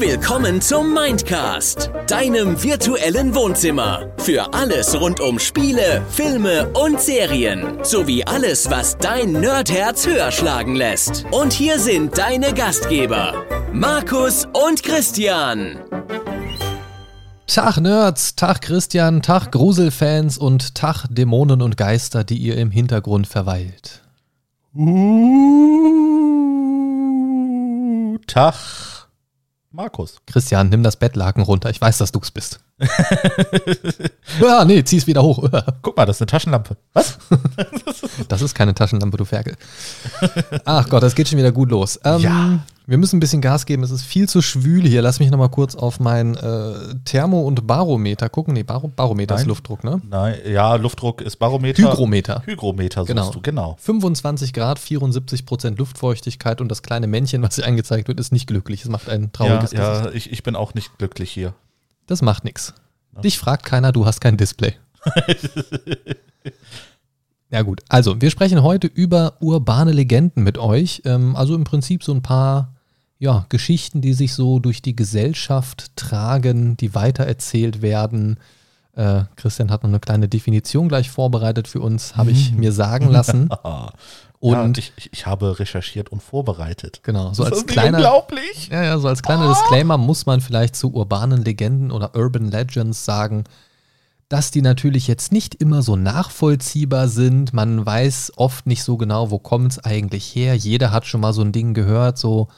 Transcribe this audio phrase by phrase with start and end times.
[0.00, 4.12] Willkommen zum Mindcast, deinem virtuellen Wohnzimmer.
[4.18, 7.82] Für alles rund um Spiele, Filme und Serien.
[7.82, 11.24] Sowie alles, was dein Nerdherz höher schlagen lässt.
[11.32, 15.80] Und hier sind deine Gastgeber, Markus und Christian.
[17.48, 23.26] Tag Nerds, Tag Christian, Tag Gruselfans und Tag Dämonen und Geister, die ihr im Hintergrund
[23.26, 24.04] verweilt.
[24.76, 25.58] Uh,
[28.28, 28.54] Tag,
[29.70, 30.20] Markus.
[30.26, 31.70] Christian, nimm das Bettlaken runter.
[31.70, 32.60] Ich weiß, dass du's bist.
[34.40, 35.48] ja, nee, zieh's wieder hoch.
[35.82, 36.76] Guck mal, das ist eine Taschenlampe.
[36.92, 37.18] Was?
[38.28, 39.56] das ist keine Taschenlampe, du Ferkel.
[40.64, 41.98] Ach Gott, das geht schon wieder gut los.
[42.04, 42.60] Ähm, ja.
[42.86, 43.82] Wir müssen ein bisschen Gas geben.
[43.82, 45.02] Es ist viel zu schwül hier.
[45.02, 46.72] Lass mich nochmal kurz auf mein äh,
[47.04, 48.54] Thermo- und Barometer gucken.
[48.54, 49.42] Nee, Bar Barometer Nein.
[49.42, 50.00] ist Luftdruck, ne?
[50.08, 51.82] Nein, ja, Luftdruck ist Barometer.
[51.82, 52.42] Hygrometer.
[52.46, 53.30] Hygrometer, genau.
[53.30, 53.76] du, genau.
[53.80, 58.46] 25 Grad, 74 Prozent Luftfeuchtigkeit und das kleine Männchen, was hier angezeigt wird, ist nicht
[58.46, 58.84] glücklich.
[58.84, 60.04] Es macht ein trauriges ja, Gesicht.
[60.06, 61.52] Ja, ich, ich bin auch nicht glücklich hier.
[62.08, 62.74] Das macht nichts.
[63.22, 64.74] Dich fragt keiner, du hast kein Display.
[67.50, 71.02] ja gut, also wir sprechen heute über urbane Legenden mit euch.
[71.04, 72.74] Ähm, also im Prinzip so ein paar
[73.18, 78.38] ja, Geschichten, die sich so durch die Gesellschaft tragen, die weitererzählt werden.
[78.94, 83.10] Äh, Christian hat noch eine kleine Definition gleich vorbereitet für uns, habe ich mir sagen
[83.10, 83.50] lassen.
[84.40, 87.00] Und ja, ich, ich, habe recherchiert und vorbereitet.
[87.02, 88.68] Genau, so das als ist kleiner, unglaublich.
[88.70, 89.48] Ja, ja, so als kleiner oh.
[89.48, 93.44] Disclaimer muss man vielleicht zu urbanen Legenden oder Urban Legends sagen,
[94.28, 97.52] dass die natürlich jetzt nicht immer so nachvollziehbar sind.
[97.52, 100.54] Man weiß oft nicht so genau, wo kommt es eigentlich her.
[100.54, 102.48] Jeder hat schon mal so ein Ding gehört, so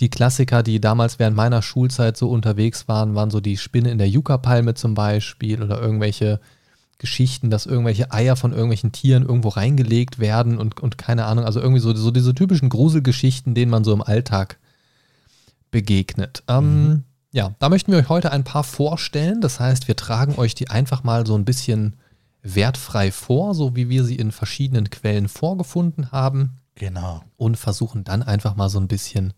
[0.00, 3.98] die Klassiker, die damals während meiner Schulzeit so unterwegs waren, waren so die Spinne in
[3.98, 6.40] der Yucca-Palme zum Beispiel oder irgendwelche
[6.98, 11.60] Geschichten, dass irgendwelche Eier von irgendwelchen Tieren irgendwo reingelegt werden und, und keine Ahnung, also
[11.60, 14.58] irgendwie so, so diese typischen Gruselgeschichten, denen man so im Alltag
[15.70, 16.42] begegnet.
[16.48, 17.04] Ähm, mhm.
[17.30, 19.40] Ja, da möchten wir euch heute ein paar vorstellen.
[19.40, 21.96] Das heißt, wir tragen euch die einfach mal so ein bisschen
[22.42, 26.56] wertfrei vor, so wie wir sie in verschiedenen Quellen vorgefunden haben.
[26.74, 27.22] Genau.
[27.36, 29.34] Und versuchen dann einfach mal so ein bisschen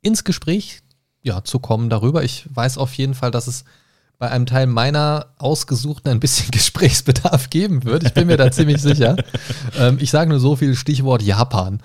[0.00, 0.80] ins Gespräch
[1.22, 2.22] ja, zu kommen darüber.
[2.22, 3.64] Ich weiß auf jeden Fall, dass es
[4.18, 8.04] bei einem Teil meiner ausgesuchten ein bisschen Gesprächsbedarf geben wird.
[8.04, 9.16] Ich bin mir da ziemlich sicher.
[9.76, 11.80] Ähm, ich sage nur so viel Stichwort Japan.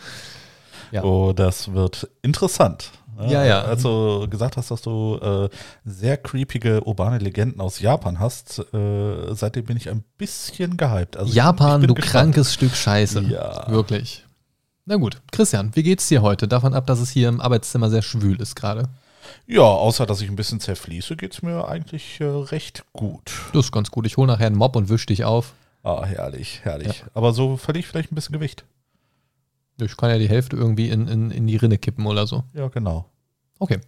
[0.92, 1.04] Ja.
[1.04, 2.92] Oh, das wird interessant.
[3.28, 3.62] Ja, ja.
[3.64, 5.50] Als du gesagt hast, dass du äh,
[5.86, 11.18] sehr creepige urbane Legenden aus Japan hast, äh, seitdem bin ich ein bisschen gehypt.
[11.18, 12.12] Also Japan, du gespannt.
[12.12, 13.22] krankes Stück Scheiße.
[13.22, 13.70] Ja.
[13.70, 14.26] Wirklich.
[14.86, 16.48] Na gut, Christian, wie geht's dir heute?
[16.48, 18.90] Davon ab, dass es hier im Arbeitszimmer sehr schwül ist gerade.
[19.48, 23.32] Ja, außer dass ich ein bisschen zerfließe, geht es mir eigentlich äh, recht gut.
[23.54, 24.06] Das ist ganz gut.
[24.06, 25.54] Ich hole nachher einen Mob und wische dich auf.
[25.84, 27.00] Ah, herrlich, herrlich.
[27.00, 27.08] Ja.
[27.14, 28.66] Aber so verliere ich vielleicht ein bisschen Gewicht.
[29.82, 32.44] Ich kann ja die Hälfte irgendwie in, in, in die Rinne kippen oder so.
[32.54, 33.06] Ja, genau.
[33.60, 33.80] Okay.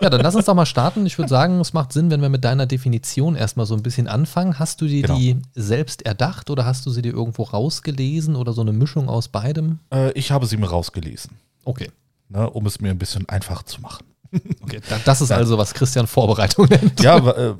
[0.00, 1.06] ja, dann lass uns doch mal starten.
[1.06, 4.06] Ich würde sagen, es macht Sinn, wenn wir mit deiner Definition erstmal so ein bisschen
[4.06, 4.58] anfangen.
[4.58, 5.16] Hast du dir genau.
[5.16, 9.28] die selbst erdacht oder hast du sie dir irgendwo rausgelesen oder so eine Mischung aus
[9.28, 9.78] beidem?
[9.92, 11.32] Äh, ich habe sie mir rausgelesen.
[11.64, 11.90] Okay.
[12.28, 14.04] Ne, um es mir ein bisschen einfach zu machen.
[14.62, 17.00] Okay, das ist also, was Christian Vorbereitung nennt.
[17.02, 17.54] Ja, äh,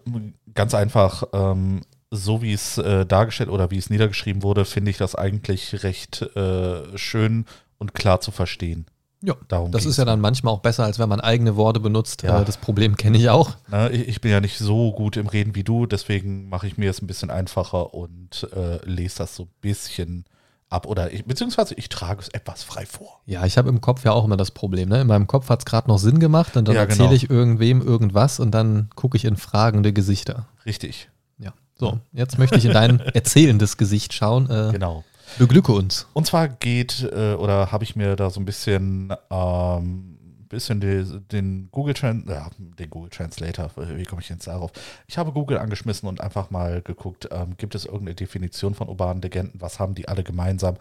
[0.54, 1.24] ganz einfach.
[1.32, 5.84] Ähm, so wie es äh, dargestellt oder wie es niedergeschrieben wurde, finde ich das eigentlich
[5.84, 7.46] recht äh, schön
[7.78, 8.86] und klar zu verstehen.
[9.22, 12.22] Ja, Darum das ist ja dann manchmal auch besser, als wenn man eigene Worte benutzt.
[12.22, 12.42] Ja.
[12.42, 13.56] Das Problem kenne ich auch.
[13.68, 16.90] Na, ich bin ja nicht so gut im Reden wie du, deswegen mache ich mir
[16.90, 20.24] es ein bisschen einfacher und äh, lese das so ein bisschen
[20.70, 23.20] ab oder ich, beziehungsweise ich trage es etwas frei vor.
[23.26, 24.88] Ja, ich habe im Kopf ja auch immer das Problem.
[24.88, 25.00] Ne?
[25.02, 27.16] In meinem Kopf hat es gerade noch Sinn gemacht und dann ja, erzähle genau.
[27.16, 30.46] ich irgendwem irgendwas und dann gucke ich in fragende Gesichter.
[30.64, 31.10] Richtig.
[31.38, 31.52] Ja.
[31.78, 34.48] So, jetzt möchte ich in dein erzählendes Gesicht schauen.
[34.48, 35.04] Äh, genau.
[35.38, 36.06] Beglücke uns.
[36.12, 40.09] Und zwar geht, äh, oder habe ich mir da so ein bisschen, ähm,
[40.50, 44.72] bisschen die, den Google Trans ja, den Google Translator, wie komme ich jetzt darauf?
[45.06, 49.22] Ich habe Google angeschmissen und einfach mal geguckt, ähm, gibt es irgendeine Definition von urbanen
[49.22, 50.76] Legenden, was haben die alle gemeinsam?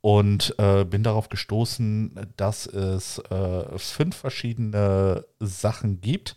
[0.00, 6.36] Und äh, bin darauf gestoßen, dass es äh, fünf verschiedene Sachen gibt,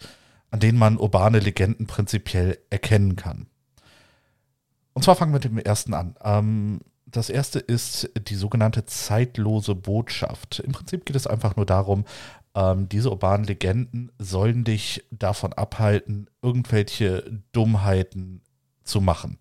[0.49, 3.45] an denen man urbane Legenden prinzipiell erkennen kann.
[4.93, 6.15] Und zwar fangen wir mit dem ersten an.
[6.23, 6.79] Ähm,
[7.11, 10.59] das erste ist die sogenannte zeitlose Botschaft.
[10.59, 12.05] Im Prinzip geht es einfach nur darum,
[12.55, 18.41] ähm, diese urbanen Legenden sollen dich davon abhalten, irgendwelche Dummheiten
[18.83, 19.39] zu machen.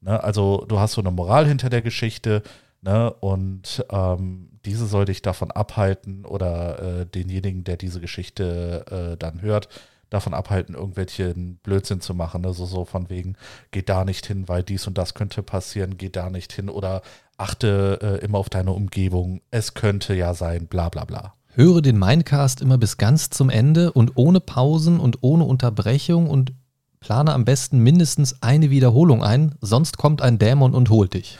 [0.00, 0.22] Ne?
[0.22, 2.42] Also du hast so eine Moral hinter der Geschichte
[2.82, 3.12] ne?
[3.12, 9.42] und ähm, diese soll dich davon abhalten oder äh, denjenigen, der diese Geschichte äh, dann
[9.42, 9.68] hört,
[10.10, 12.46] davon abhalten, irgendwelchen Blödsinn zu machen.
[12.46, 13.36] Also so von wegen,
[13.72, 17.02] geh da nicht hin, weil dies und das könnte passieren, geh da nicht hin oder
[17.36, 21.34] achte äh, immer auf deine Umgebung, es könnte ja sein, bla bla bla.
[21.56, 26.52] Höre den Mindcast immer bis ganz zum Ende und ohne Pausen und ohne Unterbrechung und
[26.98, 31.38] plane am besten mindestens eine Wiederholung ein, sonst kommt ein Dämon und holt dich.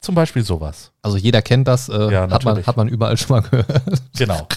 [0.00, 0.92] Zum Beispiel sowas.
[1.02, 4.02] Also jeder kennt das, äh, Ja, hat, man, hat man überall schon mal gehört.
[4.16, 4.48] Genau.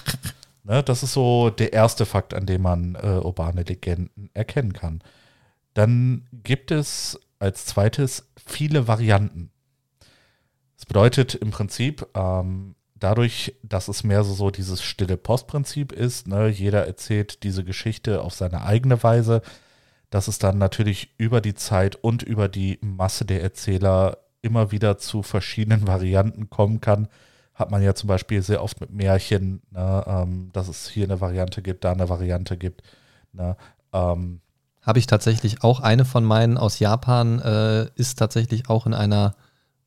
[0.63, 5.01] ne, das ist so der erste Fakt, an dem man äh, urbane Legenden erkennen kann.
[5.73, 9.51] Dann gibt es als zweites viele Varianten.
[10.77, 16.27] Das bedeutet im Prinzip, ähm, dadurch, dass es mehr so, so dieses stille Postprinzip ist,
[16.27, 19.41] ne, jeder erzählt diese Geschichte auf seine eigene Weise,
[20.09, 24.97] dass es dann natürlich über die Zeit und über die Masse der Erzähler immer wieder
[24.97, 27.07] zu verschiedenen Varianten kommen kann.
[27.53, 31.21] Hat man ja zum Beispiel sehr oft mit Märchen, ne, ähm, dass es hier eine
[31.21, 32.81] Variante gibt, da eine Variante gibt.
[33.33, 33.57] Ne,
[33.91, 34.39] ähm,
[34.81, 39.35] Habe ich tatsächlich auch eine von meinen aus Japan, äh, ist tatsächlich auch in einer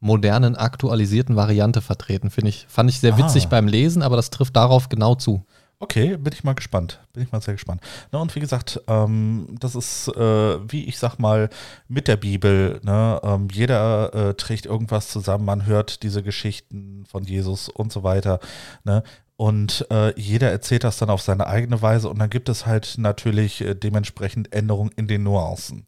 [0.01, 2.31] modernen, aktualisierten Variante vertreten.
[2.31, 3.19] Finde ich, fand ich sehr Ah.
[3.19, 5.45] witzig beim Lesen, aber das trifft darauf genau zu.
[5.81, 6.99] Okay, bin ich mal gespannt.
[7.13, 7.81] Bin ich mal sehr gespannt.
[8.11, 11.51] Na, und wie gesagt, ähm, das ist, äh, wie ich sag mal,
[11.87, 12.81] mit der Bibel.
[12.83, 13.21] Ne?
[13.23, 18.41] Ähm, jeder äh, trägt irgendwas zusammen, man hört diese Geschichten von Jesus und so weiter.
[18.83, 19.05] Ne?
[19.37, 22.97] Und äh, jeder erzählt das dann auf seine eigene Weise und dann gibt es halt
[22.99, 25.87] natürlich äh, dementsprechend Änderungen in den Nuancen.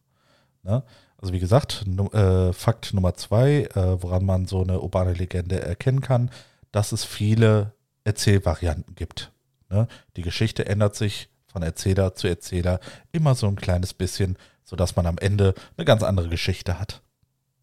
[0.62, 0.84] Ne?
[1.20, 6.00] Also wie gesagt, äh, Fakt Nummer zwei, äh, woran man so eine urbane Legende erkennen
[6.00, 6.30] kann,
[6.72, 7.74] dass es viele
[8.04, 9.30] Erzählvarianten gibt.
[9.68, 9.86] Ne?
[10.16, 12.80] Die Geschichte ändert sich von Erzähler zu Erzähler
[13.12, 17.02] immer so ein kleines bisschen, sodass man am Ende eine ganz andere Geschichte hat.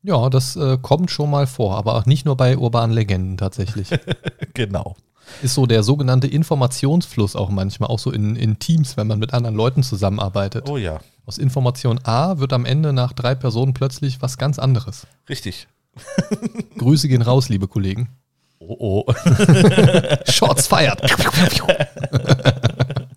[0.04, 3.89] Ja, das äh, kommt schon mal vor, aber auch nicht nur bei urbanen Legenden tatsächlich.
[4.54, 4.95] genau.
[5.41, 9.33] Ist so der sogenannte Informationsfluss auch manchmal, auch so in, in Teams, wenn man mit
[9.33, 10.69] anderen Leuten zusammenarbeitet.
[10.69, 15.07] Oh ja, Aus Information A wird am Ende nach drei Personen plötzlich was ganz anderes.
[15.29, 15.68] richtig.
[16.77, 18.09] Grüße gehen raus, liebe Kollegen.
[18.59, 19.13] Oh oh.
[20.29, 21.01] Shots feiert.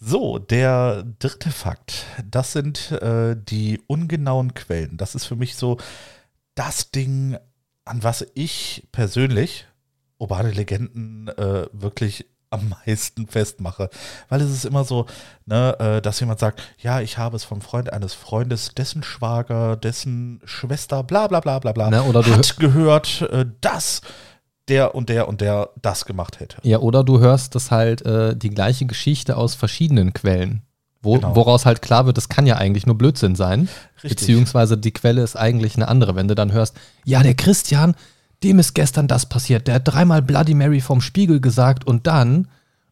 [0.00, 4.96] So, der dritte Fakt, das sind äh, die ungenauen Quellen.
[4.96, 5.76] Das ist für mich so
[6.54, 7.36] das Ding,
[7.84, 9.66] an was ich persönlich
[10.18, 13.90] urbane Legenden äh, wirklich am meisten festmache.
[14.28, 15.06] Weil es ist immer so,
[15.46, 19.76] ne, äh, dass jemand sagt, ja, ich habe es vom Freund eines Freundes, dessen Schwager,
[19.76, 24.00] dessen Schwester, bla bla bla bla bla, Ne, oder du hat gehört, äh, dass
[24.68, 26.58] der und der und der das gemacht hätte.
[26.62, 30.62] Ja, oder du hörst das halt äh, die gleiche Geschichte aus verschiedenen Quellen.
[31.00, 31.36] Wo, Genau.
[31.36, 33.68] Woraus halt klar wird, das kann ja eigentlich nur Blödsinn sein.
[34.02, 34.10] Richtig.
[34.18, 36.16] Beziehungsweise die Quelle ist eigentlich eine andere.
[36.16, 37.94] Wenn du dann hörst, ja, der Christian,
[38.42, 39.66] dem ist gestern das passiert.
[39.66, 42.48] Der hat dreimal Bloody Mary vom Spiegel gesagt und dann,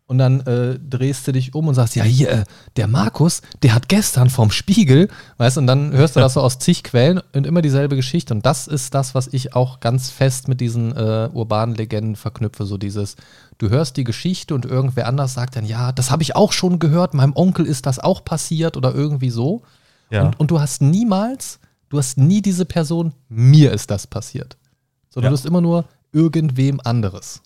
[0.08, 2.44] und dann äh, drehst du dich um und sagst, ja, hier, äh,
[2.76, 5.08] der Markus, der hat gestern vom Spiegel,
[5.38, 8.32] weißt du, und dann hörst du das so aus zig Quellen und immer dieselbe Geschichte.
[8.32, 12.66] Und das ist das, was ich auch ganz fest mit diesen äh, urbanen Legenden verknüpfe.
[12.66, 13.16] So dieses,
[13.58, 16.78] du hörst die Geschichte und irgendwer anders sagt dann, ja, das habe ich auch schon
[16.78, 19.62] gehört, meinem Onkel ist das auch passiert oder irgendwie so.
[20.10, 20.22] Ja.
[20.22, 21.58] Und, und du hast niemals,
[21.88, 24.56] du hast nie diese Person, mir ist das passiert.
[25.16, 25.36] Sondern Ja.
[25.36, 27.40] du hast immer nur irgendwem anderes.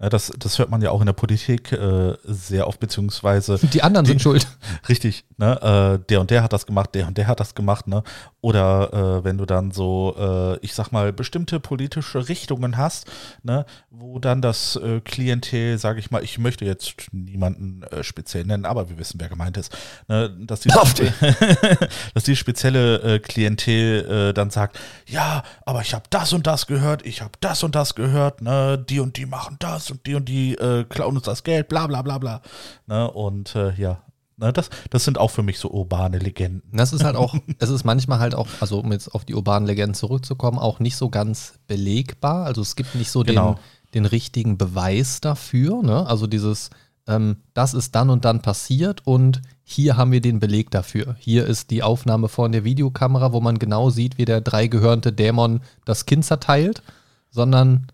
[0.00, 3.82] Ja, das, das hört man ja auch in der Politik äh, sehr oft, beziehungsweise Die
[3.82, 4.46] anderen sind schuld.
[4.88, 7.86] richtig, ne, äh, der und der hat das gemacht, der und der hat das gemacht,
[7.86, 8.02] ne?
[8.40, 13.06] Oder äh, wenn du dann so, äh, ich sag mal, bestimmte politische Richtungen hast,
[13.44, 18.44] ne, wo dann das äh, Klientel, sage ich mal, ich möchte jetzt niemanden äh, speziell
[18.44, 19.74] nennen, aber wir wissen, wer gemeint ist,
[20.08, 21.12] ne, dass die, die?
[22.14, 26.66] dass die spezielle äh, Klientel äh, dann sagt, ja, aber ich habe das und das
[26.66, 30.14] gehört, ich habe das und das gehört, ne, die und die machen das und die
[30.14, 32.42] und die äh, klauen uns das Geld, bla bla bla bla.
[32.86, 34.02] Ne, und äh, ja,
[34.36, 36.76] ne, das, das sind auch für mich so urbane Legenden.
[36.76, 39.66] Das ist halt auch, es ist manchmal halt auch, also um jetzt auf die urbanen
[39.66, 42.46] Legenden zurückzukommen, auch nicht so ganz belegbar.
[42.46, 43.54] Also es gibt nicht so Genau.
[43.92, 45.82] den, den richtigen Beweis dafür.
[45.82, 46.06] Ne?
[46.06, 46.70] Also dieses,
[47.06, 51.16] ähm, das ist dann und dann passiert und hier haben wir den Beleg dafür.
[51.18, 55.60] Hier ist die Aufnahme von der Videokamera, wo man genau sieht, wie der dreigehörnte Dämon
[55.86, 56.82] das Kind zerteilt,
[57.30, 57.86] sondern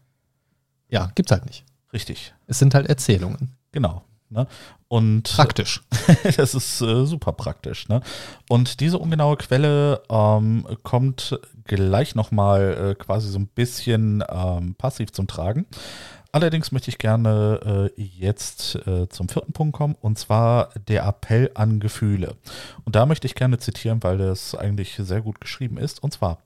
[0.89, 1.65] ja, gibt's halt nicht.
[1.93, 3.57] Richtig, Es sind halt Erzählungen.
[3.73, 4.03] genau.
[4.33, 4.47] Ne?
[4.87, 5.83] Und Praktisch.
[6.37, 7.89] das ist äh, super praktisch.
[7.89, 8.01] Ne?
[8.49, 15.11] Und diese ungenaue Quelle ähm, kommt gleich nochmal äh, quasi so ein bisschen ähm, passiv
[15.11, 15.67] zum Tragen.
[16.33, 21.51] Allerdings möchte ich gerne äh, jetzt äh, zum vierten Punkt kommen, und zwar der Appell
[21.55, 22.37] an Gefühle.
[22.85, 26.01] Und da möchte ich gerne zitieren, weil das eigentlich sehr gut geschrieben ist.
[26.01, 26.39] Und zwar,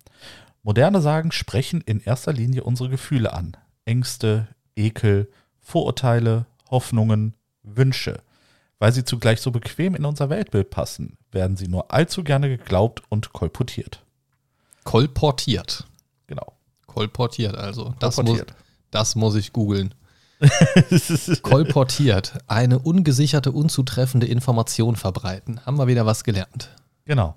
[0.62, 3.58] moderne Sagen sprechen in erster Linie unsere Gefühle an.
[3.84, 8.20] Ängste, Ekel, Vorurteile, Hoffnungen, Wünsche.
[8.78, 13.02] Weil sie zugleich so bequem in unser Weltbild passen, werden sie nur allzu gerne geglaubt
[13.08, 14.04] und kolportiert.
[14.84, 15.86] Kolportiert.
[16.26, 16.52] Genau.
[16.86, 17.94] Kolportiert, also.
[17.98, 18.44] Das muss,
[18.90, 19.94] das muss ich googeln.
[21.42, 22.38] Kolportiert.
[22.46, 25.64] Eine ungesicherte, unzutreffende Information verbreiten.
[25.64, 26.70] Haben wir wieder was gelernt.
[27.04, 27.36] Genau.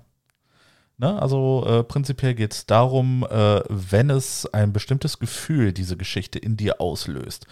[1.00, 6.40] Ne, also äh, prinzipiell geht es darum, äh, wenn es ein bestimmtes Gefühl, diese Geschichte
[6.40, 7.46] in dir auslöst.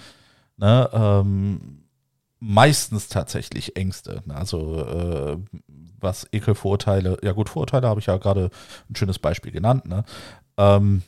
[0.57, 1.85] Ne, ähm,
[2.41, 4.23] meistens tatsächlich Ängste.
[4.27, 5.37] Ne, also äh,
[6.01, 8.51] was Ekel, Vorurteile, ja gut, Vorurteile habe ich ja gerade
[8.91, 9.87] ein schönes Beispiel genannt.
[9.87, 10.05] Ne?
[10.57, 11.03] Ähm,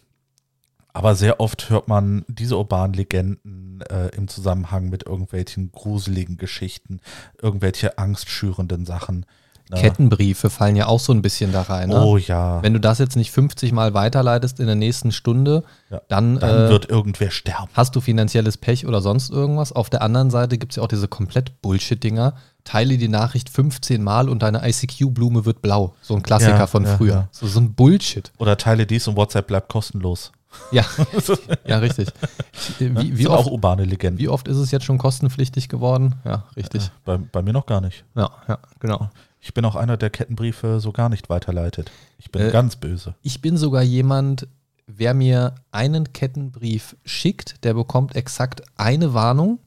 [0.93, 7.01] aber sehr oft hört man diese urbanen Legenden äh, im Zusammenhang mit irgendwelchen gruseligen Geschichten,
[7.41, 9.27] irgendwelche angstschürenden Sachen.
[9.71, 11.91] Kettenbriefe fallen ja auch so ein bisschen da rein.
[11.91, 12.03] Ne?
[12.03, 12.63] Oh ja.
[12.63, 16.01] Wenn du das jetzt nicht 50 Mal weiterleitest in der nächsten Stunde, ja.
[16.09, 17.69] dann, dann äh, wird irgendwer sterben.
[17.75, 19.73] Hast du finanzielles Pech oder sonst irgendwas?
[19.73, 22.35] Auf der anderen Seite gibt es ja auch diese komplett Bullshit-Dinger.
[22.65, 25.95] Teile die Nachricht 15 Mal und deine ICQ-Blume wird blau.
[26.03, 27.29] So ein Klassiker Ja, von früher.
[27.31, 28.33] So, so ein Bullshit.
[28.39, 30.33] Oder teile dies und WhatsApp bleibt kostenlos.
[30.73, 30.85] Ja,
[31.67, 32.09] ja richtig.
[32.79, 34.19] Wie, wie, Sind auch oft, urbane Legenden.
[34.19, 36.17] wie oft ist es jetzt schon kostenpflichtig geworden?
[36.25, 36.91] Ja, richtig.
[37.05, 38.05] Bei, bei mir noch gar nicht.
[38.15, 39.11] Ja, ja, genau.
[39.41, 41.91] Ich bin auch einer, der Kettenbriefe so gar nicht weiterleitet.
[42.19, 43.15] Ich bin Äh, ganz böse.
[43.23, 44.49] Ich bin sogar jemand,
[44.87, 49.59] wer mir einen Kettenbrief schickt, der bekommt exakt eine Warnung,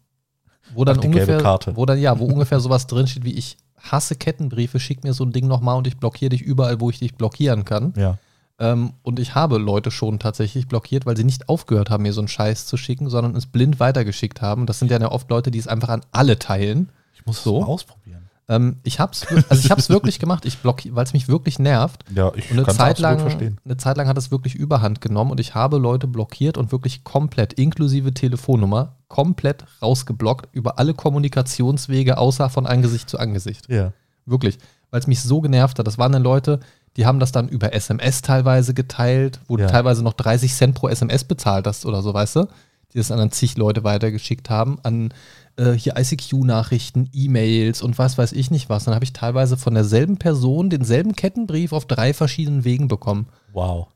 [0.73, 1.75] wo dann Ach, die gelbe ungefähr, Karte.
[1.75, 5.31] wo dann ja, wo ungefähr sowas drinsteht wie ich hasse Kettenbriefe, schick mir so ein
[5.31, 7.93] Ding nochmal und ich blockiere dich überall, wo ich dich blockieren kann.
[7.97, 8.17] Ja.
[8.59, 12.21] Ähm, und ich habe Leute schon tatsächlich blockiert, weil sie nicht aufgehört haben, mir so
[12.21, 14.67] einen Scheiß zu schicken, sondern es blind weitergeschickt haben.
[14.67, 16.89] Das sind ja oft Leute, die es einfach an alle teilen.
[17.15, 17.55] Ich muss So.
[17.57, 18.10] es mal ausprobieren.
[18.51, 22.03] Ähm, ich hab's, also ich hab's wirklich gemacht, ich blockiere, weil es mich wirklich nervt.
[22.13, 23.57] Ja, ich Und eine es Zeit, lang, verstehen.
[23.63, 27.03] eine Zeit lang hat es wirklich Überhand genommen und ich habe Leute blockiert und wirklich
[27.05, 33.69] komplett, inklusive Telefonnummer, komplett rausgeblockt über alle Kommunikationswege, außer von Angesicht zu Angesicht.
[33.69, 33.93] Ja.
[34.25, 34.57] Wirklich.
[34.89, 35.87] Weil es mich so genervt hat.
[35.87, 36.59] Das waren dann Leute,
[36.97, 39.65] die haben das dann über SMS teilweise geteilt, wo Ja.
[39.67, 42.47] du teilweise noch 30 Cent pro SMS bezahlt hast oder so, weißt du?
[42.93, 45.13] Die das an zig Leute weitergeschickt haben, an
[45.57, 48.85] äh, hier ICQ-Nachrichten, E-Mails und was weiß ich nicht was.
[48.85, 53.27] Dann habe ich teilweise von derselben Person denselben Kettenbrief auf drei verschiedenen Wegen bekommen.
[53.53, 53.87] Wow.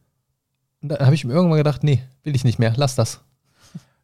[0.82, 3.22] Und da habe ich mir irgendwann gedacht, nee, will ich nicht mehr, lass das.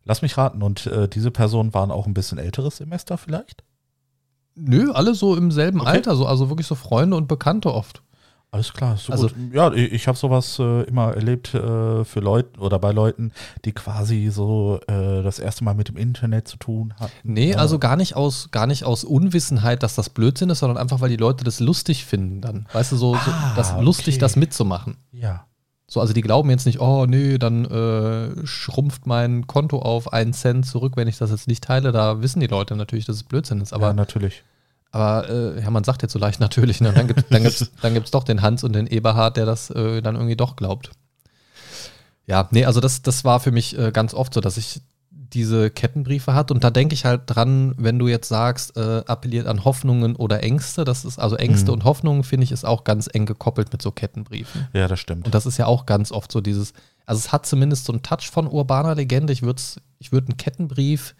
[0.03, 0.63] Lass mich raten.
[0.63, 3.63] Und äh, diese Personen waren auch ein bisschen älteres Semester vielleicht?
[4.55, 5.89] Nö, alle so im selben Okay.
[5.89, 8.01] Alter, so, also wirklich so Freunde und Bekannte oft.
[8.53, 9.53] Alles klar, ist so Also- gut.
[9.53, 13.31] Ja, ich, ich habe sowas äh, immer erlebt äh, für Leute oder bei Leuten,
[13.63, 17.13] die quasi so äh, das erste Mal mit dem Internet zu tun hatten.
[17.24, 21.00] Nee, also gar nicht aus, gar nicht aus Unwissenheit, dass das Blödsinn ist, sondern einfach,
[21.00, 22.67] weil die Leute das lustig finden dann.
[22.74, 24.20] Weißt du, so, so Ah, das lustig, okay.
[24.20, 24.98] das mitzumachen.
[25.13, 25.46] Ja.
[25.88, 30.34] So, also die glauben jetzt nicht, oh nee, dann äh, schrumpft mein Konto auf einen
[30.34, 31.93] Cent zurück, wenn ich das jetzt nicht teile.
[31.93, 33.72] Da wissen die Leute natürlich, dass es Blödsinn ist.
[33.72, 34.43] Aber Aber, ja, natürlich.
[34.91, 36.81] Aber äh, man sagt jetzt so leicht natürlich.
[36.81, 36.89] Ne?
[36.89, 39.45] Und dann gibt es dann gibt's, dann gibt's doch den Hans und den Eberhard, der
[39.45, 40.91] das äh, dann irgendwie doch glaubt.
[42.27, 45.69] Ja, nee, also das, das war für mich äh, ganz oft so, dass ich diese
[45.69, 46.53] Kettenbriefe hatte.
[46.53, 50.43] Und da denke ich halt dran, wenn du jetzt sagst, äh, appelliert an Hoffnungen oder
[50.43, 50.83] Ängste.
[50.83, 51.75] Das ist also Ängste Mhm.
[51.75, 54.67] und Hoffnungen, finde ich, ist auch ganz eng gekoppelt mit so Kettenbriefen.
[54.74, 55.25] Ja, das stimmt.
[55.25, 56.74] Und das ist ja auch ganz oft so dieses,
[57.05, 59.31] also es hat zumindest so einen Touch von urbaner Legende.
[59.31, 59.62] Ich würde
[60.00, 61.15] ich würd einen Kettenbrief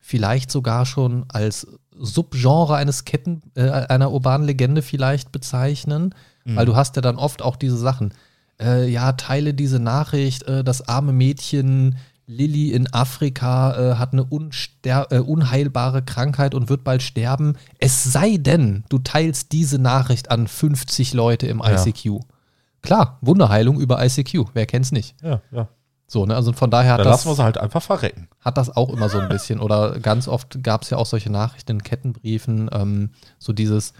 [0.00, 1.66] vielleicht sogar schon als
[1.98, 6.56] Subgenre eines Ketten, äh, einer urbanen Legende vielleicht bezeichnen, Mhm.
[6.56, 8.12] weil du hast ja dann oft auch diese Sachen.
[8.60, 11.96] Äh, ja, teile diese Nachricht, äh, das arme Mädchen
[12.26, 17.56] Lilly in Afrika äh, hat eine äh, unheilbare Krankheit und wird bald sterben.
[17.78, 21.72] Es sei denn, du teilst diese Nachricht an 50 Leute im Ja.
[21.84, 22.20] ICQ.
[22.80, 25.14] Klar, Wunderheilung über ICQ, wer kennt's nicht?
[25.22, 25.68] Ja, ja.
[26.06, 26.36] So, ne?
[26.36, 28.28] Also von daher hat Dann das, lassen wir sie halt einfach verrecken.
[28.40, 29.58] hat das auch immer so ein bisschen.
[29.60, 33.94] Oder ganz oft gab es ja auch solche Nachrichten in Kettenbriefen, ähm, so dieses,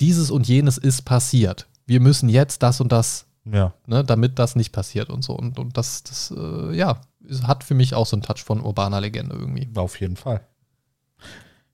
[0.00, 1.66] dieses und jenes ist passiert.
[1.86, 3.74] Wir müssen jetzt das und das, Ja.
[3.86, 5.34] ne, damit das nicht passiert und so.
[5.34, 7.00] Und, und das, das äh, ja,
[7.42, 9.68] hat für mich auch so einen Touch von urbaner Legende irgendwie.
[9.74, 10.40] Auf jeden Fall.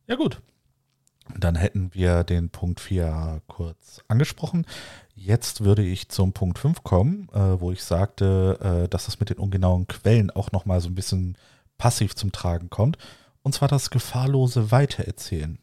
[0.08, 0.40] Ja, gut.
[1.34, 4.66] Dann hätten wir den Punkt 4 kurz angesprochen.
[5.14, 9.30] Jetzt würde ich zum Punkt 5 kommen, äh, wo ich sagte, äh, dass das mit
[9.30, 11.36] den ungenauen Quellen auch nochmal so ein bisschen
[11.78, 12.98] passiv zum Tragen kommt.
[13.42, 15.58] Und zwar das gefahrlose Weitererzählen.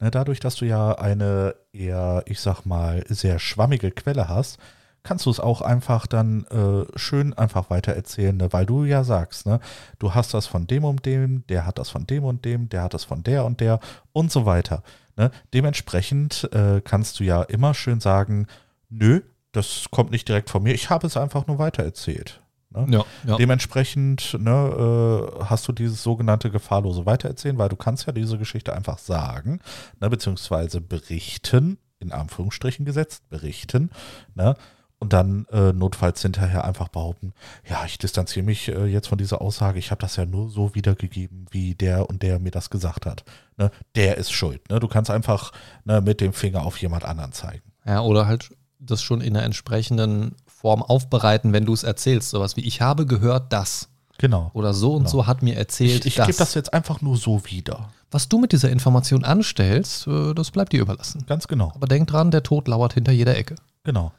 [0.00, 4.58] Ne, dadurch, dass du ja eine eher, ich sag mal, sehr schwammige Quelle hast,
[5.04, 8.52] kannst du es auch einfach dann äh, schön einfach weitererzählen, ne?
[8.52, 9.60] weil du ja sagst, ne,
[9.98, 12.82] du hast das von dem und dem, der hat das von dem und dem, der
[12.82, 13.78] hat das von der und der
[14.12, 14.82] und so weiter.
[15.16, 15.30] Ne?
[15.52, 18.46] Dementsprechend äh, kannst du ja immer schön sagen,
[18.88, 19.20] nö,
[19.52, 22.40] das kommt nicht direkt von mir, ich habe es einfach nur weitererzählt.
[22.70, 22.86] Ne?
[22.88, 23.36] Ja, ja.
[23.36, 28.74] Dementsprechend ne, äh, hast du dieses sogenannte gefahrlose Weitererzählen, weil du kannst ja diese Geschichte
[28.74, 29.60] einfach sagen,
[30.00, 33.90] ne, beziehungsweise berichten, in Anführungsstrichen gesetzt, berichten.
[34.34, 34.56] Ne,
[35.04, 37.34] und dann äh, notfalls hinterher einfach behaupten,
[37.68, 40.74] ja, ich distanziere mich äh, jetzt von dieser Aussage, ich habe das ja nur so
[40.74, 43.22] wiedergegeben, wie der und der mir das gesagt hat.
[43.58, 43.70] Ne?
[43.94, 44.68] Der ist schuld.
[44.70, 44.80] Ne?
[44.80, 45.52] Du kannst einfach
[45.84, 47.62] ne, mit dem Finger auf jemand anderen zeigen.
[47.86, 52.30] Ja, oder halt das schon in einer entsprechenden Form aufbereiten, wenn du es erzählst.
[52.30, 53.88] Sowas wie, ich habe gehört das.
[54.16, 54.50] Genau.
[54.54, 55.10] Oder so und Genau.
[55.10, 57.90] so hat mir erzählt, Ich, ich gebe das jetzt einfach nur so wieder.
[58.10, 61.24] Was du mit dieser Information anstellst, äh, das bleibt dir überlassen.
[61.26, 61.72] Ganz genau.
[61.74, 63.56] Aber denk dran, der Tod lauert hinter jeder Ecke.
[63.82, 64.12] Genau.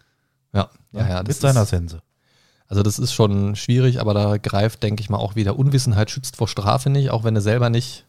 [0.56, 1.24] Ja, ja, ja.
[1.24, 2.02] mit seiner ist, Sense.
[2.68, 6.38] also das ist schon schwierig, aber da greift, denke ich mal, auch wieder Unwissenheit schützt
[6.38, 8.06] vor Strafe nicht, auch wenn du selber nicht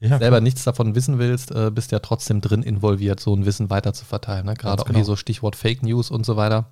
[0.00, 3.68] Ja, selber nichts davon wissen willst, äh, bist ja trotzdem drin involviert, so ein Wissen
[3.68, 4.46] weiter zu verteilen.
[4.46, 4.54] Ne?
[4.54, 4.98] Gerade auch genau.
[4.98, 6.66] hier so Stichwort Fake News und so weiter.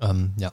[0.00, 0.52] Ähm, ja.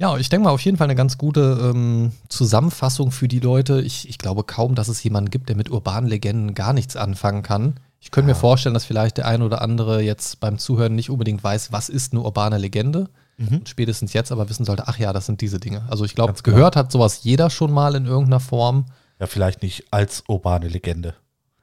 [0.00, 3.82] Ja, ich denke mal auf jeden Fall eine ganz gute ähm, Zusammenfassung für die Leute.
[3.82, 7.42] Ich, ich glaube kaum, dass es jemanden gibt, der mit urbanen Legenden gar nichts anfangen
[7.42, 7.80] kann.
[8.00, 8.38] Ich könnte mir Ja.
[8.38, 12.12] vorstellen, dass vielleicht der ein oder andere jetzt beim Zuhören nicht unbedingt weiß, was ist
[12.12, 13.08] eine urbane Legende.
[13.38, 13.58] Mhm.
[13.58, 15.82] Und spätestens jetzt aber wissen sollte, ach ja, das sind diese Dinge.
[15.88, 16.56] Also ich glaube, Ganz genau.
[16.56, 18.86] gehört hat sowas jeder schon mal in irgendeiner Form.
[19.20, 21.14] Ja, vielleicht nicht als urbane Legende.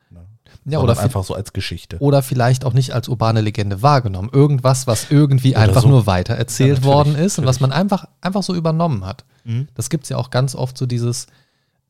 [0.10, 0.26] Ne?
[0.66, 1.98] Ja, oder, einfach so als Geschichte.
[2.00, 4.30] oder vielleicht auch nicht als urbane Legende wahrgenommen.
[4.32, 5.88] Irgendwas, was irgendwie einfach so.
[5.90, 7.92] nur weiter erzählt Ja, natürlich, worden ist und was man natürlich.
[7.94, 9.24] einfach, einfach so übernommen hat.
[9.46, 9.68] Mhm.
[9.76, 11.28] Das gibt es ja auch ganz oft so dieses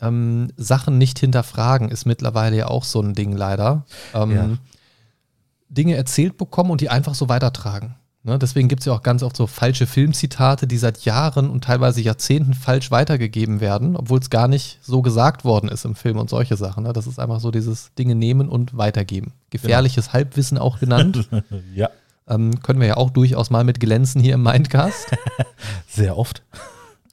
[0.02, 3.86] ähm, Sachen nicht hinterfragen, ist mittlerweile ja auch so ein Ding leider.
[4.14, 4.50] Ähm, Ja.
[5.68, 7.96] Dinge erzählt bekommen und die einfach so weitertragen.
[8.26, 8.40] Ne?
[8.40, 12.02] Deswegen gibt es ja auch ganz oft so falsche Filmzitate, die seit Jahren und teilweise
[12.02, 16.30] Jahrzehnten falsch weitergegeben werden, obwohl es gar nicht so gesagt worden ist im Film und
[16.30, 16.84] solche Sachen.
[16.84, 16.94] Ne?
[16.94, 19.34] Das ist einfach so dieses Dinge nehmen und weitergeben.
[19.52, 21.30] Gefährliches Halbwissen auch genannt.
[21.76, 21.90] ja,
[22.28, 25.12] ähm, können wir ja auch durchaus mal mit glänzen hier im Mindcast.
[25.88, 26.42] sehr oft.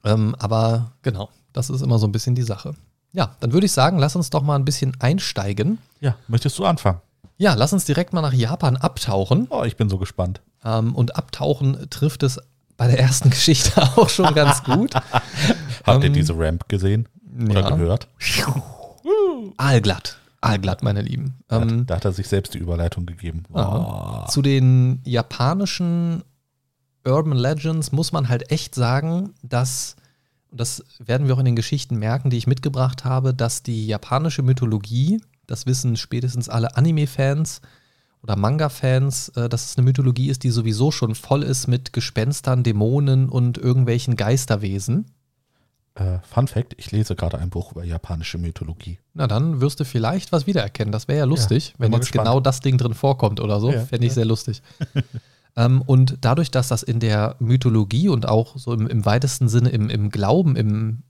[0.04, 2.74] ähm, aber genau, das ist immer so ein bisschen die Sache.
[3.12, 5.78] Ja, dann würde ich sagen, lass uns doch mal ein bisschen einsteigen.
[6.00, 7.00] Ja, möchtest du anfangen?
[7.36, 9.46] Ja, lass uns direkt mal nach Japan abtauchen.
[9.50, 10.40] Oh, ich bin so gespannt.
[10.64, 12.38] Ähm, und abtauchen trifft es
[12.76, 14.94] bei der ersten Geschichte auch schon ganz gut.
[15.84, 17.08] Habt ihr Ähm, diese Ramp gesehen
[17.50, 17.70] oder ja.
[17.70, 18.08] gehört?
[19.56, 20.18] Aalglatt.
[20.40, 21.34] Aalglatt, meine Lieben.
[21.48, 23.44] Da, Ähm, hat, da hat er sich selbst die Überleitung gegeben.
[23.52, 24.26] Aha.
[24.28, 26.22] Zu den japanischen
[27.04, 29.96] Urban Legends muss man halt echt sagen, dass,
[30.52, 33.86] und das werden wir auch in den Geschichten merken, die ich mitgebracht habe, dass die
[33.86, 37.62] japanische Mythologie, das wissen spätestens alle Anime-Fans
[38.22, 42.62] oder Manga-Fans, äh, dass es eine Mythologie ist, die sowieso schon voll ist mit Gespenstern,
[42.62, 45.06] Dämonen und irgendwelchen Geisterwesen.
[45.94, 48.98] Äh, Fun Fact: Ich lese gerade ein Buch über japanische Mythologie.
[49.14, 50.92] Na, dann wirst du vielleicht was wiedererkennen.
[50.92, 52.28] Das wäre ja lustig, bin wenn jetzt gespannt.
[52.28, 53.72] genau das Ding drin vorkommt oder so.
[53.72, 54.16] Ja, Fände ich ja.
[54.16, 54.62] sehr lustig.
[55.56, 59.70] ähm, und dadurch, dass das in der Mythologie und auch so im, im weitesten Sinne
[59.70, 61.02] im, im Glauben, im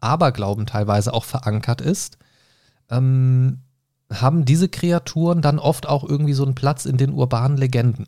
[0.00, 2.18] Aberglauben teilweise auch verankert ist,
[2.90, 3.62] ähm,
[4.12, 8.06] haben diese Kreaturen dann oft auch irgendwie so einen Platz in den urbanen Legenden.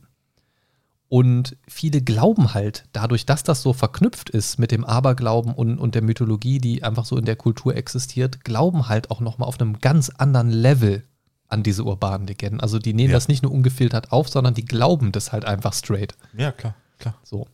[1.08, 5.94] Und viele glauben halt, dadurch, dass das so verknüpft ist mit dem Aberglauben und, und
[5.94, 9.80] der Mythologie, die einfach so in der Kultur existiert, glauben halt auch nochmal auf einem
[9.80, 11.04] ganz anderen Level
[11.48, 12.60] an diese urbanen Legenden.
[12.60, 13.16] Also die nehmen Ja.
[13.16, 16.14] das nicht nur ungefiltert auf, sondern die glauben das halt einfach straight.
[16.36, 17.14] Ja, klar, klar.
[17.24, 17.46] So.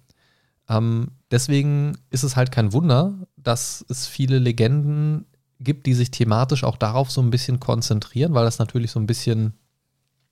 [0.69, 5.27] Ähm, deswegen ist es halt kein Wunder, dass es viele Legenden
[5.61, 9.07] gibt, die sich thematisch auch darauf so ein bisschen konzentrieren, weil das natürlich so ein
[9.07, 9.55] bisschen,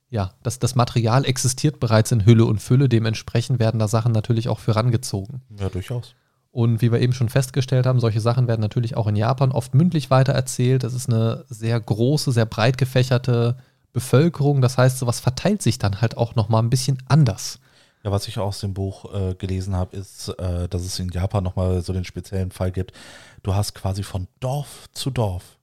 [0.09, 4.49] ja, das, das Material existiert bereits in Hülle und Fülle, dementsprechend werden da Sachen natürlich
[4.49, 5.41] auch für rangezogen.
[5.57, 6.15] Ja, durchaus.
[6.53, 9.73] Und wie wir eben schon festgestellt haben, solche Sachen werden natürlich auch in Japan oft
[9.73, 10.83] mündlich weitererzählt.
[10.83, 13.57] Das ist eine sehr große, sehr breit gefächerte
[13.91, 14.61] Bevölkerung.
[14.61, 17.59] Das heißt, sowas verteilt sich dann halt auch nochmal ein bisschen anders.
[18.03, 21.43] Ja, was ich aus dem Buch äh, gelesen habe, ist, äh, dass es in Japan
[21.43, 22.93] nochmal so den speziellen Fall gibt.
[23.41, 25.57] Du hast quasi von Dorf zu Dorf,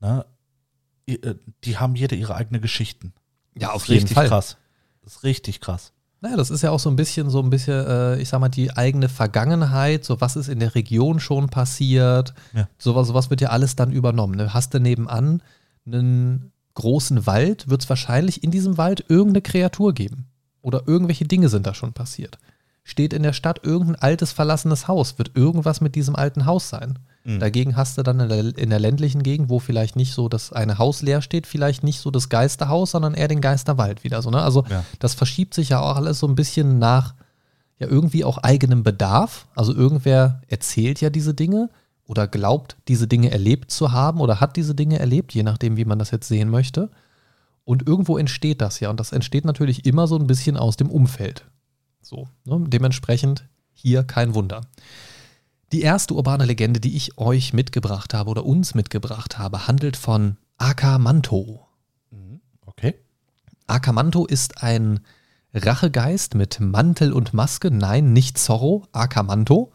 [0.00, 0.24] ne?
[1.08, 3.12] Äh, Die haben jede ihre eigene Geschichten.
[3.58, 4.28] Ja, Das auf ist jeden richtig Fall.
[4.28, 4.56] krass.
[5.02, 5.92] Das ist richtig krass.
[6.26, 8.48] Naja, das ist ja auch so ein bisschen, so ein bisschen, äh, ich sag mal,
[8.48, 12.34] die eigene Vergangenheit, so was ist in der Region schon passiert.
[12.52, 12.68] Ja.
[12.78, 14.34] Sowas, sowas wird ja alles dann übernommen.
[14.34, 14.52] Ne?
[14.52, 15.40] Hast du nebenan
[15.86, 20.26] einen großen Wald, wird es wahrscheinlich in diesem Wald irgendeine Kreatur geben.
[20.62, 22.38] Oder irgendwelche Dinge sind da schon passiert.
[22.82, 26.98] Steht in der Stadt irgendein altes, verlassenes Haus, wird irgendwas mit diesem alten Haus sein.
[27.26, 27.40] Mhm.
[27.40, 30.52] Dagegen hast du dann in der, in der ländlichen Gegend, wo vielleicht nicht so das
[30.52, 34.30] eine Haus leer steht, vielleicht nicht so das Geisterhaus, sondern eher den Geisterwald wieder so.
[34.30, 34.40] Ne?
[34.40, 34.84] Also Ja.
[35.00, 37.14] das verschiebt sich ja auch alles so ein bisschen nach
[37.78, 39.48] ja irgendwie auch eigenem Bedarf.
[39.54, 41.68] Also irgendwer erzählt ja diese Dinge
[42.06, 45.84] oder glaubt, diese Dinge erlebt zu haben oder hat diese Dinge erlebt, je nachdem, wie
[45.84, 46.90] man das jetzt sehen möchte.
[47.64, 48.88] Und irgendwo entsteht das ja.
[48.90, 51.44] Und das entsteht natürlich immer so ein bisschen aus dem Umfeld.
[52.00, 52.64] So, ne?
[52.68, 54.60] dementsprechend hier kein Wunder.
[55.72, 60.36] Die erste urbane Legende, die ich euch mitgebracht habe oder uns mitgebracht habe, handelt von
[60.58, 61.66] Akamanto.
[62.10, 62.40] Mhm.
[62.64, 62.94] Okay.
[63.66, 65.00] Akamanto ist ein
[65.52, 67.70] Rachegeist mit Mantel und Maske.
[67.70, 69.72] Nein, nicht Zorro, Akamanto.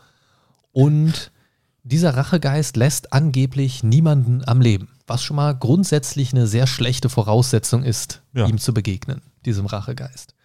[0.71, 1.31] Und
[1.83, 7.83] dieser Rachegeist lässt angeblich niemanden am Leben, was schon mal grundsätzlich eine sehr schlechte Voraussetzung
[7.83, 8.47] ist, Ja.
[8.47, 10.35] ihm zu begegnen, diesem Rachegeist.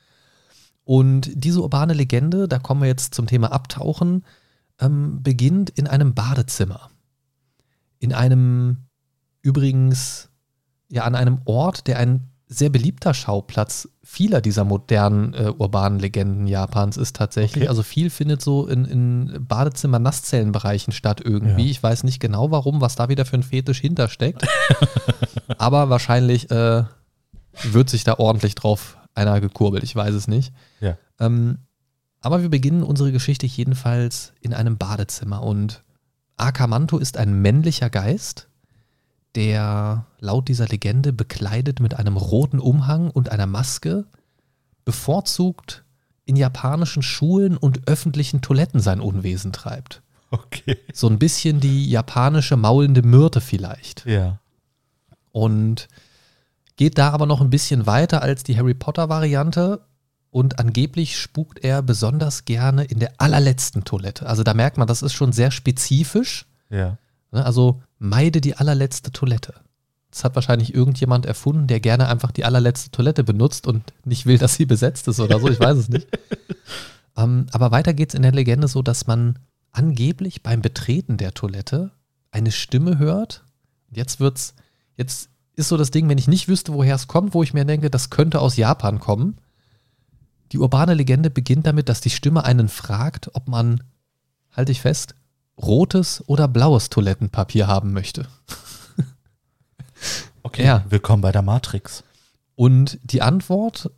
[0.84, 4.24] Und diese urbane Legende, da kommen wir jetzt zum Thema Abtauchen,
[4.80, 6.90] ähm, beginnt in einem Badezimmer.
[7.98, 8.88] In einem,
[9.42, 10.30] übrigens,
[10.90, 16.46] ja, an einem Ort, der ein sehr beliebter Schauplatz vieler dieser modernen äh, urbanen Legenden
[16.46, 17.64] Japans ist tatsächlich.
[17.64, 17.68] Okay.
[17.68, 21.64] Also viel findet so in, in Badezimmer-Nasszellenbereichen statt irgendwie.
[21.64, 21.70] Ja.
[21.70, 24.46] Ich weiß nicht genau warum, was da wieder für ein Fetisch hintersteckt.
[25.58, 26.84] Aber wahrscheinlich äh,
[27.64, 29.82] wird sich da ordentlich drauf einer gekurbelt.
[29.82, 30.52] Ich weiß es nicht.
[30.80, 30.96] Ja.
[31.18, 31.58] Ähm,
[32.26, 35.84] aber wir beginnen unsere Geschichte jedenfalls in einem Badezimmer und
[36.36, 38.48] Akamanto ist ein männlicher Geist,
[39.36, 44.06] der laut dieser Legende bekleidet mit einem roten Umhang und einer Maske
[44.84, 45.84] bevorzugt
[46.24, 50.02] in japanischen Schulen und öffentlichen Toiletten sein Unwesen treibt.
[50.32, 50.78] Okay.
[50.92, 54.04] So ein bisschen die japanische maulende Myrte vielleicht.
[54.04, 54.40] Ja.
[55.30, 55.86] Und
[56.74, 59.80] geht da aber noch ein bisschen weiter als die Harry Potter-Variante.
[60.36, 64.26] Und angeblich spukt er besonders gerne in der allerletzten Toilette.
[64.26, 66.44] Also da merkt man, das ist schon sehr spezifisch.
[66.68, 66.98] Ja.
[67.32, 67.42] Ne?
[67.42, 69.54] Also meide die allerletzte Toilette.
[70.10, 74.36] Das hat wahrscheinlich irgendjemand erfunden, der gerne einfach die allerletzte Toilette benutzt und nicht will,
[74.36, 75.48] dass sie besetzt ist oder so.
[75.48, 76.06] Ich weiß es nicht.
[77.16, 79.38] ähm, aber weiter geht es in der Legende so, dass man
[79.72, 81.92] angeblich beim Betreten der Toilette
[82.30, 83.42] eine Stimme hört.
[83.90, 84.52] Jetzt wird's,
[84.98, 87.64] jetzt ist so das Ding, wenn ich nicht wüsste, woher es kommt, wo ich mir
[87.64, 89.38] denke, das könnte aus Japan kommen.
[90.52, 93.82] Die urbane Legende beginnt damit, dass die Stimme einen fragt, ob man,
[94.52, 95.14] halte ich fest,
[95.60, 98.26] rotes oder blaues Toilettenpapier haben möchte.
[100.46, 100.64] Okay.
[100.64, 100.84] Ja.
[100.88, 102.04] Willkommen bei der Matrix.
[102.54, 103.90] Und die Antwort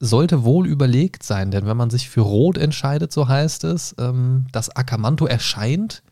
[0.00, 4.46] sollte wohl überlegt sein, denn wenn man sich für Rot entscheidet, so heißt es, ähm,
[4.50, 6.02] dass Akamanto erscheint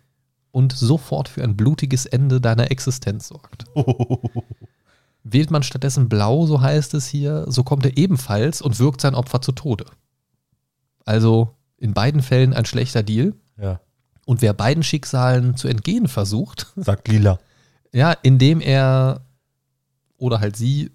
[0.53, 3.65] und sofort für ein blutiges Ende deiner Existenz sorgt.
[5.25, 9.15] Wählt man stattdessen Blau, so heißt es hier, so kommt er ebenfalls und wirkt sein
[9.15, 9.87] Opfer zu Tode.
[11.05, 13.35] Also in beiden Fällen ein schlechter Deal.
[13.61, 13.81] Ja.
[14.25, 17.39] Und wer beiden Schicksalen zu entgehen versucht, Sagt Lila.
[17.93, 19.23] Ja, indem er
[20.17, 20.91] oder halt sie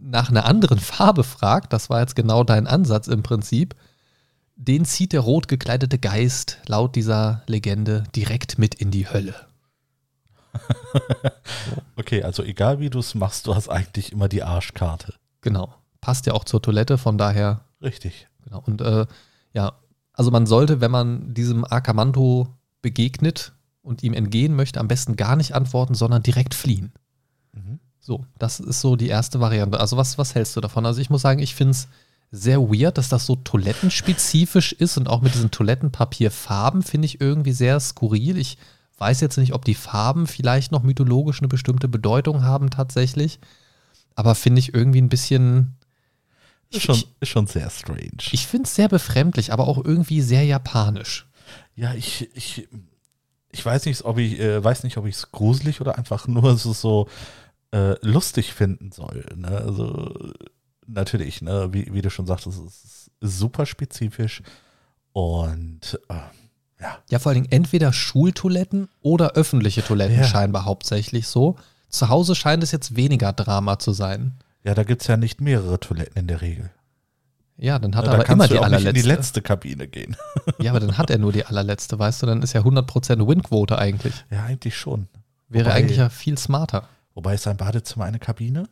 [0.00, 3.74] nach einer anderen Farbe fragt, das war jetzt genau dein Ansatz im Prinzip,
[4.56, 9.34] den zieht der rot gekleidete Geist laut dieser Legende direkt mit in die Hölle.
[11.96, 15.14] Okay, also egal wie du es machst, du hast eigentlich immer die Arschkarte.
[15.40, 15.74] Genau.
[16.00, 18.28] Passt ja auch zur Toilette, von daher, Richtig.
[18.44, 18.62] genau.
[18.66, 19.06] Und äh,
[19.52, 19.74] ja,
[20.12, 22.48] also man sollte, wenn man diesem Akamanto
[22.80, 26.92] begegnet und ihm entgehen möchte, am besten gar nicht antworten, sondern direkt fliehen.
[27.52, 27.78] Mhm.
[28.00, 29.78] So, das ist so die erste Variante.
[29.78, 30.84] Also was, was hältst du davon?
[30.84, 31.88] Also ich muss sagen, ich finde es
[32.32, 37.52] sehr weird, dass das so toilettenspezifisch ist und auch mit diesen Toilettenpapierfarben finde ich irgendwie
[37.52, 38.38] sehr skurril.
[38.38, 38.58] Ich
[39.02, 43.40] weiß jetzt nicht, ob die Farben vielleicht noch mythologisch eine bestimmte Bedeutung haben tatsächlich,
[44.14, 45.76] aber finde ich irgendwie ein bisschen,
[46.70, 48.22] Ist schon, ist schon sehr strange.
[48.30, 51.26] ich finde es sehr befremdlich, aber auch irgendwie sehr japanisch.
[51.74, 52.68] ja, ich, ich,
[53.50, 56.56] ich weiß nicht, ob ich, äh, weiß nicht, ob ich es gruselig oder einfach nur
[56.56, 57.08] so, so
[57.72, 59.26] äh, lustig finden soll.
[59.36, 59.48] Ne?
[59.48, 60.14] Also
[60.86, 64.42] natürlich, ne, wie, wie du schon sagtest, es ist super spezifisch
[65.12, 66.14] und äh,
[66.82, 70.24] ja, Ja, vor allen Dingen entweder Schultoiletten oder öffentliche Toiletten Ja.
[70.24, 71.56] scheinbar hauptsächlich so.
[71.88, 74.34] Zu Hause scheint es jetzt weniger Drama zu sein.
[74.64, 76.70] ja, da gibt es ja nicht mehrere Toiletten in der Regel.
[77.58, 78.92] Ja, dann hat da er aber immer die auch nicht in allerletzte.
[79.02, 80.16] die letzte Kabine gehen.
[80.58, 82.26] Ja, aber dann hat er nur die allerletzte, weißt du?
[82.26, 84.14] Dann ist ja 100% Win-Quote eigentlich.
[84.30, 85.08] Ja, eigentlich schon.
[85.48, 86.88] Wäre Wobei- eigentlich ja viel smarter.
[87.14, 88.64] Wobei ist ein Badezimmer eine Kabine?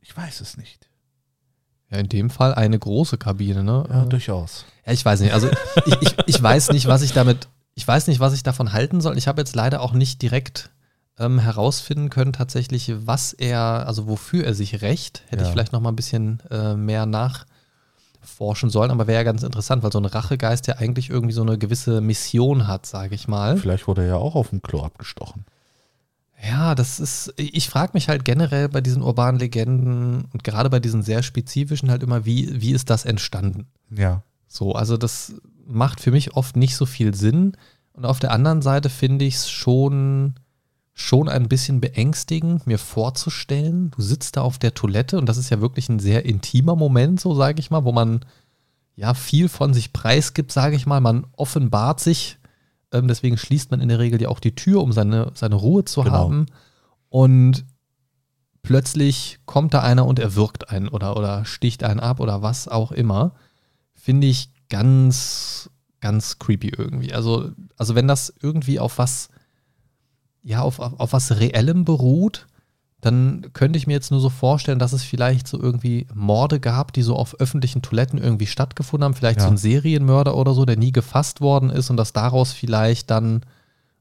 [0.00, 0.88] Ich weiß es nicht.
[1.90, 3.84] Ja, in dem Fall eine große Kabine, ne?
[3.88, 4.66] Ja, Äh, durchaus.
[4.86, 5.32] Ja ich weiß nicht.
[5.32, 5.48] Also
[5.86, 9.00] ich, ich, ich weiß nicht, was ich damit, ich weiß nicht, was ich davon halten
[9.00, 9.16] soll.
[9.18, 10.70] Ich habe jetzt leider auch nicht direkt
[11.18, 15.22] ähm, herausfinden können, tatsächlich, was er, also wofür er sich rächt.
[15.28, 15.48] Hätte Ja.
[15.48, 19.82] ich vielleicht noch mal ein bisschen äh, mehr nachforschen sollen, aber wäre ja ganz interessant,
[19.82, 23.56] weil so ein Rachegeist ja eigentlich irgendwie so eine gewisse Mission hat, sage ich mal.
[23.56, 25.44] Vielleicht wurde er ja auch auf dem Klo abgestochen.
[26.44, 30.80] Ja, das ist, ich frage mich halt generell bei diesen urbanen Legenden und gerade bei
[30.80, 33.68] diesen sehr spezifischen halt immer, wie, wie ist das entstanden?
[33.90, 34.22] Ja.
[34.52, 35.34] So, also das
[35.66, 37.56] macht für mich oft nicht so viel Sinn.
[37.94, 40.34] Und auf der anderen Seite finde ich es schon,
[40.92, 45.48] schon ein bisschen beängstigend, mir vorzustellen, du sitzt da auf der Toilette und das ist
[45.50, 48.20] ja wirklich ein sehr intimer Moment, so sage ich mal, wo man
[48.94, 51.00] ja viel von sich preisgibt, sage ich mal.
[51.00, 52.38] Man offenbart sich,
[52.92, 55.86] ähm, deswegen schließt man in der Regel ja auch die Tür, um seine, seine Ruhe
[55.86, 56.12] zu Genau.
[56.14, 56.46] haben.
[57.08, 57.64] Und
[58.62, 62.92] plötzlich kommt da einer und erwürgt einen oder, oder sticht einen ab oder was auch
[62.92, 63.32] immer.
[64.02, 67.14] Finde ich ganz, ganz creepy irgendwie.
[67.14, 69.28] Also, also wenn das irgendwie auf was,
[70.42, 72.48] ja, auf, auf, auf was Reellem beruht,
[73.00, 76.92] dann könnte ich mir jetzt nur so vorstellen, dass es vielleicht so irgendwie Morde gab,
[76.92, 79.14] die so auf öffentlichen Toiletten irgendwie stattgefunden haben.
[79.14, 79.44] Vielleicht Ja.
[79.44, 83.42] so ein Serienmörder oder so, der nie gefasst worden ist und dass daraus vielleicht dann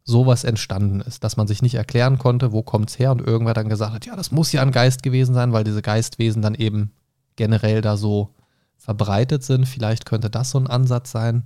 [0.03, 3.69] sowas entstanden ist, dass man sich nicht erklären konnte, wo kommt's her und irgendwer dann
[3.69, 6.91] gesagt hat, ja, das muss ja ein Geist gewesen sein, weil diese Geistwesen dann eben
[7.35, 8.33] generell da so
[8.81, 9.67] verbreitet sind.
[9.67, 11.43] Vielleicht könnte das so ein Ansatz sein.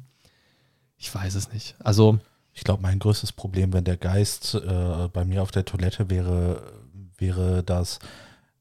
[0.98, 1.76] Ich weiß es nicht.
[1.84, 2.20] Also,
[2.54, 6.64] Ich glaube, mein größtes Problem, wenn der Geist äh, bei mir auf der Toilette wäre,
[7.18, 8.00] wäre das,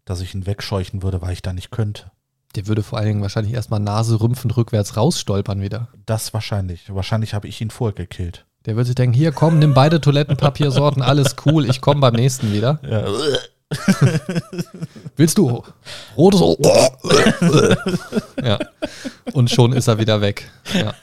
[0.04, 2.10] dass ich ihn wegscheuchen würde, weil ich da nicht könnte.
[2.56, 5.88] der würde vor allen Dingen wahrscheinlich erstmal Nase rümpfend rückwärts rausstolpern wieder.
[6.06, 6.92] Das wahrscheinlich.
[6.92, 8.44] Wahrscheinlich habe ich ihn vorher gekillt.
[8.66, 12.52] Der würde sich denken, hier komm, nimm beide Toilettenpapiersorten, alles cool, ich komme beim nächsten
[12.52, 12.80] wieder.
[12.82, 13.04] Ja.
[15.16, 15.62] Willst du
[16.16, 16.40] rotes?
[16.40, 16.56] O-
[18.42, 18.58] ja.
[19.32, 20.50] Und schon ist er wieder weg.
[20.72, 20.94] Ja.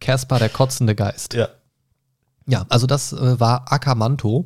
[0.00, 1.34] Caspar, der kotzende Geist.
[1.34, 1.48] ja.
[2.46, 4.44] Ja, also das äh, war Akamanto.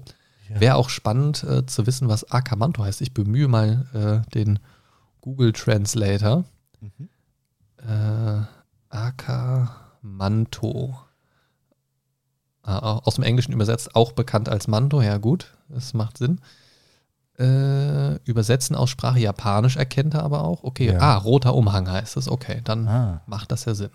[0.49, 0.61] Ja.
[0.61, 3.01] Wäre auch spannend äh, zu wissen, was Akamanto heißt.
[3.01, 4.61] Ich bemühe mal äh, den
[5.21, 6.45] Google Translator.
[6.81, 7.09] Mhm.
[7.85, 8.43] Äh,
[9.99, 10.97] Akamanto.
[12.63, 15.01] Ah, aus dem Englischen übersetzt, auch bekannt als Manto.
[15.03, 16.41] Ja, gut, das macht Sinn.
[17.39, 20.65] Äh, übersetzen aus Sprache Japanisch erkennt er aber auch.
[20.65, 20.99] Okay, Ja.
[20.99, 22.29] ah, roter Umhang heißt es.
[22.29, 23.23] Okay, dann Ah.
[23.27, 23.91] macht das ja Sinn.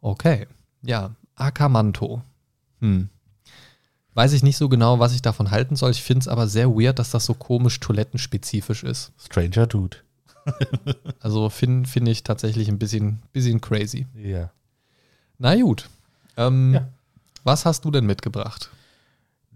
[0.00, 0.46] Okay,
[0.82, 2.22] ja, Akamanto.
[2.80, 3.08] Hm.
[4.14, 5.90] Weiß ich nicht so genau, was ich davon halten soll.
[5.90, 9.12] Ich finde es aber sehr weird, dass das so komisch toilettenspezifisch ist.
[9.18, 9.96] Stranger Dude.
[11.20, 14.06] Also finde find ich tatsächlich ein bisschen, bisschen crazy.
[14.14, 14.50] Ja.
[15.38, 15.88] Na gut.
[16.36, 16.88] Ähm, Ja.
[17.44, 18.70] Was hast du denn mitgebracht?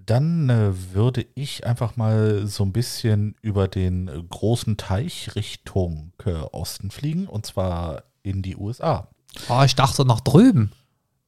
[0.08, 6.30] Dann äh, würde ich einfach mal so ein bisschen über den großen Teich Richtung äh,
[6.32, 9.08] Osten fliegen und zwar in die USA.
[9.50, 10.72] Oh, ich dachte nach drüben.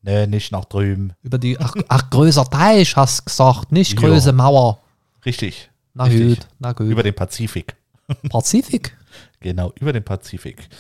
[0.01, 1.13] Nee, nicht nach drüben.
[1.21, 4.81] Über die, ach, ach größer Teich hast gesagt, nicht größere Mauer.
[5.27, 5.71] Richtig.
[5.93, 6.39] Na Richtig.
[6.39, 6.87] gut, na gut.
[6.87, 7.77] Über den Pazifik.
[8.31, 8.97] Pazifik?
[9.41, 10.71] Genau, über den Pazifik.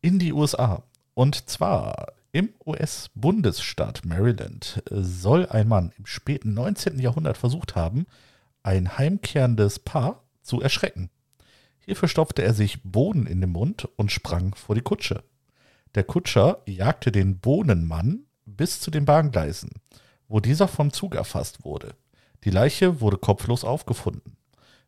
[0.00, 0.82] In die USA.
[1.12, 6.98] Und zwar im US-Bundesstaat Maryland äh, soll ein Mann im späten 19.
[6.98, 8.06] Jahrhundert versucht haben,
[8.62, 11.10] ein heimkehrendes Paar zu erschrecken.
[11.78, 15.22] Hierfür stopfte er sich Bohnen in den Mund und sprang vor die Kutsche.
[15.94, 19.70] Der Kutscher jagte den Bohnenmann bis zu den Bahngleisen,
[20.26, 21.94] wo dieser vom Zug erfasst wurde.
[22.44, 24.36] Die Leiche wurde kopflos aufgefunden.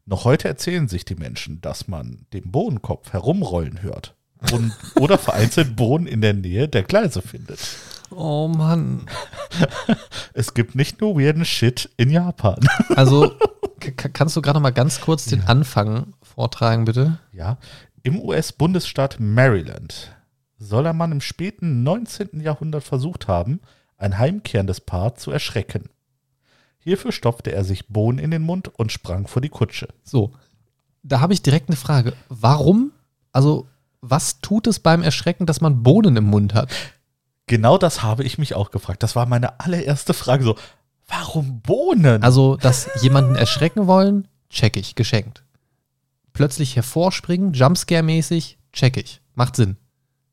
[0.07, 4.17] Noch heute erzählen sich die Menschen, dass man den Bohnenkopf herumrollen hört
[4.53, 7.59] und, oder vereinzelt Bohnen in der Nähe der Gleise findet.
[8.11, 9.07] Oh Mann.
[10.35, 12.59] Es gibt nicht nur weirden Shit in Japan.
[12.97, 13.33] Also,
[13.79, 17.19] kannst du gerade noch mal ganz kurz den Anfang vortragen, bitte?
[17.33, 17.59] Ja,
[18.03, 20.15] im US-Bundesstaat Maryland
[20.59, 22.41] soll ein Mann im späten 19.
[22.41, 23.61] Jahrhundert versucht haben,
[23.97, 25.89] ein heimkehrendes Paar zu erschrecken.
[26.79, 29.89] Hierfür stopfte er sich Bohnen in den Mund und sprang vor die Kutsche.
[30.03, 30.33] So,
[31.03, 32.13] da habe ich direkt eine Frage.
[32.29, 32.93] Warum,
[33.33, 33.69] also,
[34.11, 36.71] was tut es beim Erschrecken, dass man Bohnen im Mund hat?
[37.47, 39.03] Genau das habe ich mich auch gefragt.
[39.03, 40.45] Das war meine allererste Frage.
[40.45, 40.57] So,
[41.09, 42.23] warum Bohnen?
[42.23, 45.45] Also, dass jemanden erschrecken wollen, check ich, geschenkt.
[46.33, 49.21] Plötzlich hervorspringen, Jumpscare-mäßig, check ich.
[49.35, 49.77] Macht Sinn.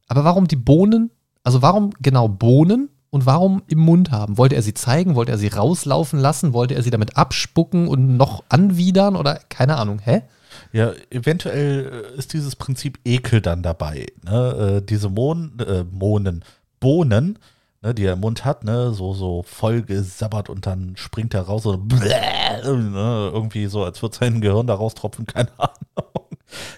[0.08, 1.12] Aber warum die Bohnen?
[1.44, 4.38] Also, warum genau Bohnen und warum im Mund haben?
[4.38, 5.16] Wollte er sie zeigen?
[5.16, 6.54] Wollte er sie rauslaufen lassen?
[6.54, 9.16] Wollte er sie damit abspucken und noch anwidern?
[9.16, 10.24] Oder keine Ahnung, hä?
[10.74, 14.08] Ja, eventuell äh, ist dieses Prinzip Ekel dann dabei.
[14.24, 14.78] Ne?
[14.78, 16.44] Äh, diese Mohn, äh, Mohnen,
[16.80, 17.38] Bohnen,
[17.82, 21.44] ne, die er im Mund hat, ne, so, so voll gesabbert und dann springt er
[21.44, 26.28] raus und bläh, ne, irgendwie so, als würde sein Gehirn da raustropfen, keine Ahnung.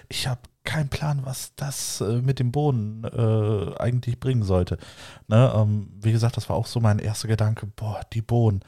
[0.08, 4.78] Ich habe keinen Plan, was das äh, mit dem Bohnen äh, eigentlich bringen sollte.
[5.28, 8.60] Ne, ähm, wie gesagt, das war auch so mein erster Gedanke, boah, die Bohnen,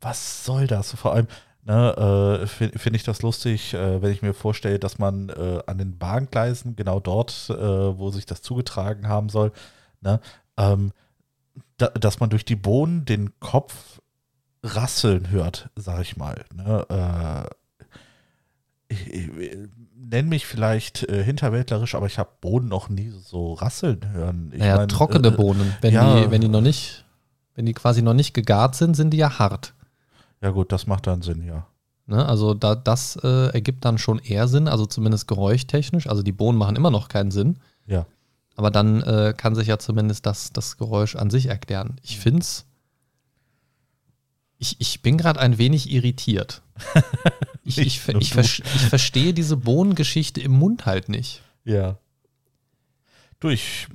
[0.00, 0.92] was soll das?
[0.94, 1.26] Vor allem,
[1.62, 5.60] Ne, äh, Finde find ich das lustig, äh, wenn ich mir vorstelle, dass man äh,
[5.66, 7.54] an den Bahngleisen, genau dort, äh,
[7.98, 9.52] wo sich das zugetragen haben soll,
[10.00, 10.20] ne,
[10.56, 10.92] ähm,
[11.76, 14.00] da, dass man durch die Bohnen den Kopf
[14.62, 16.44] rasseln hört, sag ich mal.
[16.54, 17.84] Ne, äh,
[18.88, 19.30] ich, ich,
[19.94, 24.50] nenn mich vielleicht äh, hinterwäldlerisch, aber ich habe Bohnen noch nie so rasseln hören.
[24.52, 25.74] Ich naja, mein, trockene äh, Bohnen.
[25.80, 26.20] Wenn, ja.
[26.20, 27.04] die, wenn die noch nicht,
[27.54, 29.74] wenn die quasi noch nicht gegart sind, sind die ja hart.
[30.42, 31.66] Ja gut, das macht dann Sinn, ja.
[32.06, 32.24] Ne?
[32.26, 36.06] Also da, das äh, ergibt dann schon eher Sinn, also zumindest geräuschtechnisch.
[36.08, 37.58] Also die Bohnen machen immer noch keinen Sinn.
[37.86, 38.06] Ja.
[38.56, 41.96] Aber dann äh, kann sich ja zumindest das, das Geräusch an sich erklären.
[42.02, 42.66] Ich finde es.
[44.58, 46.62] Ich, ich bin gerade ein wenig irritiert.
[47.62, 51.42] Ich, ich, ich, ver- ich verstehe diese Bohnengeschichte im Mund halt nicht.
[51.62, 51.98] Ja.
[53.38, 53.86] Du, ich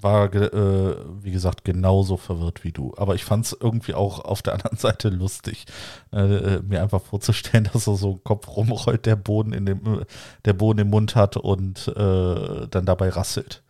[0.00, 2.94] war, äh, wie gesagt, genauso verwirrt wie du.
[2.96, 5.66] Aber ich fand es irgendwie auch auf der anderen Seite lustig,
[6.12, 6.18] äh,
[6.56, 10.04] äh, mir einfach vorzustellen, dass er so einen Kopf rumrollt, der Boden in dem, äh,
[10.44, 13.62] der Boden im Mund hat und äh, dann dabei rasselt.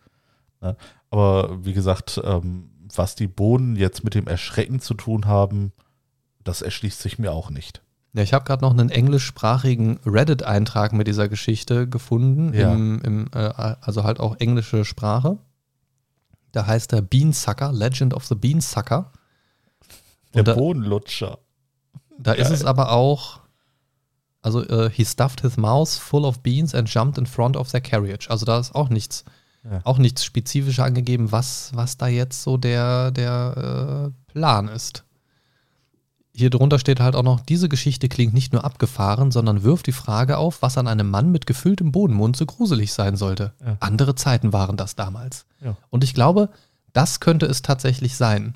[0.61, 0.75] Ne?
[1.09, 5.71] Aber wie gesagt, ähm, was die Bohnen jetzt mit dem Erschrecken zu tun haben,
[6.43, 7.81] das erschließt sich mir auch nicht.
[8.13, 12.73] Ja, ich habe gerade noch einen englischsprachigen Reddit-Eintrag mit dieser Geschichte gefunden, Ja.
[12.73, 13.37] im, im, äh,
[13.81, 15.37] also halt auch englische Sprache.
[16.57, 19.11] Da heißt er Beansucker, Legend of the Beansucker.
[20.33, 21.37] Der da, Bohnenlutscher.
[22.17, 22.53] da ist Geil.
[22.53, 23.41] es aber auch,
[24.41, 27.81] also äh, he stuffed his mouth full of beans and jumped in front of their
[27.81, 28.27] carriage.
[28.31, 29.23] Also da ist auch nichts,
[29.63, 29.81] Ja.
[29.83, 35.03] auch nichts spezifischer angegeben, was, was da jetzt so der, der äh, Plan ist.
[36.37, 39.91] Hier drunter steht halt auch noch, diese Geschichte klingt nicht nur abgefahren, sondern wirft die
[39.91, 43.53] Frage auf, was an einem Mann mit gefülltem Bodenmund so gruselig sein sollte.
[43.65, 43.77] Ja.
[43.79, 45.47] Andere Zeiten waren das damals.
[45.61, 45.75] Ja.
[45.89, 46.49] Und ich glaube,
[46.93, 48.53] das könnte es tatsächlich sein.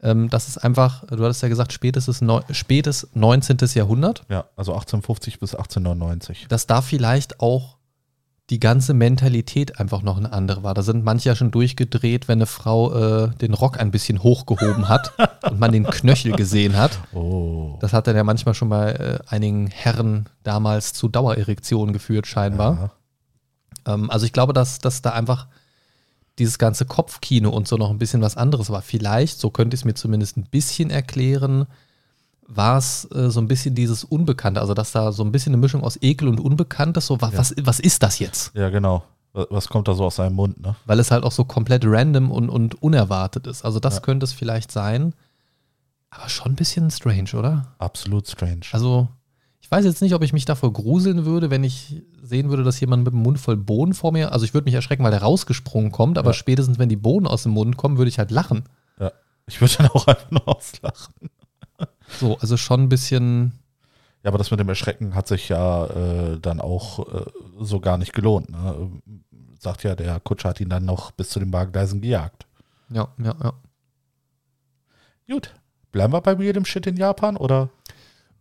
[0.00, 3.58] Ähm, das ist einfach, du hattest ja gesagt, spätes, neu, spätes 19.
[3.74, 6.46] Jahrhundert, Ja, also 1850 bis 1899.
[6.48, 7.76] dass da vielleicht auch
[8.50, 10.74] die ganze Mentalität einfach noch eine andere war.
[10.74, 14.88] Da sind manche ja schon durchgedreht, wenn eine Frau äh, den Rock ein bisschen hochgehoben
[14.88, 15.12] hat
[15.48, 16.98] und man den Knöchel gesehen hat.
[17.14, 17.78] Oh.
[17.80, 22.92] Das hat dann ja manchmal schon bei äh, einigen Herren damals zu Dauererektionen geführt, scheinbar.
[23.86, 23.94] Ja.
[23.94, 25.46] Ähm, also ich glaube, dass, dass da einfach
[26.40, 28.82] dieses ganze Kopfkino und so noch ein bisschen was anderes war.
[28.82, 31.66] Vielleicht, so könnte ich es mir zumindest ein bisschen erklären,
[32.52, 35.60] war es äh, so ein bisschen dieses Unbekannte, also dass da so ein bisschen eine
[35.60, 37.38] Mischung aus Ekel und Unbekanntes, so was, Ja.
[37.38, 38.54] was, was ist das jetzt?
[38.54, 39.04] Ja, genau.
[39.32, 40.74] Was- kommt da so aus seinem Mund, ne?
[40.86, 43.64] Weil es halt auch so komplett random und, und unerwartet ist.
[43.64, 44.00] Also das Ja.
[44.00, 45.14] könnte es vielleicht sein,
[46.10, 47.68] aber schon ein bisschen strange, oder?
[47.78, 48.62] Absolut strange.
[48.72, 49.06] Also,
[49.60, 52.80] ich weiß jetzt nicht, ob ich mich davor gruseln würde, wenn ich sehen würde, dass
[52.80, 55.22] jemand mit dem Mund voll Bohnen vor mir, also ich würde mich erschrecken, weil der
[55.22, 56.34] rausgesprungen kommt, aber Ja.
[56.34, 58.64] spätestens, wenn die Bohnen aus dem Mund kommen, würde ich halt lachen.
[58.98, 59.12] ja.
[59.46, 61.14] Ich würde dann auch einfach nur auslachen.
[62.18, 63.52] So, also schon ein bisschen,
[64.22, 67.24] Ja, aber das mit dem Erschrecken hat sich ja äh, dann auch äh,
[67.60, 68.50] so gar nicht gelohnt.
[68.50, 68.90] Ne?
[69.58, 72.46] Sagt ja, der Kutscher hat ihn dann noch bis zu den Bahngleisen gejagt.
[72.90, 73.52] ja, ja, ja.
[75.30, 75.54] Gut.
[75.92, 77.68] Bleiben wir bei jedem Shit in Japan oder?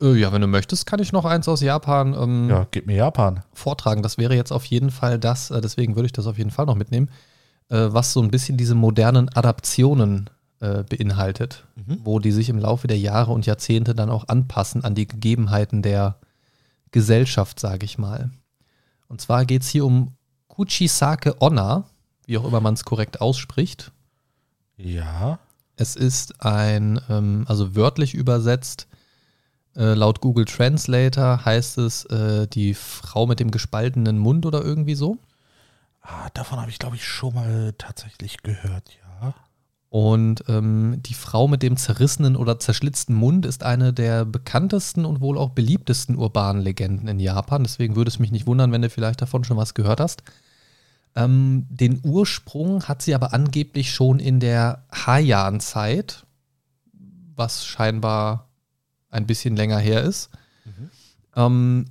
[0.02, 2.96] Äh, ja, wenn du möchtest, kann ich noch eins aus Japan ähm, Ja, gib mir
[2.96, 3.44] Japan.
[3.54, 4.02] vortragen.
[4.02, 6.66] Das wäre jetzt auf jeden Fall das, äh, deswegen würde ich das auf jeden Fall
[6.66, 7.10] noch mitnehmen,
[7.70, 12.00] äh, was so ein bisschen diese modernen Adaptionen äh, beinhaltet, Mhm.
[12.04, 15.82] wo die sich im Laufe der Jahre und Jahrzehnte dann auch anpassen an die Gegebenheiten
[15.82, 16.20] der
[16.92, 18.32] Gesellschaft, sage ich mal.
[19.08, 20.16] Und zwar geht es hier um
[20.48, 21.86] Kuchisake Onna,
[22.26, 23.92] wie auch immer man es korrekt ausspricht.
[24.78, 25.40] Ja.
[25.76, 28.88] Es ist ein, ähm, also wörtlich übersetzt,
[29.76, 34.96] äh, laut Google Translator heißt es äh, die Frau mit dem gespaltenen Mund oder irgendwie
[34.96, 35.18] so.
[36.02, 38.90] Ah, davon habe ich, glaube ich, schon mal tatsächlich gehört,
[39.22, 39.34] ja.
[39.90, 45.20] Und ähm, die Frau mit dem zerrissenen oder zerschlitzten Mund ist eine der bekanntesten und
[45.20, 47.64] wohl auch beliebtesten urbanen Legenden in Japan.
[47.64, 50.22] Deswegen würde es mich nicht wundern, wenn du vielleicht davon schon was gehört hast.
[51.16, 56.24] Ähm, den Ursprung hat sie aber angeblich schon in der Heian-Zeit,
[57.36, 58.48] was scheinbar
[59.10, 60.30] ein bisschen länger her ist.
[60.66, 60.90] Mhm.
[61.36, 61.86] Ähm,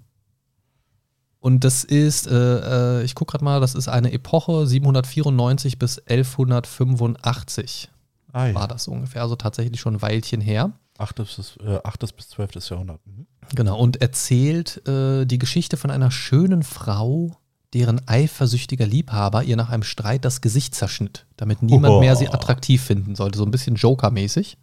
[1.48, 5.98] und das ist, äh, äh, ich gucke gerade mal, das ist eine Epoche 794 bis
[6.06, 7.88] 1185
[8.32, 8.54] Ah, ja.
[8.54, 10.72] war das ungefähr, also tatsächlich schon ein Weilchen her.
[10.98, 13.00] Achtes bis, äh, achtes bis zwölftes Jahrhundert.
[13.06, 13.26] Mhm.
[13.54, 17.38] Genau, und erzählt äh, die Geschichte von einer schönen Frau,
[17.72, 22.00] deren eifersüchtiger Liebhaber ihr nach einem Streit das Gesicht zerschnitt, damit niemand Oh.
[22.00, 23.38] mehr sie attraktiv finden sollte.
[23.38, 24.58] So ein bisschen Joker-mäßig.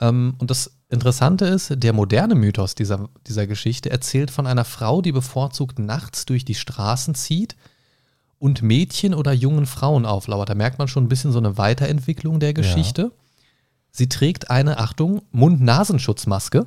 [0.00, 5.02] Ähm, und das Interessante ist, der moderne Mythos dieser, dieser Geschichte erzählt von einer Frau,
[5.02, 7.56] die bevorzugt nachts durch die Straßen zieht
[8.38, 10.48] und Mädchen oder jungen Frauen auflauert.
[10.48, 13.12] Da merkt man schon ein bisschen so eine Weiterentwicklung der Geschichte.
[13.90, 16.64] Sie trägt eine, Achtung, Mund-Nasenschutzmaske.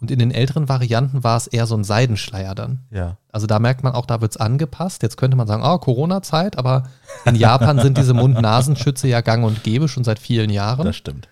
[0.00, 2.80] Und in den älteren Varianten war es eher so ein Seidenschleier dann.
[2.90, 3.16] Ja.
[3.32, 5.02] Also da merkt man auch, da wird es angepasst.
[5.02, 6.90] Jetzt könnte man sagen, oh, Corona-Zeit, aber
[7.24, 10.84] in Japan sind diese Mund-Nasenschütze ja gang und gäbe schon seit vielen Jahren.
[10.84, 11.28] Das stimmt.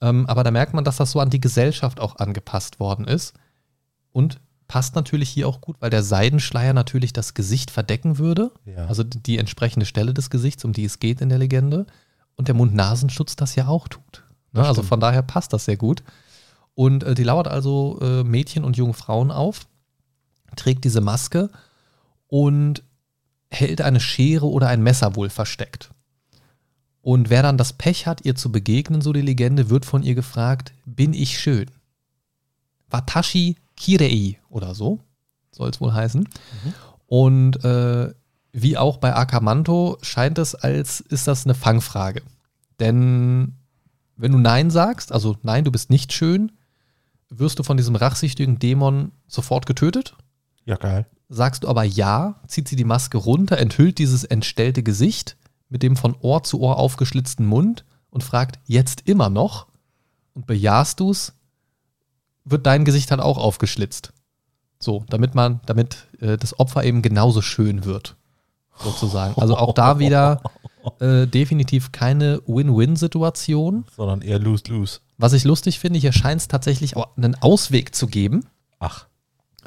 [0.00, 3.34] Ähm, aber da merkt man, dass das so an die Gesellschaft auch angepasst worden ist.
[4.12, 8.52] Und passt natürlich hier auch gut, weil der Seidenschleier natürlich das Gesicht verdecken würde.
[8.66, 8.86] Ja.
[8.86, 11.86] Also die, entsprechende Stelle des Gesichts, um die es geht in der Legende.
[12.36, 14.24] Und der Mund-Nasenschutz das ja auch tut.
[14.52, 14.64] Ne?
[14.64, 16.02] Also von daher passt das sehr gut.
[16.74, 19.66] Und äh, die lauert also äh, Mädchen und junge Frauen auf,
[20.54, 21.50] trägt diese Maske
[22.28, 22.84] und
[23.50, 25.90] hält eine Schere oder ein Messer wohl versteckt.
[27.00, 30.14] Und wer dann das Pech hat, ihr zu begegnen, so die Legende, wird von ihr
[30.14, 31.70] gefragt, bin ich schön?
[32.90, 35.00] Watashi Kirei oder so,
[35.52, 36.28] soll es wohl heißen.
[37.06, 38.12] Und äh,
[38.52, 42.22] wie auch bei Akamanto scheint es, als ist das eine Fangfrage.
[42.80, 43.54] Denn
[44.16, 46.52] wenn du Nein sagst, also nein, du bist nicht schön,
[47.30, 50.16] wirst du von diesem rachsüchtigen Dämon sofort getötet.
[50.64, 51.06] Ja, geil.
[51.30, 55.36] Sagst du aber ja, zieht sie die Maske runter, enthüllt dieses entstellte Gesicht
[55.68, 59.66] mit dem von Ohr zu Ohr aufgeschlitzten Mund und fragt jetzt immer noch
[60.34, 61.34] und bejahst du es,
[62.44, 64.12] wird dein Gesicht dann auch aufgeschlitzt.
[64.80, 68.16] So, damit man, damit äh, das Opfer eben genauso schön wird,
[68.78, 69.40] sozusagen.
[69.40, 70.40] Also auch da wieder
[71.00, 73.84] äh, definitiv keine Win-Win-Situation.
[73.94, 75.00] Sondern eher lose-lose.
[75.16, 78.46] Was ich lustig finde, hier scheint es tatsächlich auch einen Ausweg zu geben.
[78.78, 79.06] Ach,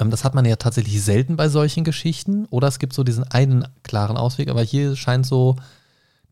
[0.00, 2.46] Ähm, Das hat man ja tatsächlich selten bei solchen Geschichten.
[2.46, 5.56] Oder es gibt so diesen einen klaren Ausweg, aber hier scheint so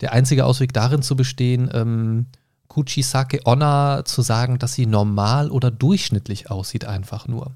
[0.01, 2.27] der einzige Ausweg darin zu bestehen, ähm,
[2.69, 7.53] Kuchisake Onna zu sagen, dass sie normal oder durchschnittlich aussieht, einfach nur.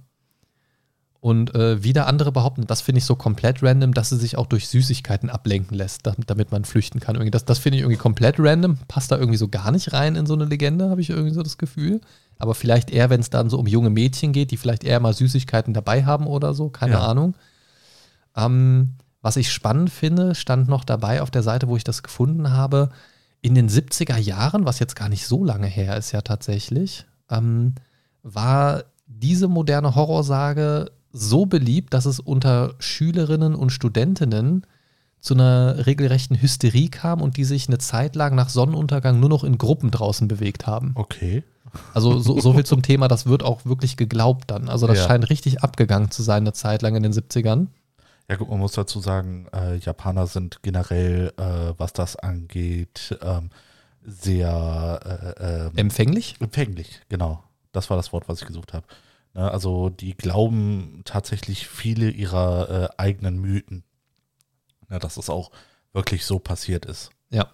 [1.21, 4.45] Und äh, wieder andere behaupten, das finde ich so komplett random, dass sie sich auch
[4.47, 7.15] durch Süßigkeiten ablenken lässt, da- damit man flüchten kann.
[7.15, 10.17] Irgendwie Das, das finde ich irgendwie komplett random, passt da irgendwie so gar nicht rein
[10.17, 12.03] in so eine Legende, habe ich irgendwie so das Gefühl.
[12.37, 15.15] Aber vielleicht eher, wenn es dann so um junge Mädchen geht, die vielleicht eher mal
[15.15, 17.07] Süßigkeiten dabei haben oder so, keine Ja.
[17.07, 17.35] Ahnung.
[18.37, 22.51] Ähm, was ich spannend finde, stand noch dabei auf der Seite, wo ich das gefunden
[22.51, 22.91] habe,
[23.41, 27.75] in den 70er Jahren, was jetzt gar nicht so lange her ist ja tatsächlich, ähm,
[28.23, 34.67] war diese moderne Horrorsage so beliebt, dass es unter Schülerinnen und Studentinnen
[35.21, 39.43] zu einer regelrechten Hysterie kam und die sich eine Zeit lang nach Sonnenuntergang nur noch
[39.43, 40.93] in Gruppen draußen bewegt haben.
[40.97, 41.43] okay.
[41.93, 44.69] Also so, so viel zum Thema, das wird auch wirklich geglaubt dann.
[44.69, 45.07] Also das Ja.
[45.09, 47.67] scheint richtig abgegangen zu sein eine Zeit lang in den 70ern.
[48.29, 53.51] Ja, gut, man muss dazu sagen, äh, Japaner sind generell, äh, was das angeht, ähm,
[54.03, 56.37] sehr äh, ähm, Empfänglich?
[56.41, 57.01] empfänglich.
[57.09, 58.87] Genau, das war das Wort, was ich gesucht habe.
[59.35, 63.85] Ne, also die glauben tatsächlich viele ihrer äh, eigenen Mythen.
[64.91, 65.51] Ja, dass es auch
[65.93, 67.11] wirklich so passiert ist.
[67.31, 67.49] Ja.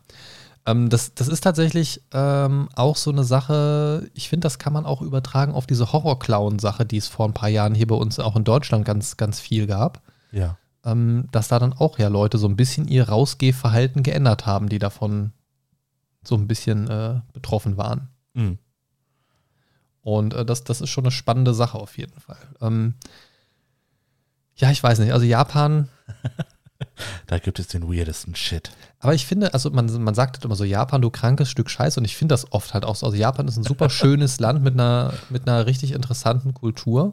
[0.66, 4.84] Ähm, das, das ist tatsächlich ähm, auch so eine Sache, ich finde, das kann man
[4.86, 8.36] auch übertragen auf diese Horror-Clown-Sache, die es vor ein paar Jahren hier bei uns auch
[8.36, 10.02] in Deutschland ganz, ganz viel gab.
[10.32, 10.58] Ja.
[10.84, 14.78] Ähm, dass da dann auch ja Leute so ein bisschen ihr Rausgehverhalten geändert haben, die
[14.78, 15.32] davon
[16.22, 18.08] so ein bisschen äh, betroffen waren.
[18.34, 18.58] Mhm.
[20.02, 22.38] Und äh, das, das ist schon eine spannende Sache auf jeden Fall.
[22.60, 22.94] Ähm,
[24.56, 25.12] ja, ich weiß nicht.
[25.12, 25.88] Also Japan,
[27.26, 28.70] Da gibt es den weirdesten Shit.
[28.98, 32.00] aber ich finde, also man, man sagt halt immer so, Japan, du krankes Stück Scheiße.
[32.00, 33.06] Und ich finde das oft halt auch so.
[33.06, 37.12] Also Japan ist ein super schönes Land mit einer, mit einer richtig interessanten Kultur.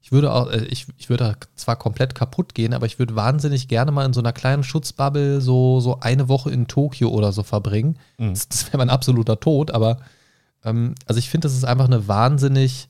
[0.00, 3.16] Ich würde auch, äh, ich, ich würde da zwar komplett kaputt gehen, aber ich würde
[3.16, 7.32] wahnsinnig gerne mal in so einer kleinen Schutzbubble so, so eine Woche in Tokio oder
[7.32, 7.98] so verbringen.
[8.18, 8.30] Mhm.
[8.30, 9.98] Das, das wäre mein absoluter Tod, aber
[10.64, 12.88] ähm, also ich finde, das ist einfach eine wahnsinnig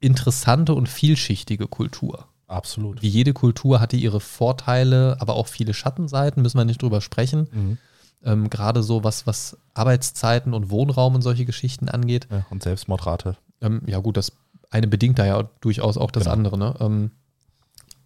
[0.00, 2.26] interessante und vielschichtige Kultur.
[2.46, 3.00] Absolut.
[3.00, 7.48] Wie jede Kultur hatte ihre Vorteile, aber auch viele Schattenseiten, müssen wir nicht drüber sprechen.
[7.52, 7.78] Mhm.
[8.24, 12.26] Ähm, Gerade so, was, was Arbeitszeiten und Wohnraum und solche Geschichten angeht.
[12.30, 13.36] Ja, und Selbstmordrate.
[13.60, 14.32] Ähm, ja, gut, das
[14.70, 16.34] eine bedingt da ja durchaus auch das Genau.
[16.34, 16.74] andere, ne?
[16.80, 17.10] Ähm,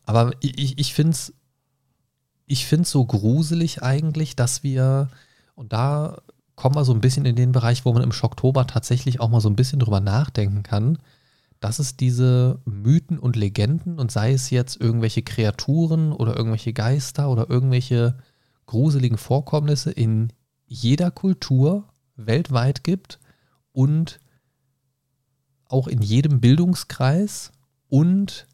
[0.07, 1.33] aber ich, ich, ich finde es
[2.47, 5.09] ich find's so gruselig eigentlich, dass wir,
[5.55, 6.19] und da
[6.57, 9.41] kommen wir so ein bisschen in den Bereich, wo man im Schocktober tatsächlich auch mal
[9.41, 10.99] so ein bisschen drüber nachdenken kann,
[11.61, 17.31] dass es diese Mythen und Legenden und sei es jetzt irgendwelche Kreaturen oder irgendwelche Geister
[17.31, 18.19] oder irgendwelche
[18.67, 20.33] gruseligen Vorkommnisse in
[20.67, 21.85] jeder Kultur
[22.17, 23.19] weltweit gibt
[23.73, 24.21] und
[25.69, 27.53] auch in jedem Bildungskreis
[27.89, 28.47] und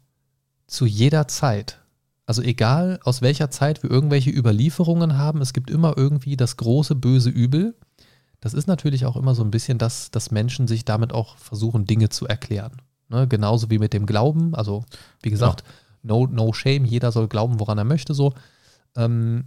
[0.67, 1.79] zu jeder Zeit.
[2.25, 6.95] Also egal aus welcher Zeit wir irgendwelche Überlieferungen haben, es gibt immer irgendwie das große
[6.95, 7.75] böse Übel.
[8.39, 11.85] Das ist natürlich auch immer so ein bisschen das, dass Menschen sich damit auch versuchen,
[11.85, 12.73] Dinge zu erklären.
[13.09, 13.27] Ne?
[13.27, 14.55] Genauso wie mit dem Glauben.
[14.55, 14.85] Also,
[15.21, 15.63] wie gesagt,
[16.03, 18.33] no, no shame, jeder soll glauben, woran er möchte, so.
[18.95, 19.45] Ähm,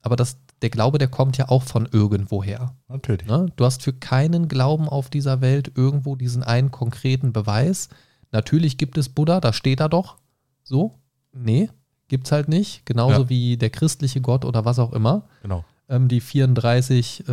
[0.00, 2.74] aber das, der Glaube, der kommt ja auch von irgendwoher.
[2.88, 3.26] Natürlich.
[3.26, 3.46] Ne?
[3.56, 7.88] Du hast für keinen Glauben auf dieser Welt irgendwo diesen einen konkreten Beweis.
[8.30, 10.16] Natürlich gibt es Buddha, da steht er doch.
[10.62, 10.98] So?
[11.32, 11.68] Nee,
[12.08, 12.86] gibt's halt nicht.
[12.86, 13.28] Genauso Ja.
[13.28, 15.28] wie der christliche Gott oder was auch immer.
[15.42, 15.64] Genau.
[15.88, 17.32] Ähm, die 34, äh,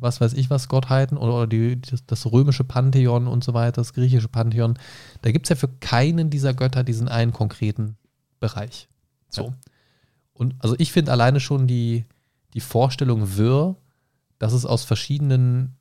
[0.00, 3.80] was weiß ich was, Gottheiten oder, oder die, das, das römische Pantheon und so weiter,
[3.82, 4.78] das griechische Pantheon.
[5.22, 7.96] Da gibt es ja für keinen dieser Götter diesen einen konkreten
[8.40, 8.88] Bereich.
[9.28, 9.44] So.
[9.44, 9.54] Ja.
[10.32, 12.06] Und also ich finde alleine schon die,
[12.54, 13.76] die Vorstellung wirr,
[14.38, 15.76] dass es aus verschiedenen,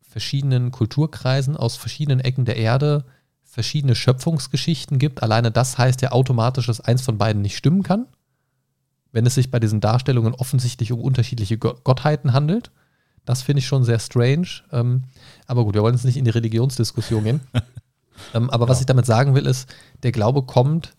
[0.00, 3.04] verschiedenen Kulturkreisen, aus verschiedenen Ecken der Erde
[3.42, 5.22] verschiedene Schöpfungsgeschichten gibt.
[5.22, 8.06] Alleine das heißt ja automatisch, dass eins von beiden nicht stimmen kann.
[9.12, 12.70] Wenn es sich bei diesen Darstellungen offensichtlich um unterschiedliche Go- Gottheiten handelt.
[13.24, 14.46] Das finde ich schon sehr strange.
[14.70, 15.04] Ähm,
[15.46, 17.40] aber gut, wir wollen jetzt nicht in die Religionsdiskussion gehen.
[18.34, 18.82] ähm, aber was Ja.
[18.82, 19.68] ich damit sagen will, ist,
[20.04, 20.92] der Glaube kommt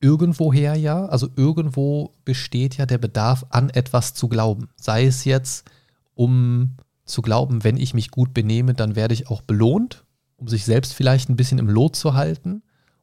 [0.00, 4.68] irgendwoher ja, also irgendwo besteht ja der Bedarf an etwas zu glauben.
[4.76, 5.70] Sei es jetzt,
[6.14, 10.04] um zu glauben, wenn ich mich gut benehme, dann werde ich auch belohnt,
[10.36, 12.62] um sich selbst vielleicht ein bisschen im Lot zu halten.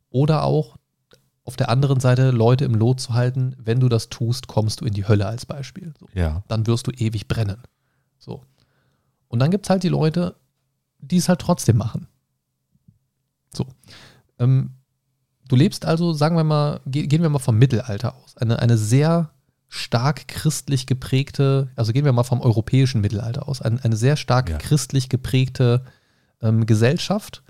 [0.10, 0.78] Oder auch
[1.44, 4.86] auf der anderen Seite Leute im Lot zu halten, wenn du das tust, kommst du
[4.86, 5.94] in die Hölle als Beispiel.
[6.00, 6.08] So.
[6.14, 6.44] Ja.
[6.48, 7.62] Dann wirst du ewig brennen.
[8.18, 8.44] So.
[9.28, 10.36] Und dann gibt es halt die Leute,
[11.00, 12.08] die es halt trotzdem machen.
[13.54, 13.68] So.
[14.40, 14.77] Ähm,
[15.48, 18.38] du lebst also, sagen wir mal, ge gehen wir mal vom Mittelalter aus.
[18.38, 19.32] Eine, eine sehr
[19.70, 24.50] stark christlich geprägte, also gehen wir mal vom europäischen Mittelalter aus, eine, eine sehr stark
[24.50, 24.58] Ja.
[24.58, 25.84] christlich geprägte
[26.42, 27.44] ähm, Gesellschaft,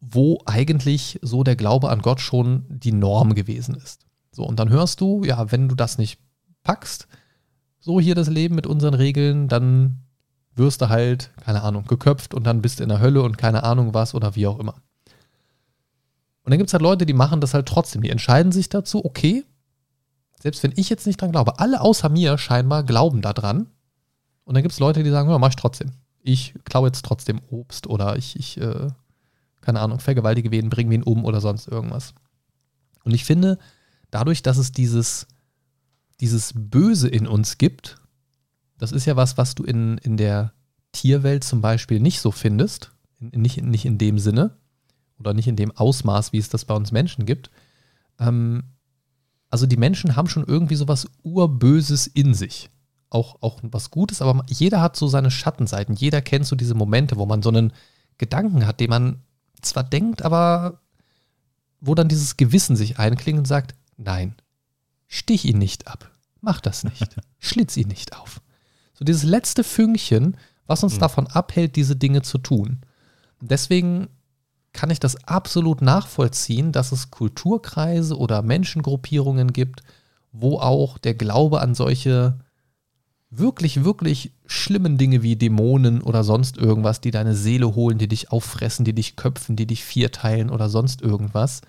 [0.00, 4.06] wo eigentlich so der Glaube an Gott schon die Norm gewesen ist.
[4.32, 6.18] So, und dann hörst du, ja, wenn du das nicht
[6.62, 7.06] packst,
[7.78, 10.00] so hier das Leben mit unseren Regeln, dann
[10.54, 13.62] wirst du halt, keine Ahnung, geköpft und dann bist du in der Hölle und keine
[13.62, 14.74] Ahnung was oder wie auch immer.
[16.50, 18.02] Und dann gibt es halt Leute, die machen das halt trotzdem.
[18.02, 19.44] Die entscheiden sich dazu, okay,
[20.42, 23.68] selbst wenn ich jetzt nicht dran glaube, alle außer mir scheinbar glauben daran.
[24.42, 25.92] Und dann gibt es Leute, die sagen, ja, mach ich trotzdem.
[26.22, 28.88] Ich klaue jetzt trotzdem Obst oder ich, ich äh,
[29.60, 32.14] keine Ahnung, vergewaltige wen, bringe wen um oder sonst irgendwas.
[33.04, 33.56] Und ich finde,
[34.10, 35.28] dadurch, dass es dieses,
[36.18, 38.00] dieses Böse in uns gibt,
[38.76, 40.52] das ist ja was, was du in, in der
[40.90, 42.90] Tierwelt zum Beispiel nicht so findest,
[43.20, 44.56] in, nicht, nicht in dem Sinne
[45.20, 47.50] oder nicht in dem Ausmaß, wie es das bei uns Menschen gibt.
[48.18, 48.64] Ähm,
[49.50, 52.70] also die Menschen haben schon irgendwie so was Urböses in sich.
[53.10, 55.96] Auch, auch was Gutes, aber jeder hat so seine Schattenseiten.
[55.96, 57.72] Jeder kennt so diese Momente, wo man so einen
[58.18, 59.22] Gedanken hat, den man
[59.62, 60.80] zwar denkt, aber
[61.80, 64.36] wo dann dieses Gewissen sich einklingt und sagt, nein,
[65.08, 66.08] stich ihn nicht ab,
[66.40, 68.40] mach das nicht, schlitz ihn nicht auf.
[68.94, 71.00] So dieses letzte Fünkchen, was uns Mhm.
[71.00, 72.82] davon abhält, diese Dinge zu tun.
[73.40, 74.08] Deswegen
[74.72, 79.82] kann ich das absolut nachvollziehen, dass es Kulturkreise oder Menschengruppierungen gibt,
[80.32, 82.38] wo auch der Glaube an solche
[83.30, 88.32] wirklich, wirklich schlimmen Dinge wie Dämonen oder sonst irgendwas, die deine Seele holen, die dich
[88.32, 91.62] auffressen, die dich köpfen, die dich vierteilen oder sonst irgendwas,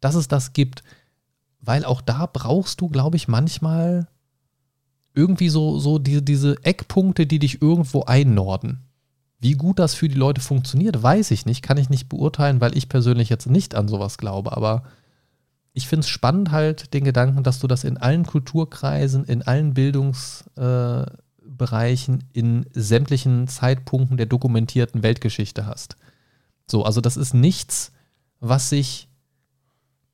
[0.00, 0.82] dass es das gibt.
[1.60, 4.06] Weil auch da brauchst du, glaube ich, manchmal
[5.14, 8.84] irgendwie so, so diese, diese Eckpunkte, die dich irgendwo einnorden.
[9.44, 12.74] Wie gut das für die Leute funktioniert, weiß ich nicht, kann ich nicht beurteilen, weil
[12.78, 14.56] ich persönlich jetzt nicht an sowas glaube.
[14.56, 14.84] Aber
[15.74, 19.74] ich finde es spannend halt den Gedanken, dass du das in allen Kulturkreisen, in allen
[19.74, 25.96] Bildungsbereichen, äh, in sämtlichen Zeitpunkten der dokumentierten Weltgeschichte hast.
[26.66, 27.92] So, also das ist nichts,
[28.40, 29.10] was sich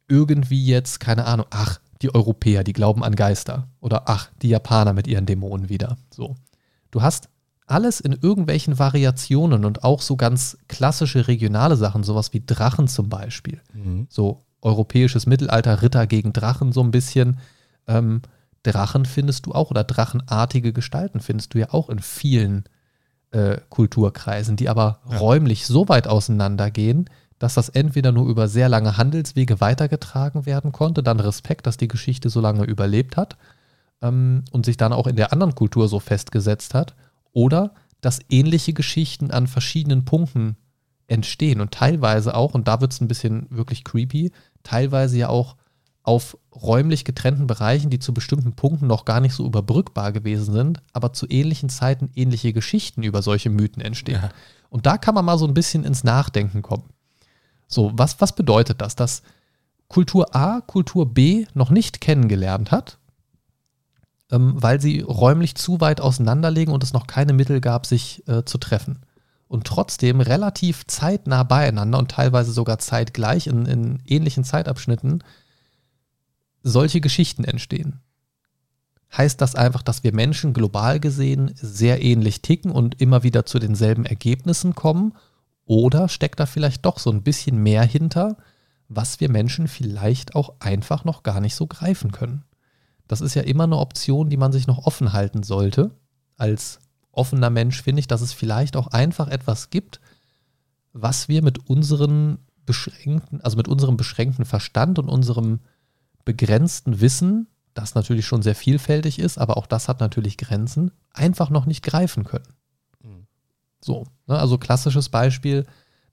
[0.08, 3.68] irgendwie jetzt, keine Ahnung, ach, die Europäer, die glauben an Geister.
[3.78, 5.98] Oder ach, die Japaner mit ihren Dämonen wieder.
[6.12, 6.34] So.
[6.90, 7.28] Du hast
[7.70, 13.08] alles in irgendwelchen Variationen und auch so ganz klassische regionale Sachen, sowas wie Drachen zum
[13.08, 13.60] Beispiel.
[13.72, 14.06] Mhm.
[14.10, 17.38] So europäisches Mittelalter, Ritter gegen Drachen so ein bisschen.
[17.86, 18.22] Ähm,
[18.62, 22.64] Drachen findest du auch oder drachenartige Gestalten findest du ja auch in vielen
[23.30, 25.18] äh, Kulturkreisen, die aber Ja.
[25.18, 27.08] räumlich so weit auseinandergehen,
[27.38, 31.88] dass das entweder nur über sehr lange Handelswege weitergetragen werden konnte, dann Respekt, dass die
[31.88, 33.38] Geschichte so lange überlebt hat
[34.02, 36.94] ähm, und sich dann auch in der anderen Kultur so festgesetzt hat,
[37.32, 40.56] oder dass ähnliche Geschichten an verschiedenen Punkten
[41.06, 45.56] entstehen und teilweise auch, und da wird es ein bisschen wirklich creepy, teilweise ja auch
[46.02, 50.82] auf räumlich getrennten Bereichen, die zu bestimmten Punkten noch gar nicht so überbrückbar gewesen sind,
[50.92, 54.20] aber zu ähnlichen Zeiten ähnliche Geschichten über solche Mythen entstehen.
[54.22, 54.30] Ja.
[54.70, 56.84] Und da kann man mal so ein bisschen ins Nachdenken kommen.
[57.66, 58.96] So, was, was bedeutet das?
[58.96, 59.22] Dass
[59.88, 62.98] Kultur A Kultur B noch nicht kennengelernt hat,
[64.30, 68.44] ähm, weil sie räumlich zu weit auseinanderlegen und es noch keine Mittel gab, sich äh,
[68.44, 69.00] zu treffen.
[69.48, 75.24] Und trotzdem relativ zeitnah beieinander und teilweise sogar zeitgleich in, in ähnlichen Zeitabschnitten
[76.62, 78.00] solche Geschichten entstehen.
[79.16, 83.58] Heißt das einfach, dass wir Menschen global gesehen sehr ähnlich ticken und immer wieder zu
[83.58, 85.14] denselben Ergebnissen kommen?
[85.64, 88.36] Oder steckt da vielleicht doch so ein bisschen mehr hinter,
[88.88, 92.44] was wir Menschen vielleicht auch einfach noch gar nicht so greifen können?
[93.11, 95.90] Das ist ja immer eine Option, die man sich noch offen halten sollte.
[96.36, 96.78] Als
[97.11, 100.00] offener Mensch finde ich, dass es vielleicht auch einfach etwas gibt,
[100.92, 105.58] was wir mit unseren beschränkten, also mit unserem beschränkten Verstand und unserem
[106.24, 111.50] begrenzten Wissen, das natürlich schon sehr vielfältig ist, aber auch das hat natürlich Grenzen, einfach
[111.50, 112.54] noch nicht greifen können.
[113.02, 113.26] Mhm.
[113.80, 115.66] So, ne, also klassisches Beispiel,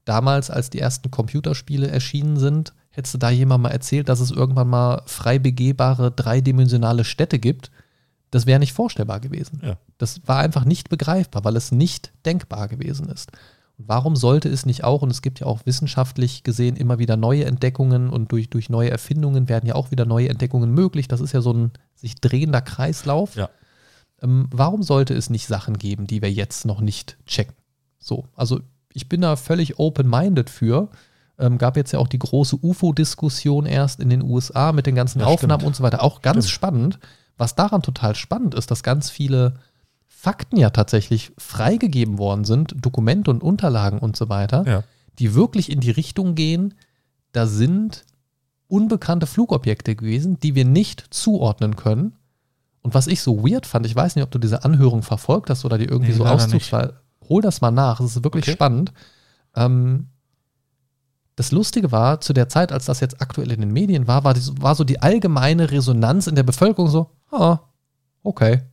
[0.03, 4.31] damals, als die ersten Computerspiele erschienen sind, hättest du da jemand mal erzählt, dass es
[4.31, 7.71] irgendwann mal frei begehbare dreidimensionale Städte gibt,
[8.31, 9.61] das wäre nicht vorstellbar gewesen.
[9.63, 9.77] Ja.
[9.99, 13.31] Das war einfach nicht begreifbar, weil es nicht denkbar gewesen ist.
[13.77, 17.45] Warum sollte es nicht auch, und es gibt ja auch wissenschaftlich gesehen immer wieder neue
[17.45, 21.07] Entdeckungen und durch, durch neue Erfindungen werden ja auch wieder neue Entdeckungen möglich.
[21.07, 23.35] Das ist ja so ein sich drehender Kreislauf.
[23.35, 23.49] Ja.
[24.23, 27.53] Ähm, warum sollte es nicht Sachen geben, die wir jetzt noch nicht checken?
[27.99, 28.59] So, also
[28.91, 30.89] ich bin da völlig open-minded für.
[31.39, 35.19] Ähm, gab jetzt ja auch die große UFO-Diskussion erst in den USA mit den ganzen
[35.19, 35.67] Ja, Aufnahmen stimmt.
[35.67, 36.01] und so weiter.
[36.03, 36.53] Auch ganz Stimmt.
[36.55, 36.99] spannend.
[37.37, 39.53] Was daran total spannend ist, dass ganz viele
[40.07, 44.83] Fakten ja tatsächlich freigegeben worden sind, Dokumente und Unterlagen und so weiter, Ja.
[45.19, 46.73] die wirklich in die Richtung gehen,
[47.33, 48.03] da sind
[48.67, 52.15] unbekannte Flugobjekte gewesen, die wir nicht zuordnen können.
[52.81, 55.65] Und was ich so weird fand, ich weiß nicht, ob du diese Anhörung verfolgt hast
[55.65, 56.99] oder die irgendwie Nee, so Auszugswahl.
[57.29, 58.53] Hol das mal nach, es ist wirklich Okay.
[58.53, 58.91] spannend.
[59.55, 60.07] Ähm,
[61.37, 64.33] das Lustige war, zu der Zeit, als das jetzt aktuell in den Medien war, war,
[64.33, 67.59] die, war so die allgemeine Resonanz in der Bevölkerung so, ah,
[68.23, 68.63] okay.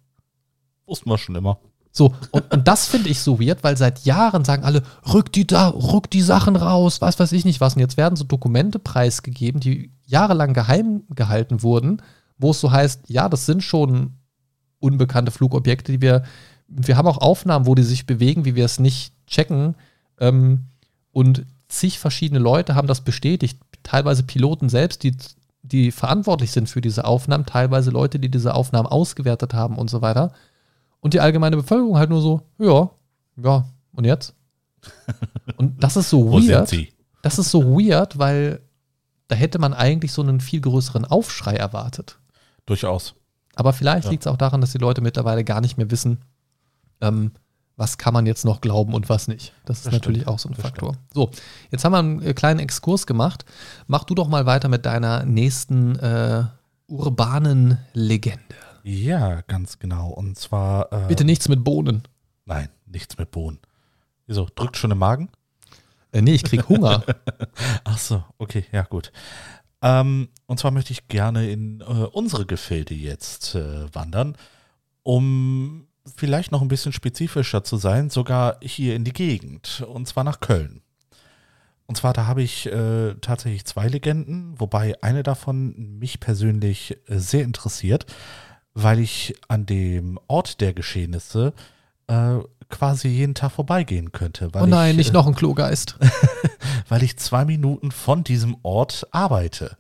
[0.87, 1.59] Wussten wir schon immer.
[1.93, 5.47] So, und, und das finde ich so weird, weil seit Jahren sagen alle, rück die
[5.47, 7.75] da, rück die Sachen raus, was weiß ich nicht was.
[7.75, 12.01] Und jetzt werden so Dokumente preisgegeben, die jahrelang geheim gehalten wurden,
[12.39, 14.15] wo es so heißt, ja, das sind schon
[14.81, 16.25] unbekannte Flugobjekte, die wir,
[16.67, 19.77] wir haben auch Aufnahmen, wo die sich bewegen, wie wir es nicht checken.
[20.19, 20.65] Ähm,
[21.13, 21.45] und
[21.79, 23.59] zig verschiedene Leute haben das bestätigt.
[23.83, 25.17] Teilweise Piloten selbst, die,
[25.63, 30.01] die verantwortlich sind für diese Aufnahmen, teilweise Leute, die diese Aufnahmen ausgewertet haben und so
[30.03, 30.33] weiter.
[31.01, 32.91] Und die allgemeine Bevölkerung halt nur so, ja,
[33.37, 34.35] ja, und jetzt?
[35.57, 36.71] Und das ist so weird.
[37.23, 38.61] Das ist so weird, weil
[39.29, 42.19] da hätte man eigentlich so einen viel größeren Aufschrei erwartet.
[42.67, 43.15] Durchaus.
[43.55, 44.11] Aber vielleicht Ja.
[44.11, 46.19] liegt es auch daran, dass die Leute mittlerweile gar nicht mehr wissen,
[47.01, 47.33] ähm,
[47.77, 49.53] was kann man jetzt noch glauben und was nicht.
[49.65, 50.35] Das ist Das natürlich stimmt.
[50.35, 50.97] auch so ein Das Faktor.
[51.13, 51.31] So,
[51.71, 53.45] jetzt haben wir einen äh, kleinen Exkurs gemacht.
[53.87, 56.45] Mach du doch mal weiter mit deiner nächsten äh,
[56.87, 58.41] urbanen Legende.
[58.85, 60.11] Ja, ganz genau.
[60.11, 60.93] Und zwar.
[60.93, 62.03] Äh, Bitte nichts mit Bohnen.
[62.45, 63.59] Nein, nichts mit Bohnen.
[64.27, 64.47] Wieso?
[64.55, 65.31] Drückt schon im Magen?
[66.13, 67.03] Äh, nee, ich krieg Hunger.
[67.85, 69.11] Ach so, okay, ja gut.
[69.83, 74.37] Ähm, und zwar möchte ich gerne in äh, unsere Gefilde jetzt äh, wandern,
[75.03, 75.87] um
[76.17, 80.41] vielleicht noch ein bisschen spezifischer zu sein, sogar hier in die Gegend, und zwar nach
[80.41, 80.83] Köln.
[81.87, 87.19] Und zwar, da habe ich äh, tatsächlich zwei Legenden, wobei eine davon mich persönlich äh,
[87.19, 88.07] sehr interessiert,
[88.73, 91.53] weil ich an dem Ort der Geschehnisse
[92.07, 92.39] äh,
[92.71, 94.53] quasi jeden Tag vorbeigehen könnte.
[94.55, 95.99] Weil oh nein, ich, nicht äh, noch ein Klogeist.
[96.89, 99.77] weil ich zwei Minuten von diesem Ort arbeite.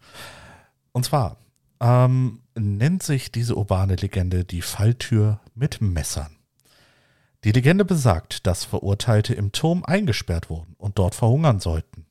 [0.93, 1.39] Und zwar
[1.81, 6.37] ähm, nennt sich diese urbane Legende die Falltür mit Messern.
[7.45, 12.07] Die Legende besagt, dass Verurteilte im Turm eingesperrt wurden und dort verhungern sollten.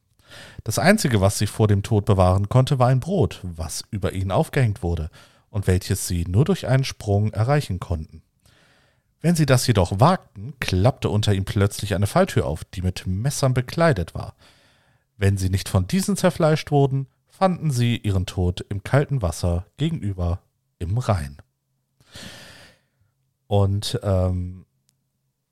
[0.64, 4.32] Das Einzige, was sie vor dem Tod bewahren konnte, war ein Brot, was über ihnen
[4.32, 5.10] aufgehängt wurde
[5.50, 8.24] und welches sie nur durch einen Sprung erreichen konnten.
[9.22, 13.54] Wenn sie das jedoch wagten, klappte unter ihm plötzlich eine Falltür auf, die mit Messern
[13.54, 14.36] bekleidet war.
[15.18, 20.42] Wenn sie nicht von diesen zerfleischt wurden, fanden sie ihren Tod im kalten Wasser gegenüber
[20.80, 21.38] im Rhein.
[23.54, 24.66] Und ähm,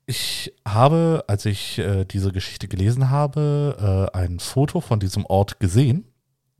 [0.06, 5.60] ich habe, als ich äh, diese Geschichte gelesen habe, äh, ein Foto von diesem Ort
[5.60, 6.12] gesehen.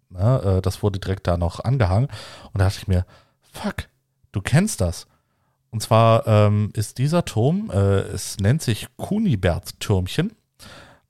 [0.08, 2.06] Na, äh, das wurde direkt da noch angehangen.
[2.52, 3.04] Und da dachte ich mir,
[3.40, 3.88] fuck,
[4.30, 5.08] du kennst das.
[5.72, 10.36] Und zwar ähm, ist dieser Turm, äh, es nennt sich Kunibert-Türmchen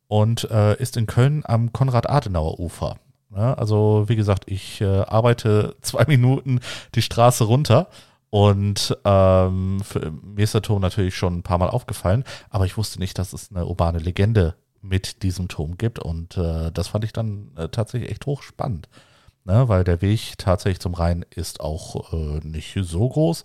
[0.09, 2.97] und äh, ist in Köln am Konrad-Adenauer-Ufer.
[3.37, 6.61] Ja, also wie gesagt, ich äh, arbeite zwei Minuten
[6.95, 7.89] die Straße runter
[8.33, 12.79] und ähm, für, mir ist der Turm natürlich schon ein paar Mal aufgefallen, aber ich
[12.79, 17.05] wusste nicht, dass es eine urbane Legende mit diesem Turm gibt und äh, das fand
[17.05, 18.89] ich dann äh, tatsächlich echt hochspannend,
[19.45, 23.43] ne, weil der Weg tatsächlich zum Rhein ist auch äh, nicht so groß.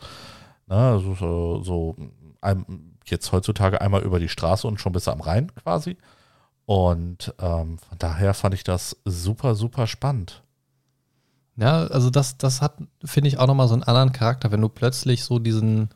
[0.68, 1.96] Ne, also so, so
[2.40, 5.98] ein, jetzt heutzutage einmal über die Straße und schon bis am Rhein quasi.
[6.66, 10.44] Und ähm, von daher fand ich das super, super spannend.
[11.58, 14.70] Ja, also das, das hat, finde ich, auch nochmal so einen anderen Charakter, wenn du
[14.70, 15.90] plötzlich so diesen,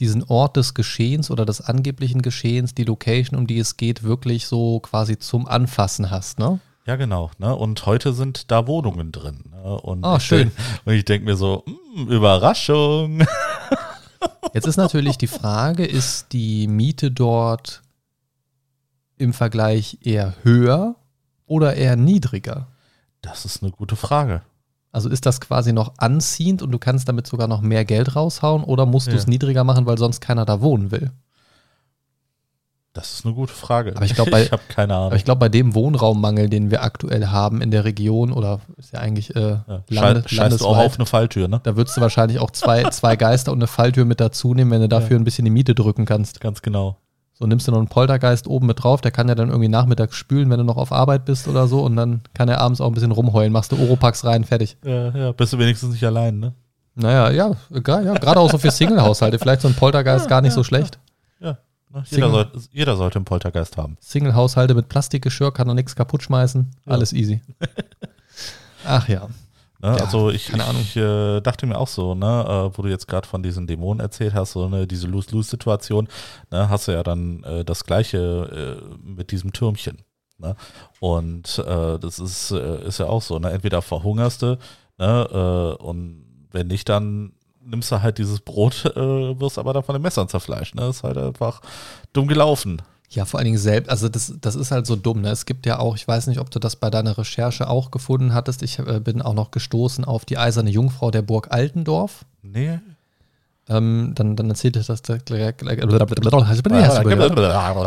[0.00, 4.46] diesen Ort des Geschehens oder des angeblichen Geschehens, die Location, um die es geht, wirklich
[4.46, 6.58] so quasi zum Anfassen hast, ne?
[6.86, 7.30] Ja, genau.
[7.38, 7.54] Ne?
[7.54, 9.44] Und heute sind da Wohnungen drin.
[9.50, 9.80] Ne?
[9.80, 10.50] Und ich schön.
[10.50, 10.52] Denk,
[10.84, 13.22] und ich denke mir so, "Mm, Überraschung.
[14.52, 17.82] Jetzt ist natürlich die Frage, ist die Miete dort
[19.16, 20.96] im Vergleich eher höher
[21.46, 22.68] oder eher niedriger?
[23.22, 24.42] Das ist eine gute Frage.
[24.94, 28.62] Also ist das quasi noch anziehend und du kannst damit sogar noch mehr Geld raushauen
[28.64, 29.16] oder musst du Ja.
[29.16, 31.10] es niedriger machen, weil sonst keiner da wohnen will?
[32.92, 33.92] Das ist eine gute Frage.
[33.96, 34.90] Aber ich bei- Ahnung.
[35.06, 38.92] Aber ich glaube, bei dem Wohnraummangel, den wir aktuell haben in der Region oder ist
[38.92, 39.82] ja eigentlich äh, ja.
[39.88, 41.60] Lande, Schei- Scheißt du auch auf eine Falltür, ne?
[41.64, 44.80] da würdest du wahrscheinlich auch zwei, zwei Geister und eine Falltür mit dazu nehmen, wenn
[44.82, 46.40] du dafür ein bisschen die Miete drücken kannst.
[46.40, 46.96] Ganz genau.
[47.36, 50.16] So nimmst du noch einen Poltergeist oben mit drauf, der kann ja dann irgendwie nachmittags
[50.16, 52.86] spülen, wenn du noch auf Arbeit bist oder so und dann kann er abends auch
[52.86, 54.76] ein bisschen rumheulen, machst du Oropax rein, fertig.
[54.84, 56.54] Ja, ja, bist du wenigstens nicht allein, ne?
[56.94, 60.42] Naja, ja, gerade ja, gerade auch so für Single-Haushalte, vielleicht so ein Poltergeist Ja, gar
[60.42, 61.00] nicht ja, so schlecht.
[61.40, 61.58] Ja.
[62.04, 63.96] Single- Jeder, soll, jeder sollte einen Poltergeist haben.
[64.00, 67.40] Single-Haushalte mit Plastikgeschirr, kann er nichts kaputt schmeißen, alles easy.
[68.86, 69.28] Ach ja.
[69.84, 69.96] Ne?
[69.98, 70.80] Ja, also ich, keine Ahnung.
[70.80, 74.00] ich äh, dachte mir auch so, ne, äh, wo du jetzt gerade von diesen Dämonen
[74.00, 76.08] erzählt hast, so ne, diese Lose-Lose-Situation,
[76.50, 79.98] ne, hast du ja dann äh, das gleiche äh, mit diesem Türmchen.
[80.38, 80.56] Ne?
[81.00, 83.50] Und äh, das ist, äh, ist ja auch so, ne?
[83.50, 84.58] Entweder verhungerst du,
[84.96, 90.02] ne, und wenn nicht, dann nimmst du halt dieses Brot, wirst aber dann von den
[90.02, 90.74] Messern zerfleischt.
[90.74, 90.88] Ne?
[90.88, 91.60] Ist halt einfach
[92.12, 92.80] dumm gelaufen.
[93.14, 95.20] Ja, vor allen Dingen selbst, also das, das ist halt so dumm.
[95.20, 95.30] Ne?
[95.30, 98.34] Es gibt ja auch, ich weiß nicht, ob du das bei deiner Recherche auch gefunden
[98.34, 102.24] hattest, ich äh, bin auch noch gestoßen auf die eiserne Jungfrau der Burg Altendorf.
[102.42, 102.80] Nee.
[103.68, 105.22] Ähm, dann, dann erzähle ich das gleich.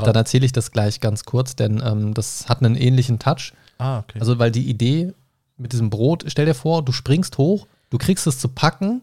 [0.05, 3.53] Dann erzähle ich das gleich ganz kurz, denn ähm, das hat einen ähnlichen Touch.
[3.78, 4.19] Ah, okay.
[4.19, 5.13] Also, weil die Idee
[5.57, 9.01] mit diesem Brot, stell dir vor, du springst hoch, du kriegst es zu packen,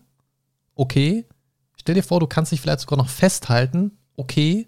[0.75, 1.27] okay.
[1.77, 4.67] Stell dir vor, du kannst dich vielleicht sogar noch festhalten, okay.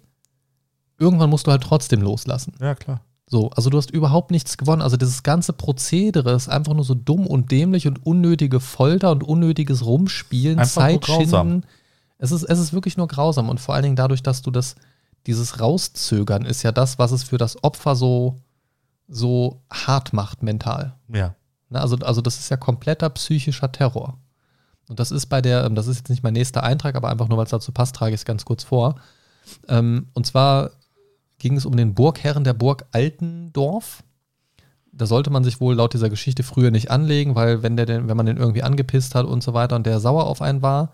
[0.99, 2.53] Irgendwann musst du halt trotzdem loslassen.
[2.59, 3.01] ja, klar.
[3.29, 4.81] So, also du hast überhaupt nichts gewonnen.
[4.81, 9.21] Also dieses ganze Prozedere ist einfach nur so dumm und dämlich und unnötige Folter und
[9.21, 11.47] unnötiges Rumspielen, Einfach nur Zeit grausam.
[11.49, 11.67] schinden.
[12.19, 14.75] Es ist, es ist wirklich nur grausam und vor allen Dingen dadurch, dass du das,
[15.25, 18.37] dieses Rauszögern ist ja das, was es für das Opfer so,
[19.09, 20.95] so hart macht mental.
[21.13, 21.35] Ja.
[21.73, 24.17] Also, also das ist ja kompletter psychischer Terror.
[24.87, 27.27] Und das ist bei der, ähm, das ist jetzt nicht mein nächster Eintrag, aber einfach
[27.27, 28.95] nur, weil es dazu passt, trage ich es ganz kurz vor.
[29.67, 30.71] Ähm, und zwar
[31.39, 34.03] ging es um den Burgherren der Burg Altendorf.
[34.91, 38.07] Da sollte man sich wohl laut dieser Geschichte früher nicht anlegen, weil wenn der den,
[38.07, 40.93] wenn man den irgendwie angepisst hat und so weiter und der sauer auf einen war,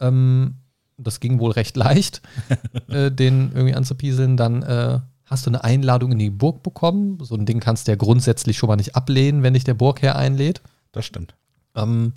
[0.00, 0.56] ähm,
[0.98, 2.20] das ging wohl recht leicht,
[2.88, 7.18] äh, den irgendwie anzupieseln, dann äh, hast du eine Einladung in die Burg bekommen.
[7.22, 10.16] So ein Ding kannst du ja grundsätzlich schon mal nicht ablehnen, wenn dich der Burgherr
[10.16, 10.60] einlädt.
[10.92, 11.34] Das stimmt.
[11.74, 12.12] Ähm,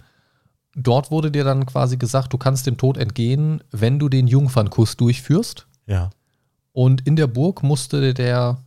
[0.76, 4.98] dort wurde dir dann quasi gesagt, du kannst dem Tod entgehen, wenn du den Jungfernkuss
[4.98, 5.68] durchführst.
[5.86, 6.10] Ja.
[6.74, 8.58] Und in der Burg musste der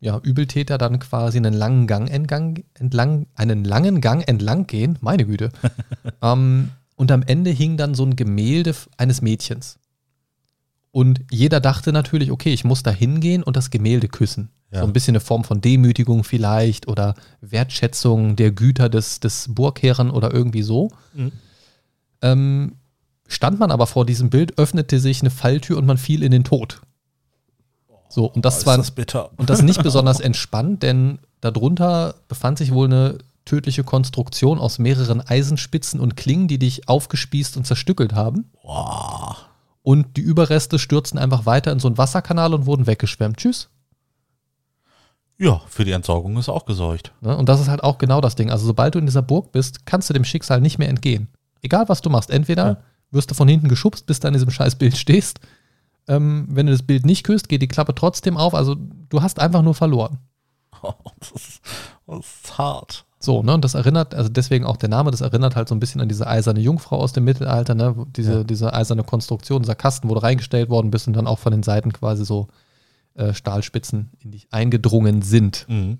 [0.00, 5.24] ja, Übeltäter dann quasi einen langen Gang entlang, entlang, einen langen Gang entlang gehen, meine
[5.24, 5.50] Güte.
[6.22, 9.78] ähm, und am Ende hing dann so ein Gemälde eines Mädchens.
[10.90, 14.50] Und jeder dachte natürlich, okay, ich muss da hingehen und das Gemälde küssen.
[14.72, 14.80] Ja.
[14.80, 20.10] So ein bisschen eine Form von Demütigung vielleicht oder Wertschätzung der Güter des, des Burgherren
[20.10, 20.90] oder irgendwie so.
[21.14, 21.32] Mhm.
[22.22, 22.72] Ähm,
[23.26, 26.44] stand man aber vor diesem Bild, öffnete sich eine Falltür und man fiel in den
[26.44, 26.82] Tod.
[28.12, 28.92] So, und das Oh, ist war das
[29.38, 35.20] und das nicht besonders entspannt, denn darunter befand sich wohl eine tödliche Konstruktion aus mehreren
[35.22, 38.50] Eisenspitzen und Klingen, die dich aufgespießt und zerstückelt haben.
[38.62, 39.36] Boah.
[39.82, 43.38] Und die Überreste stürzten einfach weiter in so einen Wasserkanal und wurden weggeschwemmt.
[43.38, 43.68] Tschüss.
[45.38, 47.12] Ja, für die Entsorgung ist auch gesorgt.
[47.20, 47.36] Ne?
[47.36, 48.50] Und das ist halt auch genau das Ding.
[48.50, 51.28] Also sobald du in dieser Burg bist, kannst du dem Schicksal nicht mehr entgehen.
[51.62, 52.30] Egal was du machst.
[52.30, 52.76] Entweder Ja.
[53.10, 55.40] wirst du von hinten geschubst, bis du an diesem scheiß Bild stehst.
[56.08, 58.54] Ähm, wenn du das Bild nicht küsst, geht die Klappe trotzdem auf.
[58.54, 60.18] Also du hast einfach nur verloren.
[61.20, 61.60] das, ist,
[62.06, 63.04] das ist hart.
[63.20, 65.80] So, ne, und das erinnert, also deswegen auch der Name, das erinnert halt so ein
[65.80, 68.44] bisschen an diese eiserne Jungfrau aus dem Mittelalter, ne, diese, Ja.
[68.44, 71.62] diese eiserne Konstruktion, dieser Kasten, wo du reingestellt worden bist und dann auch von den
[71.62, 72.48] Seiten quasi so
[73.14, 75.66] äh, Stahlspitzen in dich eingedrungen sind.
[75.68, 75.98] Mhm.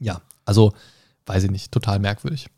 [0.00, 0.72] Ja, also
[1.24, 2.48] weiß ich nicht, total merkwürdig.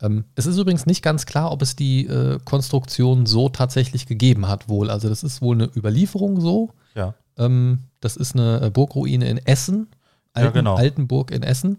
[0.00, 4.48] Ähm, es ist übrigens nicht ganz klar, ob es die äh, Konstruktion so tatsächlich gegeben
[4.48, 4.90] hat, wohl.
[4.90, 6.70] Also das ist wohl eine Überlieferung so.
[6.94, 7.14] Ja.
[7.36, 9.88] Ähm, das ist eine äh, Burgruine in Essen.
[10.36, 10.76] Ja, Alten, genau.
[10.76, 11.78] Altenburg in Essen.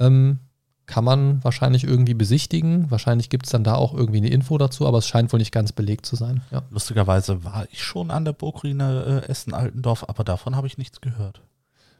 [0.00, 0.40] Ähm,
[0.86, 2.90] kann man wahrscheinlich irgendwie besichtigen.
[2.90, 5.52] Wahrscheinlich gibt es dann da auch irgendwie eine Info dazu, aber es scheint wohl nicht
[5.52, 6.42] ganz belegt zu sein.
[6.52, 6.62] Ja.
[6.70, 11.42] Lustigerweise war ich schon an der Burgruine äh, Essen-Altendorf, aber davon habe ich nichts gehört.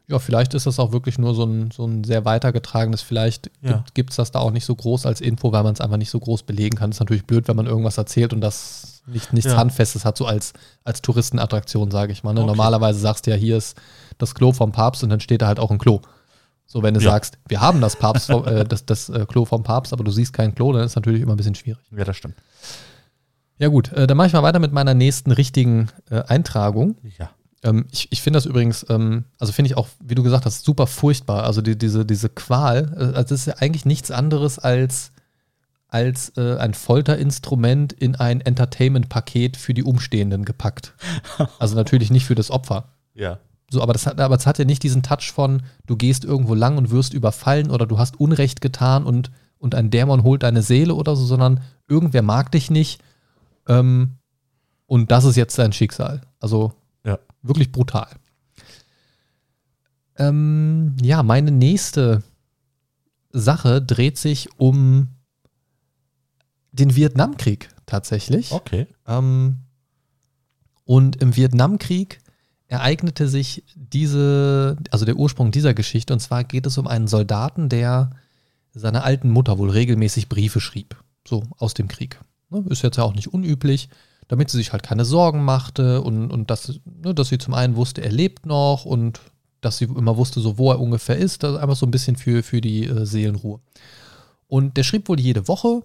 [0.09, 3.01] Ja, vielleicht ist das auch wirklich nur so ein, so ein sehr weitergetragenes.
[3.01, 3.83] Vielleicht Ja.
[3.93, 6.09] gibt es das da auch nicht so groß als Info, weil man es einfach nicht
[6.09, 6.91] so groß belegen kann.
[6.91, 9.57] ist natürlich blöd, wenn man irgendwas erzählt und das nicht, nichts Ja.
[9.57, 10.53] Handfestes hat, so als,
[10.85, 12.33] als Touristenattraktion, sage ich mal.
[12.33, 12.39] Ne?
[12.41, 12.47] Okay.
[12.47, 13.77] Normalerweise sagst du ja, hier ist
[14.17, 15.99] das Klo vom Papst und dann steht da halt auch ein Klo.
[16.65, 17.11] So, wenn du Ja.
[17.11, 20.11] sagst, wir haben das, Papst, vom- äh, das, das äh, Klo vom Papst, aber du
[20.11, 21.81] siehst kein Klo, dann ist natürlich immer ein bisschen schwierig.
[21.95, 22.35] Ja, das stimmt.
[23.59, 26.95] Ja gut, äh, dann mache ich mal weiter mit meiner nächsten richtigen äh, Eintragung.
[27.17, 27.29] Ja.
[27.67, 30.63] Ähm, ich ich finde das übrigens, ähm, also finde ich auch, wie du gesagt hast,
[30.63, 31.43] super furchtbar.
[31.43, 35.11] Also die, diese, diese Qual, äh, also das ist ja eigentlich nichts anderes als,
[35.89, 40.93] als äh, ein Folterinstrument in ein Entertainment-Paket für die Umstehenden gepackt.
[41.59, 42.89] Also natürlich nicht für das Opfer.
[43.13, 43.39] Ja.
[43.69, 46.53] So, aber das hat, aber es hat ja nicht diesen Touch von, du gehst irgendwo
[46.53, 50.61] lang und wirst überfallen oder du hast Unrecht getan und, und ein Dämon holt deine
[50.61, 51.59] Seele oder so, sondern
[51.89, 53.01] irgendwer mag dich nicht
[53.67, 54.17] ähm,
[54.85, 56.21] und das ist jetzt dein Schicksal.
[56.39, 56.73] Also.
[57.47, 58.09] Wirklich brutal.
[60.17, 62.23] Ähm, ja, meine nächste
[63.31, 65.09] Sache dreht sich um
[66.71, 68.51] den Vietnamkrieg tatsächlich.
[68.51, 68.87] Okay.
[69.07, 69.57] Ähm,
[70.85, 72.19] und im Vietnamkrieg
[72.67, 77.69] ereignete sich diese, also der Ursprung dieser Geschichte, und zwar geht es um einen Soldaten,
[77.69, 78.11] der
[78.73, 82.19] seiner alten Mutter wohl regelmäßig Briefe schrieb, so aus dem Krieg.
[82.49, 83.89] Ne, ist jetzt ja auch nicht unüblich,
[84.27, 87.75] damit sie sich halt keine Sorgen machte und, und dass, ne, dass sie zum einen
[87.75, 89.21] wusste, er lebt noch und
[89.61, 92.43] dass sie immer wusste, so wo er ungefähr ist, das einfach so ein bisschen für,
[92.43, 93.59] für die äh, Seelenruhe.
[94.47, 95.81] Und der schrieb wohl jede Woche,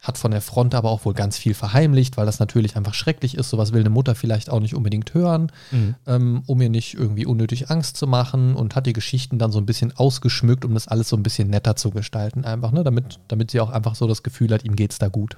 [0.00, 3.36] hat von der Front aber auch wohl ganz viel verheimlicht, weil das natürlich einfach schrecklich
[3.36, 3.50] ist.
[3.50, 5.94] Sowas will eine Mutter vielleicht auch nicht unbedingt hören, Mhm.
[6.08, 9.58] ähm, um ihr nicht irgendwie unnötig Angst zu machen und hat die Geschichten dann so
[9.60, 12.82] ein bisschen ausgeschmückt, um das alles so ein bisschen netter zu gestalten, einfach, ne?
[12.82, 15.36] damit, damit sie auch einfach so das Gefühl hat, ihm geht's da gut.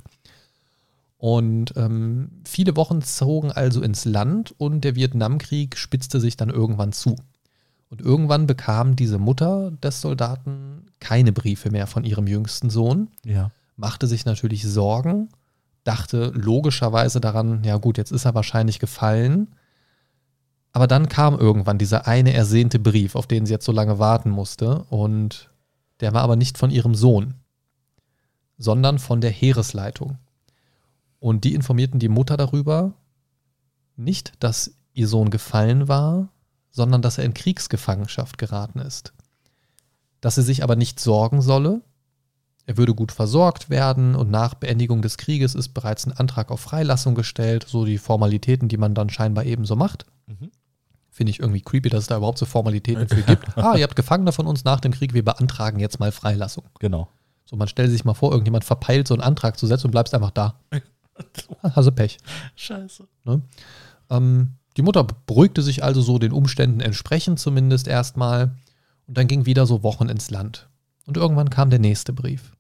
[1.25, 6.93] Und ähm, viele Wochen zogen also ins Land und der Vietnamkrieg spitzte sich dann irgendwann
[6.93, 7.17] zu.
[7.89, 13.51] Und irgendwann bekam diese Mutter des Soldaten keine Briefe mehr von ihrem jüngsten Sohn Ja.
[13.75, 15.31] machte sich natürlich Sorgen,
[15.83, 19.55] dachte logischerweise daran, ja gut, jetzt ist er wahrscheinlich gefallen.
[20.73, 24.29] Aber dann kam irgendwann dieser eine ersehnte Brief, auf den sie jetzt so lange warten
[24.29, 24.85] musste.
[24.91, 25.51] Und
[26.01, 27.33] der war aber nicht von ihrem Sohn,
[28.59, 30.19] sondern von der Heeresleitung.
[31.25, 32.93] Und die informierten die Mutter darüber,
[33.97, 36.29] nicht, dass ihr Sohn gefallen war,
[36.71, 39.15] sondern dass er in Kriegsgefangenschaft geraten ist.
[40.21, 41.81] Dass sie sich aber nicht sorgen solle,
[42.67, 46.61] er würde gut versorgt werden und nach Beendigung des Krieges ist bereits ein Antrag auf
[46.61, 50.05] Freilassung gestellt, so die Formalitäten, die man dann scheinbar eben so macht.
[50.27, 50.51] Mhm.
[51.09, 53.57] Finde ich irgendwie creepy, dass es da überhaupt so Formalitäten für gibt.
[53.57, 56.65] Ah, ihr habt Gefangene von uns nach dem Krieg, wir beantragen jetzt mal Freilassung.
[56.81, 57.09] Genau.
[57.47, 60.13] So, man stellt sich mal vor, irgendjemand verpeilt so einen Antrag zu setzen und bleibst
[60.13, 60.61] einfach da.
[61.63, 62.19] Hast du Pech.
[62.57, 63.07] Scheiße.
[64.11, 68.57] Ähm, die Mutter beruhigte sich also so den Umständen entsprechend zumindest erstmal
[69.07, 70.69] und dann ging wieder so Wochen ins Land.
[71.07, 72.57] Und irgendwann kam der nächste Brief.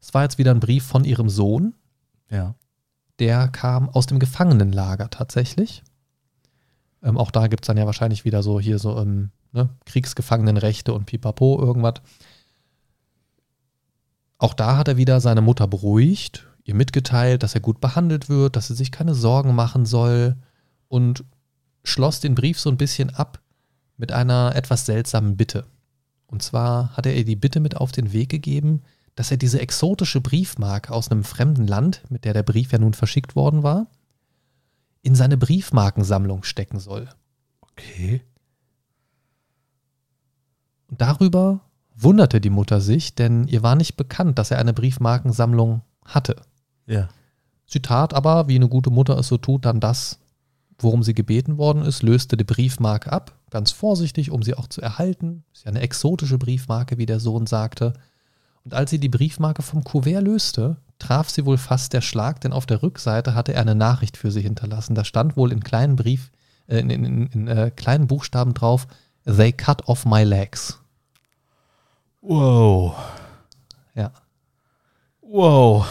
[0.00, 1.74] Es war jetzt wieder ein Brief von ihrem Sohn,
[2.28, 2.54] Ja.
[3.20, 5.82] der kam aus dem Gefangenenlager tatsächlich.
[7.02, 10.92] Ähm, auch da gibt es dann ja wahrscheinlich wieder so hier so ähm, ne, Kriegsgefangenenrechte
[10.92, 11.94] und pipapo irgendwas.
[14.38, 18.56] Auch da hat er wieder seine Mutter beruhigt, ihr mitgeteilt, dass er gut behandelt wird,
[18.56, 20.36] dass sie sich keine Sorgen machen soll
[20.88, 21.24] und
[21.84, 23.40] schloss den Brief so ein bisschen ab
[23.96, 25.66] mit einer etwas seltsamen Bitte.
[26.26, 28.82] Und zwar hat er ihr die Bitte mit auf den Weg gegeben,
[29.14, 32.94] dass er diese exotische Briefmarke aus einem fremden Land, mit der der Brief ja nun
[32.94, 33.88] verschickt worden war,
[35.02, 37.08] in seine Briefmarkensammlung stecken soll.
[37.60, 38.22] Okay.
[40.88, 41.60] Und darüber
[41.94, 46.36] wunderte die Mutter sich, denn ihr war nicht bekannt, dass er eine Briefmarkensammlung hatte.
[46.86, 47.08] Ja.
[47.66, 50.18] Sie tat aber, wie eine gute Mutter es so tut, dann das,
[50.78, 54.80] worum sie gebeten worden ist, löste die Briefmarke ab, ganz vorsichtig, um sie auch zu
[54.80, 55.44] erhalten.
[55.52, 57.94] Ist ja eine exotische Briefmarke, wie der Sohn sagte.
[58.64, 62.52] Und als sie die Briefmarke vom Kuvert löste, traf sie wohl fast der Schlag, denn
[62.52, 64.94] auf der Rückseite hatte er eine Nachricht für sie hinterlassen.
[64.94, 66.30] Da stand wohl in kleinen Brief,
[66.68, 68.86] äh, in, in, in, in äh, kleinen Buchstaben drauf,
[69.24, 70.78] They cut off my legs.
[72.20, 72.96] Wow.
[73.94, 74.10] Ja.
[75.32, 75.86] Wow.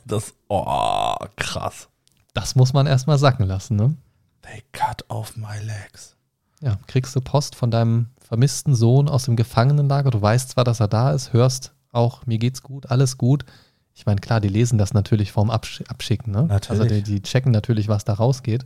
[0.06, 1.88] das, oh, krass.
[2.34, 3.96] Das muss man erstmal sacken lassen, ne?
[4.42, 6.14] They cut off my legs.
[6.60, 10.12] Ja, kriegst du Post von deinem vermissten Sohn aus dem Gefangenenlager.
[10.12, 13.44] Du weißt zwar, dass er da ist, hörst auch, mir geht's gut, alles gut.
[13.92, 16.44] Ich meine, klar, die lesen das natürlich vorm Absch Abschicken, ne?
[16.44, 16.80] Natürlich.
[16.80, 18.64] Also die, die checken natürlich, was da rausgeht.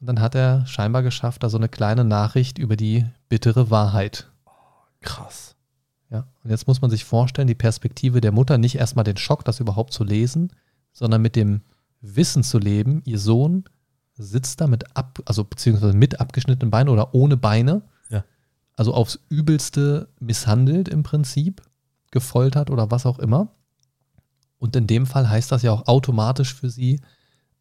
[0.00, 4.28] Und dann hat er scheinbar geschafft, da so eine kleine Nachricht über die bittere Wahrheit.
[5.00, 5.54] Krass.
[6.12, 6.26] Ja.
[6.44, 9.60] Und jetzt muss man sich vorstellen, die Perspektive der Mutter, nicht erstmal den Schock, das
[9.60, 10.52] überhaupt zu lesen,
[10.92, 11.62] sondern mit dem
[12.02, 13.64] Wissen zu leben, ihr Sohn
[14.14, 17.82] sitzt da mit ab, also beziehungsweise mit abgeschnittenen Beinen oder ohne Beine.
[18.10, 18.24] Ja.
[18.76, 21.62] Also aufs Übelste misshandelt im Prinzip,
[22.10, 23.48] gefoltert oder was auch immer.
[24.58, 27.00] Und in dem Fall heißt das ja auch automatisch für sie,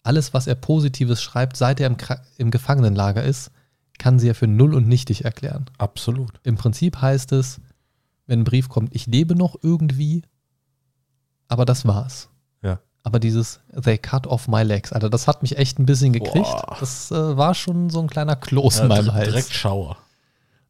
[0.03, 1.95] alles, was er Positives schreibt, seit er im,
[2.37, 3.51] im Gefangenenlager ist,
[3.97, 5.65] kann sie ja für null und nichtig erklären.
[5.77, 6.39] Absolut.
[6.43, 7.61] Im Prinzip heißt es,
[8.27, 10.23] wenn ein Brief kommt, ich lebe noch irgendwie,
[11.47, 12.29] aber das war's.
[12.61, 12.79] Ja.
[13.03, 16.45] Aber dieses They cut off my legs, Alter, das hat mich echt ein bisschen gekriegt.
[16.45, 16.77] Boah.
[16.79, 19.27] Das äh, war schon so ein kleiner Kloß Ja, in meinem dir- Hals.
[19.29, 19.97] Direkt Schauer.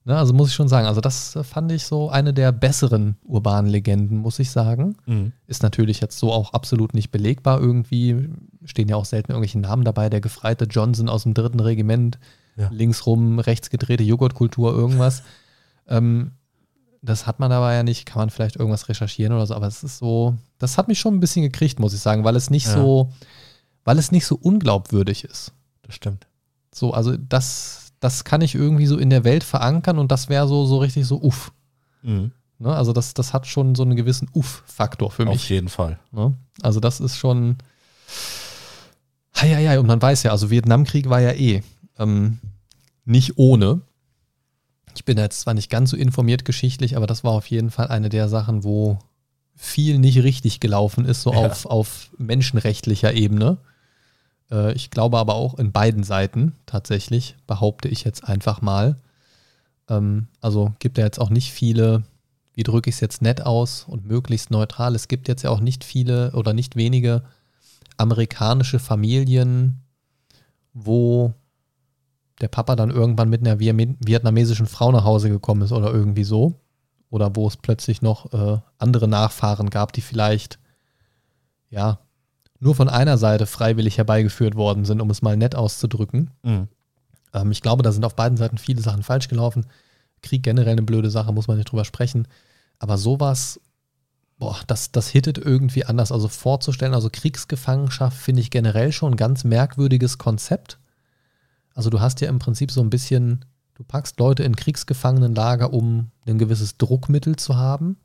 [0.04, 3.18] Ne, also muss ich schon sagen, also das äh, fand ich so eine der besseren
[3.24, 4.98] urbanen Legenden, muss ich sagen.
[5.06, 5.32] Mhm.
[5.46, 8.30] Ist natürlich jetzt so auch absolut nicht belegbar irgendwie.
[8.66, 10.10] Stehen ja auch selten irgendwelche Namen dabei.
[10.10, 12.18] Der gefreite Johnson aus dem dritten Regiment,
[12.58, 12.70] Ja.
[12.72, 15.22] linksrum, rechts gedrehte Joghurtkultur, irgendwas.
[15.88, 16.32] ähm,
[17.02, 18.06] das hat man dabei ja nicht.
[18.06, 21.16] Kann man vielleicht irgendwas recherchieren oder so, aber es ist so, das hat mich schon
[21.16, 22.74] ein bisschen gekriegt, muss ich sagen, weil es nicht Ja.
[22.74, 23.12] so,
[23.84, 25.52] weil es nicht so unglaubwürdig ist.
[25.84, 26.28] Das stimmt.
[26.74, 30.48] So, also das, das kann ich irgendwie so in der Welt verankern und das wäre
[30.48, 31.52] so, so richtig so uff.
[32.04, 32.32] Mhm.
[32.60, 32.76] Ne?
[32.76, 35.36] Also das, das hat schon so einen gewissen Uff-Faktor für mich.
[35.36, 35.98] Auf jeden Fall.
[36.12, 36.34] Ne?
[36.62, 37.58] Also das ist schon.
[39.42, 41.64] Ja, ja, und man weiß ja, also Vietnamkrieg war ja eh
[41.98, 42.38] ähm,
[43.06, 43.82] nicht ohne.
[44.96, 47.88] Ich bin jetzt zwar nicht ganz so informiert geschichtlich, aber das war auf jeden Fall
[47.88, 49.00] eine der Sachen, wo
[49.56, 51.40] viel nicht richtig gelaufen ist, so Ja.
[51.40, 53.58] auf, auf menschenrechtlicher Ebene.
[54.52, 58.98] Äh, ich glaube aber auch in beiden Seiten tatsächlich, behaupte ich jetzt einfach mal.
[59.90, 62.04] Ähm, also gibt ja jetzt auch nicht viele,
[62.54, 64.96] wie drücke ich es jetzt nett aus und möglichst neutral.
[64.96, 67.24] Es gibt jetzt ja auch nicht viele oder nicht wenige
[67.98, 69.82] amerikanische Familien,
[70.74, 71.34] wo
[72.42, 76.24] der Papa dann irgendwann mit einer Vietnam- vietnamesischen Frau nach Hause gekommen ist oder irgendwie
[76.24, 76.56] so.
[77.10, 80.60] Oder wo es plötzlich noch äh, andere Nachfahren gab, die vielleicht,
[81.70, 82.00] ja,
[82.60, 86.32] nur von einer Seite freiwillig herbeigeführt worden sind, um es mal nett auszudrücken.
[86.44, 86.68] Mhm.
[87.34, 89.66] Ähm, ich glaube, da sind auf beiden Seiten viele Sachen falsch gelaufen.
[90.22, 92.28] Krieg generell eine blöde Sache, muss man nicht drüber sprechen.
[92.80, 93.60] Aber sowas,
[94.38, 96.12] boah, das, das hittet irgendwie anders.
[96.12, 100.80] Also vorzustellen, also Kriegsgefangenschaft finde ich generell schon ein ganz merkwürdiges Konzept.
[101.76, 103.46] Also du hast ja im Prinzip so ein bisschen,
[103.76, 107.98] du packst Leute in Kriegsgefangenenlager, um ein gewisses Druckmittel zu haben.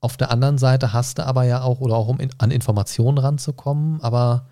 [0.00, 3.18] Auf der anderen Seite hast du aber ja auch, oder auch um in, an Informationen
[3.18, 4.46] ranzukommen, aber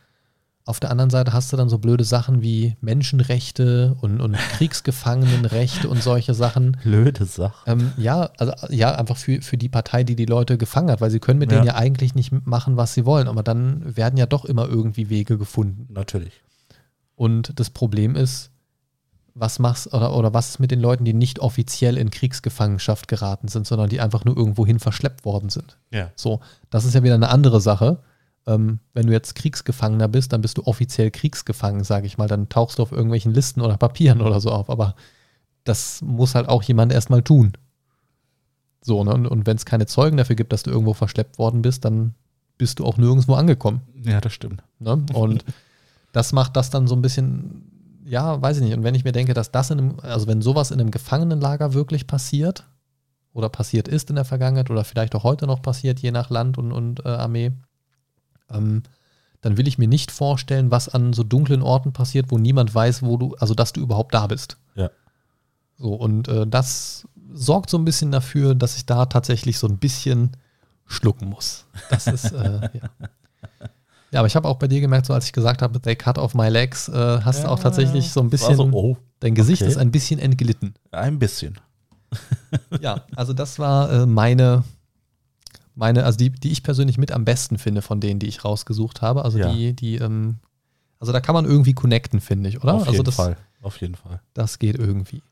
[0.66, 5.88] auf der anderen Seite hast du dann so blöde Sachen wie Menschenrechte und, und Kriegsgefangenenrechte
[5.88, 6.78] und solche Sachen.
[6.82, 7.70] Blöde Sache.
[7.70, 11.11] Ähm, ja, also ja, einfach für, für die Partei, die die Leute gefangen hat, weil
[11.11, 11.59] sie können mit Ja.
[11.59, 15.11] denen ja eigentlich nicht machen, was sie wollen, aber dann werden ja doch immer irgendwie
[15.11, 15.92] Wege gefunden.
[15.92, 16.42] Natürlich.
[17.17, 18.51] Und das Problem ist,
[19.35, 23.49] was machst oder, oder was ist mit den Leuten, die nicht offiziell in Kriegsgefangenschaft geraten
[23.49, 25.77] sind, sondern die einfach nur irgendwohin verschleppt worden sind?
[25.91, 26.11] Ja.
[26.15, 26.41] So,
[26.71, 27.99] das ist ja wieder eine andere Sache.
[28.47, 32.29] Ähm, wenn du jetzt Kriegsgefangener bist, dann bist du offiziell kriegsgefangen, sage ich mal.
[32.29, 34.71] Dann tauchst du auf irgendwelchen Listen oder Papieren oder so auf.
[34.71, 34.95] Aber
[35.65, 37.55] das muss halt auch jemand erstmal tun.
[38.83, 39.15] So, ne?
[39.15, 42.15] Und, und wenn es keine Zeugen dafür gibt, dass du irgendwo verschleppt worden bist, dann
[42.59, 43.81] bist du auch nirgendwo angekommen.
[44.05, 44.62] Ja, das stimmt.
[44.79, 45.05] Ne?
[45.12, 45.45] Und
[46.15, 48.77] das macht das dann so ein bisschen, ja, weiß ich nicht.
[48.77, 51.75] Und wenn ich mir denke, dass das in einem, also wenn sowas in einem Gefangenenlager
[51.75, 52.69] wirklich passiert
[53.33, 56.57] oder passiert ist in der Vergangenheit oder vielleicht auch heute noch passiert, je nach Land
[56.57, 57.51] und, und äh, Armee,
[58.49, 58.85] ähm,
[59.41, 63.03] dann will ich mir nicht vorstellen, was an so dunklen Orten passiert, wo niemand weiß,
[63.03, 64.57] wo du, also dass du überhaupt da bist.
[64.77, 64.91] Ja.
[65.77, 69.79] So, und äh, das sorgt so ein bisschen dafür, dass ich da tatsächlich so ein
[69.79, 70.37] bisschen
[70.87, 71.67] schlucken muss.
[71.91, 73.09] Das ist, äh, ja.
[74.15, 76.19] Ja, aber ich habe auch bei dir gemerkt, so als ich gesagt habe, they cut
[76.19, 79.61] off my legs, äh, hast du auch tatsächlich so ein bisschen, so, oh, dein Gesicht
[79.62, 79.71] okay.
[79.73, 80.75] ist ein bisschen entglitten.
[80.93, 81.59] ein bisschen.
[82.81, 84.62] Ja, also das war äh, meine,
[85.75, 89.03] meine, also die, die ich persönlich mit am besten finde von denen, die ich rausgesucht
[89.03, 89.25] habe.
[89.25, 89.53] Also Ja.
[89.53, 90.37] die, die, ähm,
[91.01, 92.75] also da kann man irgendwie connecten, finde ich, oder?
[92.75, 93.37] Auf also jeden das, Fall.
[93.62, 94.21] Auf jeden Fall.
[94.33, 95.23] das geht irgendwie.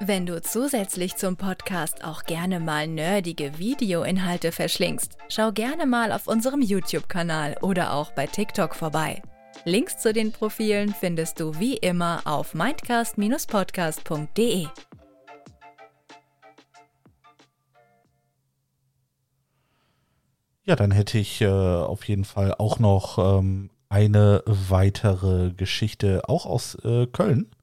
[0.00, 6.26] Wenn du zusätzlich zum Podcast auch gerne mal nerdige Videoinhalte verschlingst, schau gerne mal auf
[6.26, 9.22] unserem YouTube-Kanal oder auch bei TikTok vorbei.
[9.64, 14.66] Links zu den Profilen findest du wie immer auf mindcast-podcast.de.
[20.64, 26.46] Ja, dann hätte ich äh, auf jeden Fall auch noch ähm, eine weitere Geschichte, auch
[26.46, 27.54] aus äh, Köln,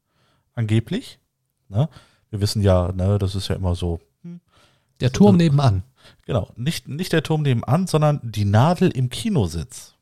[0.53, 1.19] angeblich.
[1.67, 1.89] Ne?
[2.31, 3.99] Wir wissen ja, ne, das ist ja immer so,
[4.99, 5.83] Der Turm nebenan.
[6.25, 9.93] genau, nicht, nicht der Turm nebenan, sondern die Nadel im Kinositz.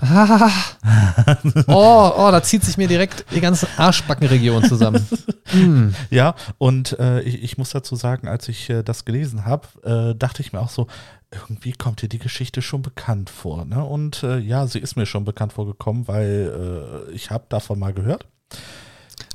[0.00, 0.50] Ah.
[1.66, 5.06] Oh, oh, da zieht sich mir direkt die ganze Arschbackenregion zusammen.
[5.46, 5.94] Hm.
[6.10, 10.18] Ja, und äh, ich, ich muss dazu sagen, als ich äh, das gelesen habe, äh,
[10.18, 10.88] dachte ich mir auch so,
[11.30, 13.64] irgendwie kommt dir die Geschichte schon bekannt vor.
[13.66, 13.84] Ne?
[13.84, 17.92] Und äh, ja, sie ist mir schon bekannt vorgekommen, weil äh, ich habe davon mal
[17.92, 18.26] gehört.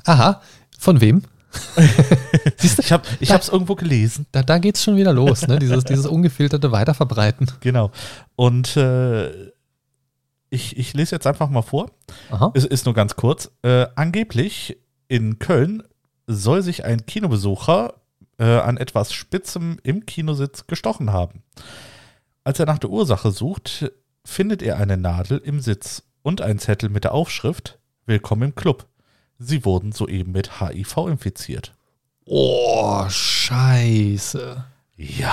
[0.04, 0.42] Aha,
[0.78, 1.22] von wem?
[2.56, 4.26] Siehst du, Ich habe es irgendwo gelesen.
[4.32, 5.58] da, da geht es schon wieder los, ne?
[5.58, 7.50] dieses, dieses ungefilterte Weiterverbreiten.
[7.60, 7.90] Genau.
[8.36, 9.50] Und äh,
[10.50, 11.90] ich, ich lese jetzt einfach mal vor.
[12.54, 13.50] Es ist nur ganz kurz.
[13.62, 14.78] Äh, angeblich
[15.08, 15.82] in Köln
[16.26, 17.94] soll sich ein Kinobesucher
[18.38, 21.42] äh, an etwas Spitzem im Kinositz gestochen haben.
[22.44, 23.92] Als er nach der Ursache sucht,
[24.24, 28.89] findet er eine Nadel im Sitz und einen Zettel mit der Aufschrift Willkommen im Club.
[29.42, 31.72] Sie wurden soeben mit HIV infiziert.
[32.26, 34.62] Oh, scheiße.
[34.96, 35.32] Ja.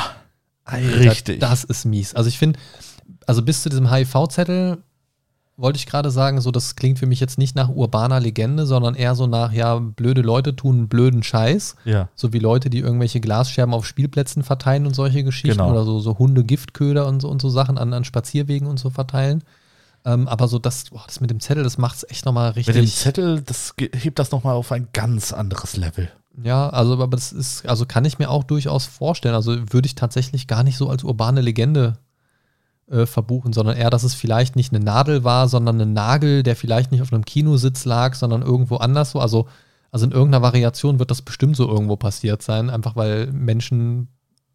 [0.63, 1.39] Alter, Richtig.
[1.41, 2.15] Das ist mies.
[2.15, 2.57] Also ich finde,
[3.25, 4.77] also bis zu diesem HIV-Zettel
[5.57, 8.95] wollte ich gerade sagen, so das klingt für mich jetzt nicht nach urbaner Legende, sondern
[8.95, 11.75] eher so nach, ja, blöde Leute tun blöden Scheiß.
[11.83, 12.09] Ja.
[12.15, 15.71] So wie Leute, die irgendwelche Glasscherben auf Spielplätzen verteilen und solche Geschichten Genau.
[15.71, 18.89] oder so, so Hunde, Giftköder und so, und so Sachen an, an Spazierwegen und so
[18.89, 19.43] verteilen.
[20.07, 22.73] Ähm, aber so das, boah, das mit dem Zettel, das macht es echt nochmal richtig.
[22.73, 26.09] Mit dem Zettel, das hebt das nochmal auf ein ganz anderes Level.
[26.41, 29.35] Ja, also aber das ist, also kann ich mir auch durchaus vorstellen.
[29.35, 31.97] Also würde ich tatsächlich gar nicht so als urbane Legende
[32.89, 36.55] äh, verbuchen, sondern eher, dass es vielleicht nicht eine Nadel war, sondern ein Nagel, der
[36.55, 39.19] vielleicht nicht auf einem Kinositz lag, sondern irgendwo anders so.
[39.19, 39.49] Also,
[39.91, 44.07] also in irgendeiner Variation wird das bestimmt so irgendwo passiert sein, einfach weil Menschen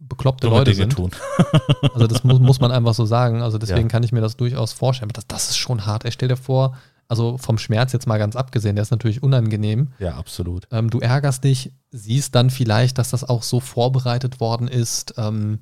[0.09, 0.93] bekloppte Dumme Leute Dinge sind.
[0.95, 1.11] tun.
[1.95, 3.43] Also das muss, muss man einfach so sagen.
[3.43, 3.89] Also deswegen Ja.
[3.89, 5.11] kann ich mir das durchaus vorstellen.
[5.11, 6.05] Aber das, das ist schon hart.
[6.05, 6.77] Ey, stell dir vor,
[7.09, 9.89] also vom Schmerz jetzt mal ganz abgesehen, der ist natürlich unangenehm.
[9.99, 10.67] Ja, absolut.
[10.71, 15.59] Ähm, du ärgerst dich, siehst dann vielleicht, dass das auch so vorbereitet worden ist, ähm,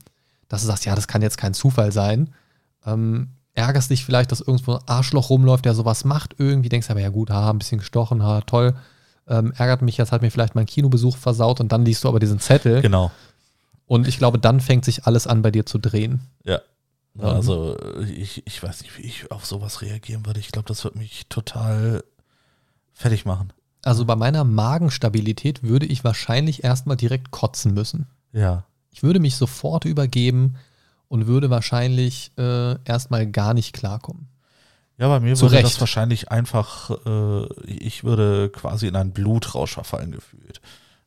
[0.48, 2.30] dass du sagst, ja, das kann jetzt kein Zufall sein.
[2.86, 7.00] Ähm, ärgerst dich vielleicht, dass irgendwo ein Arschloch rumläuft, der sowas macht irgendwie, denkst aber,
[7.00, 8.74] ja gut, ha, ein bisschen gestochen, ha, toll.
[9.28, 12.18] Ähm, ärgert mich, jetzt hat mir vielleicht mein Kinobesuch versaut und dann liest du aber
[12.20, 12.80] diesen Zettel.
[12.80, 13.10] Genau.
[13.90, 16.20] Und ich glaube, dann fängt sich alles an bei dir zu drehen.
[16.44, 16.60] Ja.
[17.14, 17.24] Mhm.
[17.24, 20.38] Also ich, ich weiß nicht, wie ich auf sowas reagieren würde.
[20.38, 22.04] Ich glaube, das wird mich total
[22.92, 23.52] fertig machen.
[23.82, 28.06] Also bei meiner Magenstabilität würde ich wahrscheinlich erstmal direkt kotzen müssen.
[28.32, 28.62] Ja.
[28.92, 30.54] Ich würde mich sofort übergeben
[31.08, 34.28] und würde wahrscheinlich äh, erstmal gar nicht klarkommen.
[34.98, 35.66] Ja, bei mir Zu würde Recht.
[35.66, 40.60] das wahrscheinlich einfach, äh, ich würde quasi in einen Blutrausch verfallen gefühlt.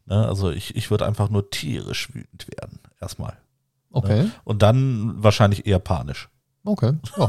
[0.06, 0.28] Ne?
[0.28, 3.38] Also ich, ich würde einfach nur tierisch wütend werden, erstmal.
[3.92, 6.28] Okay, Und dann wahrscheinlich eher panisch.
[6.64, 6.94] okay.
[7.18, 7.28] Ja.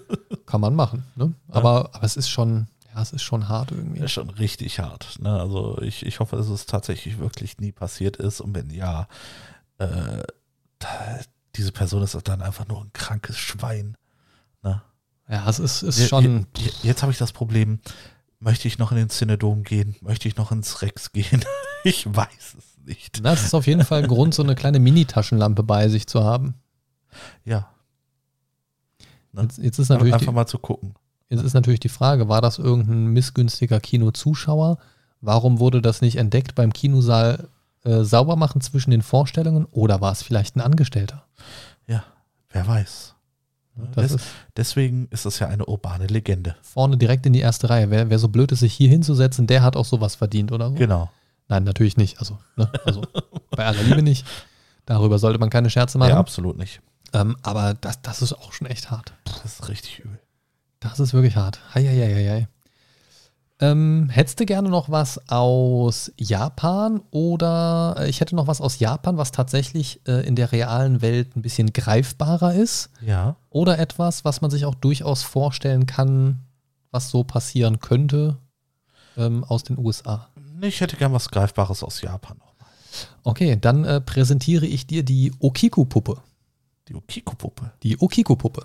[0.46, 1.04] Kann man machen.
[1.16, 1.32] Ne?
[1.48, 4.00] Aber, aber es ist schon, ja, es ist schon hart irgendwie.
[4.00, 5.18] Ist schon richtig hart.
[5.20, 5.38] Ne?
[5.40, 8.40] Also ich, ich hoffe, dass es tatsächlich wirklich nie passiert ist.
[8.40, 9.08] Und wenn ja,
[9.78, 10.22] äh,
[11.56, 13.96] diese Person ist dann einfach nur ein krankes Schwein.
[14.62, 14.80] Ne?
[15.28, 16.46] Ja, es ist, ist schon.
[16.56, 17.80] je- Jetzt habe ich das Problem,
[18.38, 19.96] möchte ich noch in den Cinedom gehen?
[20.00, 21.44] Möchte ich noch ins Rex gehen?
[21.86, 23.20] ich weiß es nicht.
[23.22, 26.22] Na, es ist auf jeden Fall ein Grund, so eine kleine Mini-Taschenlampe bei sich zu
[26.24, 26.54] haben.
[27.44, 27.68] Ja,
[29.36, 29.42] Ne?
[29.42, 30.94] Jetzt, jetzt, ist natürlich einfach die, mal zu gucken.
[31.28, 34.78] jetzt ist natürlich die Frage, war das irgendein missgünstiger Kinozuschauer?
[35.20, 37.48] Warum wurde das nicht entdeckt beim Kinosaal
[37.84, 39.66] äh, sauber machen zwischen den Vorstellungen?
[39.66, 41.26] Oder war es vielleicht ein Angestellter?
[41.86, 42.04] Ja,
[42.50, 43.14] wer weiß.
[43.94, 44.26] Das Des, ist
[44.56, 46.56] deswegen ist es ja eine urbane Legende.
[46.62, 47.90] vorne direkt in die erste Reihe.
[47.90, 50.76] Wer, wer so blöd ist, sich hier hinzusetzen, der hat auch sowas verdient, oder so?
[50.76, 51.10] Genau.
[51.48, 52.18] Nein, natürlich nicht.
[52.18, 52.70] Also, ne?
[52.84, 53.02] also
[53.50, 54.26] bei aller Liebe nicht.
[54.84, 56.10] Darüber sollte man keine Scherze machen.
[56.10, 56.80] Ja, absolut nicht.
[57.12, 59.12] ähm, aber das, das ist auch schon echt hart.
[59.24, 60.18] Das ist richtig übel.
[60.80, 61.60] Das ist wirklich hart.
[61.74, 62.48] Heieieiei.
[63.58, 68.78] Ähm, hättest du gerne noch was aus Japan oder äh, ich hätte noch was aus
[68.80, 73.36] Japan, was tatsächlich äh, in der realen Welt ein bisschen greifbarer ist Ja.
[73.48, 76.40] oder etwas, was man sich auch durchaus vorstellen kann,
[76.90, 78.36] was so passieren könnte
[79.16, 80.28] ähm, aus den USA.
[80.60, 82.54] Ich hätte gern was Greifbares aus Japan noch.
[83.24, 86.22] Okay, dann äh, präsentiere ich dir die Okiku-Puppe.
[86.88, 87.72] Die Okiko-Puppe.
[87.82, 88.64] Die Okiku-Puppe.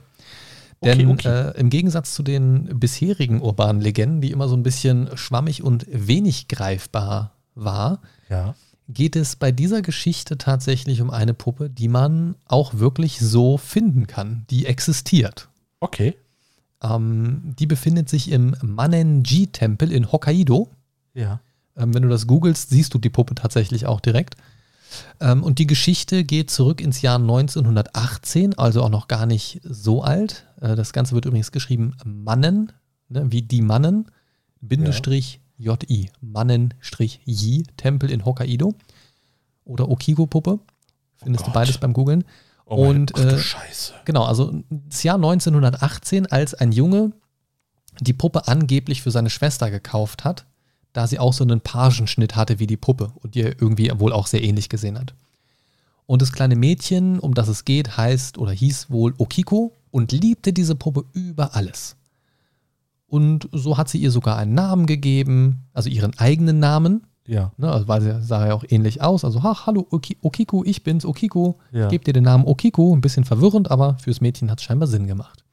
[0.84, 1.50] Denn Okay, okay.
[1.50, 5.86] Äh, im Gegensatz zu den bisherigen urbanen Legenden, die immer so ein bisschen schwammig und
[5.90, 8.56] wenig greifbar war, Ja.
[8.88, 14.08] geht es bei dieser Geschichte tatsächlich um eine Puppe, die man auch wirklich so finden
[14.08, 15.50] kann, die existiert.
[15.82, 16.16] Okay.
[16.82, 20.70] Ähm, die befindet sich im Manenji-Tempel in Hokkaido.
[21.14, 21.42] Ja.
[21.78, 24.36] Ähm, wenn du das googelst, siehst du die Puppe tatsächlich auch direkt.
[25.20, 30.04] Ähm, und die Geschichte geht zurück ins Jahr 1918, also auch noch gar nicht so
[30.04, 30.48] alt.
[30.60, 32.72] Äh, das Ganze wird übrigens geschrieben Mannen,
[33.10, 34.08] ne, wie die Mannen,
[34.60, 38.74] Bindestrich J-I, Mannen-J, Tempel in Hokkaido.
[39.64, 40.60] Oder Okigo-Puppe.
[41.18, 41.54] Findest du Gott.
[41.54, 42.24] beides beim Googeln.
[42.66, 43.94] Oh Und, Gott, du äh, Scheiße.
[44.06, 47.12] Genau, also das Jahr 1918, als ein Junge
[48.00, 50.46] die Puppe angeblich für seine Schwester gekauft hat,
[50.94, 54.28] da sie auch so einen Pagenschnitt hatte wie die Puppe und er irgendwie wohl auch
[54.28, 55.14] sehr ähnlich gesehen hat.
[56.06, 60.52] Und das kleine Mädchen, um das es geht, heißt oder hieß wohl Okiko und liebte
[60.52, 61.96] diese Puppe über alles.
[63.08, 67.52] Und so hat sie ihr sogar einen Namen gegeben, also ihren eigenen Namen, Ja.
[67.58, 69.24] ne, also weil sie sah ja auch ähnlich aus.
[69.26, 71.60] Also, ha, hallo Oki Okiko, ich bin's, Okiko.
[71.72, 71.88] Ja.
[71.90, 75.08] Gebe dir den Namen Okiko, ein bisschen verwirrend, aber fürs Mädchen hat es scheinbar Sinn
[75.08, 75.44] gemacht.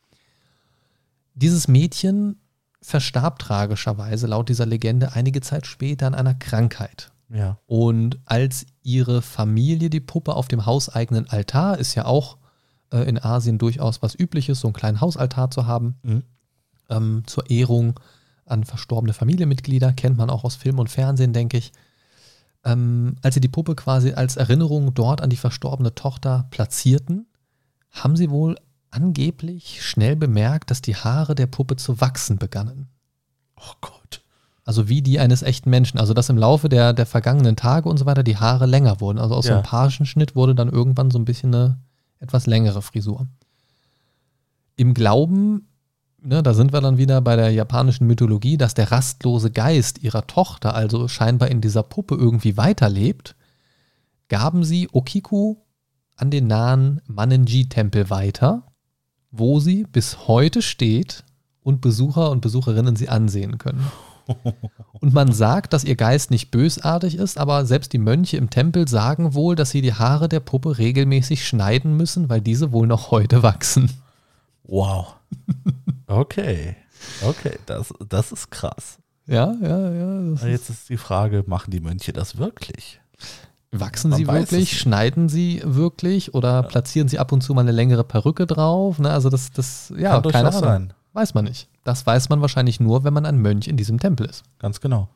[1.34, 2.36] Dieses Mädchen
[2.80, 7.10] verstarb tragischerweise laut dieser Legende einige Zeit später an einer Krankheit.
[7.28, 7.58] Ja.
[7.66, 12.38] Und als ihre Familie die Puppe auf dem hauseigenen Altar, ist ja auch
[12.90, 16.22] äh, in Asien durchaus was übliches, so einen kleinen Hausaltar zu haben, Mhm.
[16.88, 18.00] ähm, zur Ehrung
[18.46, 21.72] an verstorbene Familienmitglieder, kennt man auch aus Film und Fernsehen, denke ich.
[22.64, 27.26] Ähm, als sie die Puppe quasi als Erinnerung dort an die verstorbene Tochter platzierten,
[27.90, 28.56] haben sie wohl
[28.90, 32.88] angeblich schnell bemerkt, dass die Haare der Puppe zu wachsen begannen.
[33.56, 34.22] Oh Gott.
[34.64, 35.98] Also wie die eines echten Menschen.
[35.98, 39.18] Also dass im Laufe der, der vergangenen Tage und so weiter die Haare länger wurden.
[39.18, 39.56] Also aus so Ja.
[39.56, 41.78] einem Pagenschnitt wurde dann irgendwann so ein bisschen eine
[42.20, 43.26] etwas längere Frisur.
[44.76, 45.68] Im Glauben
[46.22, 50.26] ne, da sind wir dann wieder bei der japanischen Mythologie, dass der rastlose Geist ihrer
[50.26, 53.36] Tochter also scheinbar in dieser Puppe irgendwie weiterlebt,
[54.28, 55.56] gaben sie Okiku
[56.16, 58.64] an den nahen Manenji-Tempel weiter,
[59.30, 61.24] wo sie bis heute steht
[61.62, 63.86] und Besucher und Besucherinnen sie ansehen können.
[65.00, 68.86] Und man sagt, dass ihr Geist nicht bösartig ist, aber selbst die Mönche im Tempel
[68.86, 73.10] sagen wohl, dass sie die Haare der Puppe regelmäßig schneiden müssen, weil diese wohl noch
[73.10, 73.90] heute wachsen.
[74.64, 75.14] Wow.
[76.06, 76.76] Okay.
[77.22, 78.98] Okay, das, das ist krass.
[79.26, 80.46] Ja, ja, ja.
[80.46, 83.00] Jetzt ist die Frage, machen die Mönche das wirklich?
[83.70, 84.78] Wachsen Man sie wirklich?
[84.78, 86.34] Schneiden sie wirklich?
[86.34, 88.98] Oder platzieren sie ab und zu mal eine längere Perücke drauf?
[88.98, 90.62] Ne, also das, das, ja, Kann keine durchaus Ahnung.
[90.88, 90.92] sein.
[91.12, 91.68] Weiß man nicht.
[91.84, 94.42] Das weiß man wahrscheinlich nur, wenn man ein Mönch in diesem Tempel ist.
[94.58, 95.08] Ganz genau.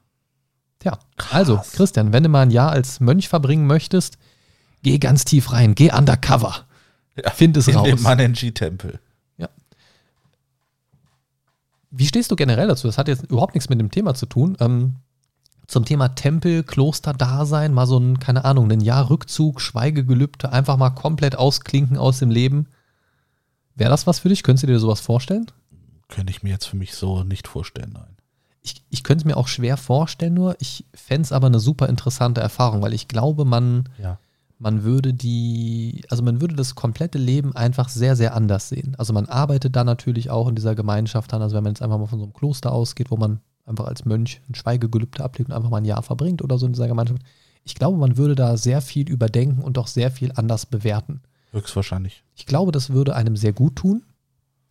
[0.80, 0.98] Tja,
[1.30, 4.18] also Christian, wenn du mal ein Jahr als Mönch verbringen möchtest,
[4.82, 6.66] geh ganz tief rein, geh undercover.
[7.34, 7.86] Find es In raus.
[7.86, 8.98] dem Manenji-Tempel.
[11.94, 12.86] Wie stehst du generell dazu?
[12.86, 14.56] Das hat jetzt überhaupt nichts mit dem Thema zu tun.
[14.60, 14.94] Ähm,
[15.72, 20.90] zum Thema Tempel, Kloster-Dasein, mal so ein, keine Ahnung, ein Jahr Rückzug, Schweigegelübde, einfach mal
[20.90, 22.66] komplett ausklinken aus dem Leben.
[23.74, 24.42] Wäre das was für dich?
[24.42, 25.46] Könntest du dir sowas vorstellen?
[26.08, 28.16] Könnte ich mir jetzt für mich so nicht vorstellen, nein.
[28.60, 31.88] Ich, ich könnte es mir auch schwer vorstellen, nur ich fände es aber eine super
[31.88, 34.18] interessante Erfahrung, weil ich glaube, man, Ja.
[34.58, 38.94] man würde die, also man würde das komplette Leben einfach sehr, sehr anders sehen.
[38.98, 41.98] Also man arbeitet da natürlich auch in dieser Gemeinschaft dann, also wenn man jetzt einfach
[41.98, 45.56] mal von so einem Kloster ausgeht, wo man einfach als Mönch ein Schweigegelübde ablegt und
[45.56, 47.22] einfach mal ein Jahr verbringt oder so in dieser Gemeinschaft.
[47.64, 51.22] Ich glaube, man würde da sehr viel überdenken und auch sehr viel anders bewerten.
[51.52, 52.24] Höchstwahrscheinlich.
[52.34, 54.02] Ich glaube, das würde einem sehr gut tun,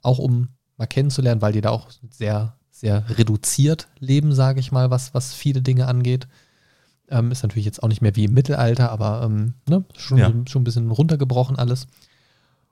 [0.02, 4.90] auch um mal kennenzulernen, weil die da auch sehr, sehr reduziert leben, sage ich mal,
[4.90, 6.28] was, was viele Dinge angeht.
[7.08, 10.32] Ähm, ist natürlich jetzt auch nicht mehr wie im Mittelalter, aber ähm, ne, schon, Ja.
[10.48, 11.88] schon ein bisschen runtergebrochen alles.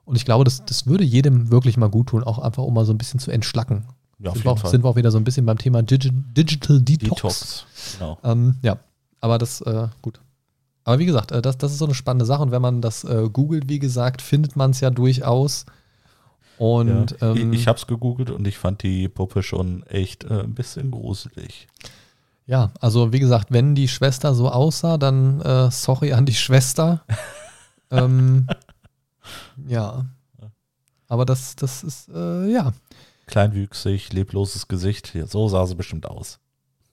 [0.04, 2.84] Und ich glaube, das, das würde jedem wirklich mal gut tun, auch einfach um mal
[2.84, 3.84] so ein bisschen zu entschlacken.
[4.22, 6.80] Ja, sind, wir auch, sind wir auch wieder so ein bisschen beim Thema Digi Digital
[6.80, 7.16] Detox.
[7.16, 7.66] Detox.
[7.98, 8.18] Genau.
[8.22, 8.78] Ähm, ja,
[9.20, 10.20] aber das, äh, gut.
[10.84, 13.04] Aber wie gesagt, äh, das, das ist so eine spannende Sache und wenn man das
[13.04, 15.64] äh, googelt, wie gesagt, findet man es ja durchaus.
[16.58, 17.32] Und ja.
[17.32, 20.54] ähm, ich ich habe es gegoogelt und ich fand die Puppe schon echt äh, ein
[20.54, 21.66] bisschen gruselig.
[22.46, 27.02] ja, also wie gesagt, wenn die Schwester so aussah, dann äh, sorry an die Schwester.
[27.90, 28.46] ähm,
[29.66, 30.04] ja.
[31.08, 32.72] Aber das, das ist, äh, ja.
[33.30, 35.12] Kleinwüchsig, lebloses Gesicht.
[35.26, 36.38] So sah sie bestimmt aus.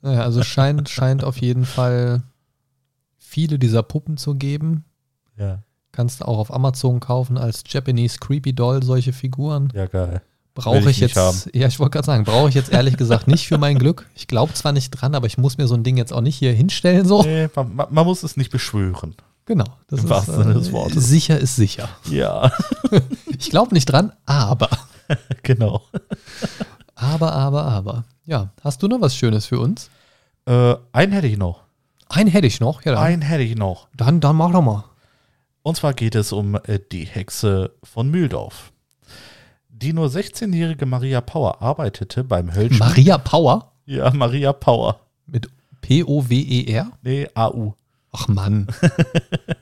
[0.01, 2.23] Naja, also scheint, scheint auf jeden Fall
[3.17, 4.85] viele dieser Puppen zu geben.
[5.37, 5.63] Ja.
[5.91, 9.69] Kannst du auch auf Amazon kaufen als Japanese Creepy Doll solche Figuren.
[9.73, 10.21] Ja, geil.
[10.53, 11.37] Brauche ich, ich jetzt, haben.
[11.53, 14.07] ja, ich wollte gerade sagen, brauche ich jetzt ehrlich gesagt nicht für mein Glück.
[14.15, 16.35] Ich glaube zwar nicht dran, aber ich muss mir so ein Ding jetzt auch nicht
[16.35, 17.05] hier hinstellen.
[17.05, 17.21] So.
[17.21, 19.15] Nee, man, man muss es nicht beschwören.
[19.45, 19.65] Genau.
[19.87, 21.07] Das Im ist, äh, wahrsten Sinne des Wortes.
[21.07, 21.89] Sicher ist sicher.
[22.09, 22.51] Ja,
[23.37, 24.69] Ich glaube nicht dran, aber.
[25.43, 25.81] genau.
[26.95, 28.05] Aber, aber, aber.
[28.25, 29.89] Ja, hast du noch was Schönes für uns?
[30.45, 31.63] Äh, einen hätte ich noch.
[32.09, 32.83] Einen hätte ich noch.
[32.85, 33.87] Ja, dann, Einen hätte ich noch.
[33.95, 34.83] dann, dann mach doch mal.
[35.61, 38.71] Und zwar geht es um äh, die Hexe von Mühldorf.
[39.69, 42.79] Die nur 16-jährige Maria Power arbeitete beim Höllschmied.
[42.79, 44.99] Maria Power Ja, Maria Power.
[45.27, 45.49] mit
[45.81, 46.91] P-O-W-E-R.
[47.03, 47.73] Nee, AU.
[48.13, 48.67] Ach Mann.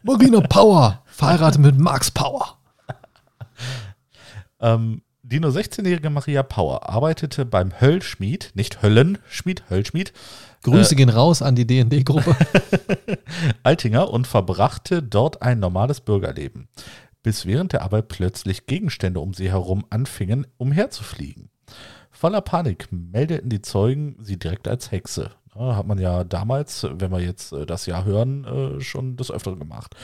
[0.04, 2.58] Marina Power, verheiratet mit Max Power.
[4.62, 10.14] Ähm, die nur 16-jährige Maria Power arbeitete beim Höllschmied, nicht Höllenschmied, Höllschmied,
[10.62, 12.36] Grüße gehen raus an die D&D-Gruppe.
[13.64, 16.68] Altinger und verbrachte dort ein normales Bürgerleben,
[17.24, 21.50] bis während der Arbeit plötzlich Gegenstände um sie herum anfingen, umherzufliegen.
[22.12, 25.32] Voller Panik meldeten die Zeugen sie direkt als Hexe.
[25.56, 29.58] Hat man ja damals, wenn wir jetzt äh, das Jahr hören, äh, schon des Öfteren
[29.58, 29.96] gemacht.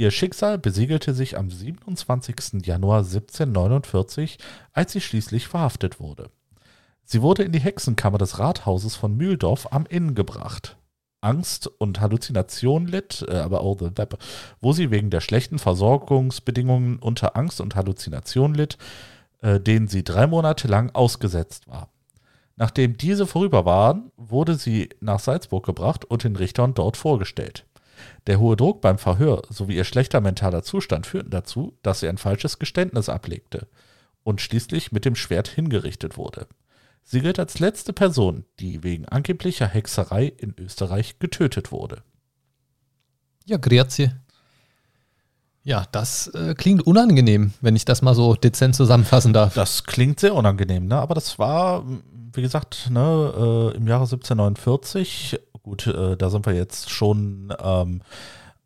[0.00, 2.64] Ihr Schicksal besiegelte sich am 27.
[2.64, 4.38] Januar 1749,
[4.72, 6.30] als sie schließlich verhaftet wurde.
[7.02, 10.76] Sie wurde in die Hexenkammer des Rathauses von Mühldorf am Inn gebracht.
[11.20, 14.18] Angst und Halluzination litt, äh, aber auch the Depp,
[14.60, 18.78] wo sie wegen der schlechten Versorgungsbedingungen unter Angst und Halluzination litt,
[19.40, 21.88] äh, denen sie drei Monate lang ausgesetzt war.
[22.54, 27.64] Nachdem diese vorüber waren, wurde sie nach Salzburg gebracht und den Richtern dort vorgestellt.
[28.26, 32.18] Der hohe Druck beim Verhör sowie ihr schlechter mentaler Zustand führten dazu, dass sie ein
[32.18, 33.68] falsches Geständnis ablegte
[34.24, 36.46] und schließlich mit dem Schwert hingerichtet wurde.
[37.02, 42.02] Sie gilt als letzte Person, die wegen angeblicher Hexerei in Österreich getötet wurde.
[43.46, 44.10] Ja, grazie.
[45.62, 49.54] Ja, das äh, klingt unangenehm, wenn ich das mal so dezent zusammenfassen darf.
[49.54, 50.96] Das klingt sehr unangenehm, ne?
[50.96, 51.84] aber das war,
[52.32, 55.40] wie gesagt, ne, äh, im Jahre 1749.
[55.62, 58.02] Gut, äh, da sind wir jetzt schon ähm,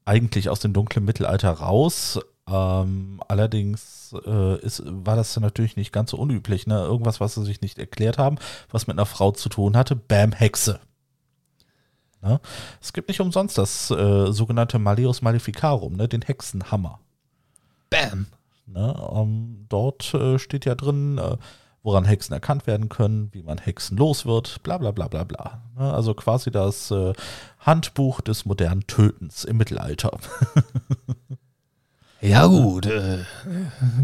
[0.05, 6.10] eigentlich aus dem dunklen Mittelalter raus, Ähm, allerdings äh, ist, war das natürlich nicht ganz
[6.10, 6.66] so unüblich.
[6.66, 6.74] Ne?
[6.74, 8.36] Irgendwas, was sie sich nicht erklärt haben,
[8.68, 10.80] was mit einer Frau zu tun hatte, Bam, Hexe.
[12.20, 12.40] Ne?
[12.80, 16.09] Es gibt nicht umsonst das äh, sogenannte Maleus Maleficarum, ne?
[16.09, 16.98] den Hexenhammer.
[17.90, 18.26] Bam.
[18.66, 19.10] Ne?
[19.14, 21.36] Ähm, dort äh, steht ja drin, äh,
[21.82, 25.62] woran Hexen erkannt werden können, wie man Hexen los wird, bla bla bla bla bla.
[25.76, 25.92] Ne?
[25.92, 27.12] Also quasi das äh,
[27.59, 30.18] Handbuch des modernen Tötens im Mittelalter.
[32.20, 32.86] Ja, gut.
[32.86, 33.18] Äh,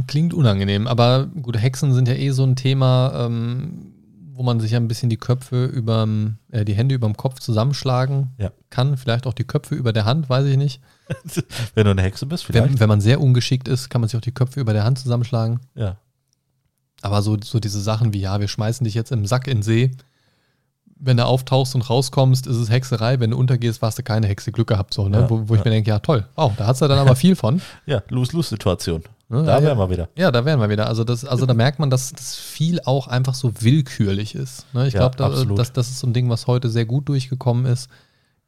[0.09, 0.89] klingt unangenehm.
[0.89, 3.93] Aber gut, Hexen sind ja eh so ein Thema, ähm,
[4.33, 6.05] wo man sich ja ein bisschen die Köpfe über
[6.51, 8.51] äh, die Hände über dem Kopf zusammenschlagen Ja.
[8.71, 8.97] kann.
[8.97, 10.81] Vielleicht auch die Köpfe über der Hand, weiß ich nicht.
[11.77, 12.69] Wenn du eine Hexe bist, vielleicht.
[12.73, 14.99] Wenn, wenn man sehr ungeschickt ist, kann man sich auch die Köpfe über der Hand
[14.99, 15.61] zusammenschlagen.
[15.77, 15.97] ja.
[17.03, 19.63] Aber so, so diese Sachen wie, ja, wir schmeißen dich jetzt im Sack in den
[19.63, 19.91] See.
[21.01, 23.21] Wenn du auftauchst und rauskommst, ist es Hexerei.
[23.21, 24.51] Wenn du untergehst, warst du keine Hexe.
[24.51, 25.21] Glück gehabt, so, ne?
[25.21, 25.65] Ja, wo, wo ich ja.
[25.65, 26.27] mir denke, ja, toll.
[26.35, 27.63] Wow, da hat's ja dann aber viel von.
[27.87, 29.05] Ja, Lose-Lose-Situation.
[29.29, 29.45] Ne?
[29.45, 30.09] Da ja, wären wir wieder.
[30.17, 30.89] Ja, da wären wir wieder.
[30.89, 34.67] Also, das, also da merkt man, dass das viel auch einfach so willkürlich ist.
[34.75, 34.89] Ne?
[34.89, 37.89] Ich glaube, da, das, das ist so ein Ding, was heute sehr gut durchgekommen ist.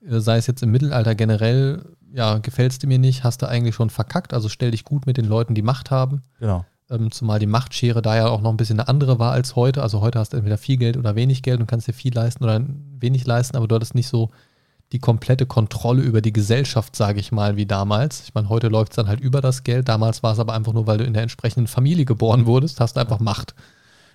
[0.05, 3.75] Äh, Sei es jetzt im Mittelalter generell, ja, gefällst du mir nicht, hast du eigentlich
[3.75, 4.35] schon verkackt.
[4.35, 6.23] Also stell dich gut mit den Leuten, die Macht haben.
[6.41, 6.65] Genau.
[6.91, 9.83] Ähm, zumal die Machtschere da ja auch noch ein bisschen eine andere war als heute.
[9.83, 12.43] Also heute hast du entweder viel Geld oder wenig Geld und kannst dir viel leisten
[12.45, 12.61] oder
[12.99, 14.31] wenig leisten, aber du hattest nicht so
[14.93, 18.25] die komplette Kontrolle über die Gesellschaft, sage ich mal, wie damals.
[18.25, 19.89] Ich meine, heute läuft es dann halt über das Geld.
[19.89, 22.97] Damals war es aber einfach nur, weil du in der entsprechenden Familie geboren wurdest, hast
[22.97, 23.55] du einfach Macht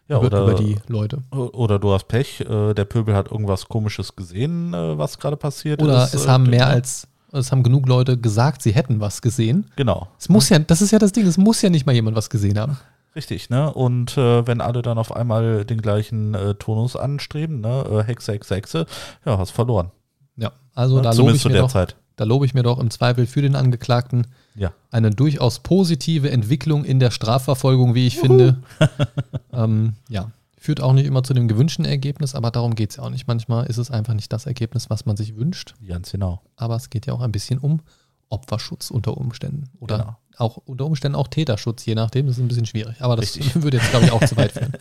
[0.10, 1.20] Ja, über, oder, über die Leute.
[1.32, 5.82] oder du hast Pech, äh, der Pöbel hat irgendwas Komisches gesehen, äh, was gerade passiert
[5.82, 6.14] Oder ist.
[6.14, 7.08] es äh, haben mehr als,
[7.40, 9.66] es haben genug Leute gesagt, sie hätten was gesehen.
[9.76, 10.08] Genau.
[10.20, 12.30] Es muss ja, das ist ja das Ding, es muss ja nicht mal jemand was
[12.30, 12.78] gesehen haben.
[13.16, 13.74] Richtig, ne?
[13.74, 17.86] Und äh, wenn alle dann auf einmal den gleichen äh, Tonus anstreben, ne?
[17.90, 18.86] Äh, Hexe, Hexe, Hexe,
[19.26, 19.92] ja, hast verloren.
[20.36, 21.02] Ja, also ne?
[21.02, 21.96] da lobe ich zu mir der doch, Zeit.
[22.18, 24.74] da lobe ich mir doch im Zweifel für den Angeklagten Ja.
[24.92, 28.58] eine durchaus positive Entwicklung in der Strafverfolgung, wie ich finde.
[29.54, 30.32] ähm, ja,
[30.66, 33.28] führt auch nicht immer zu dem gewünschten Ergebnis, aber darum geht es ja auch nicht.
[33.28, 36.42] Manchmal ist es einfach nicht das Ergebnis, was man sich wünscht, Ganz genau.
[36.56, 37.82] aber es geht ja auch ein bisschen um
[38.30, 40.18] Opferschutz unter Umständen oder Genau.
[40.38, 42.96] auch unter Umständen auch Täterschutz, je nachdem, das ist ein bisschen schwierig.
[43.00, 43.56] Aber das Richtig.
[43.64, 44.74] würde jetzt, glaube ich, auch zu weit führen.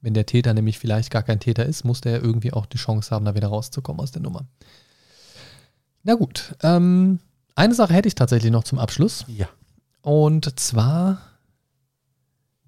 [0.00, 2.78] Wenn der Täter nämlich vielleicht gar kein Täter ist, muss der ja irgendwie auch die
[2.78, 4.46] Chance haben, da wieder rauszukommen aus der Nummer.
[6.04, 7.18] Na gut, ähm,
[7.56, 9.24] eine Sache hätte ich tatsächlich noch zum Abschluss.
[9.26, 9.48] Ja.
[10.02, 11.20] Und zwar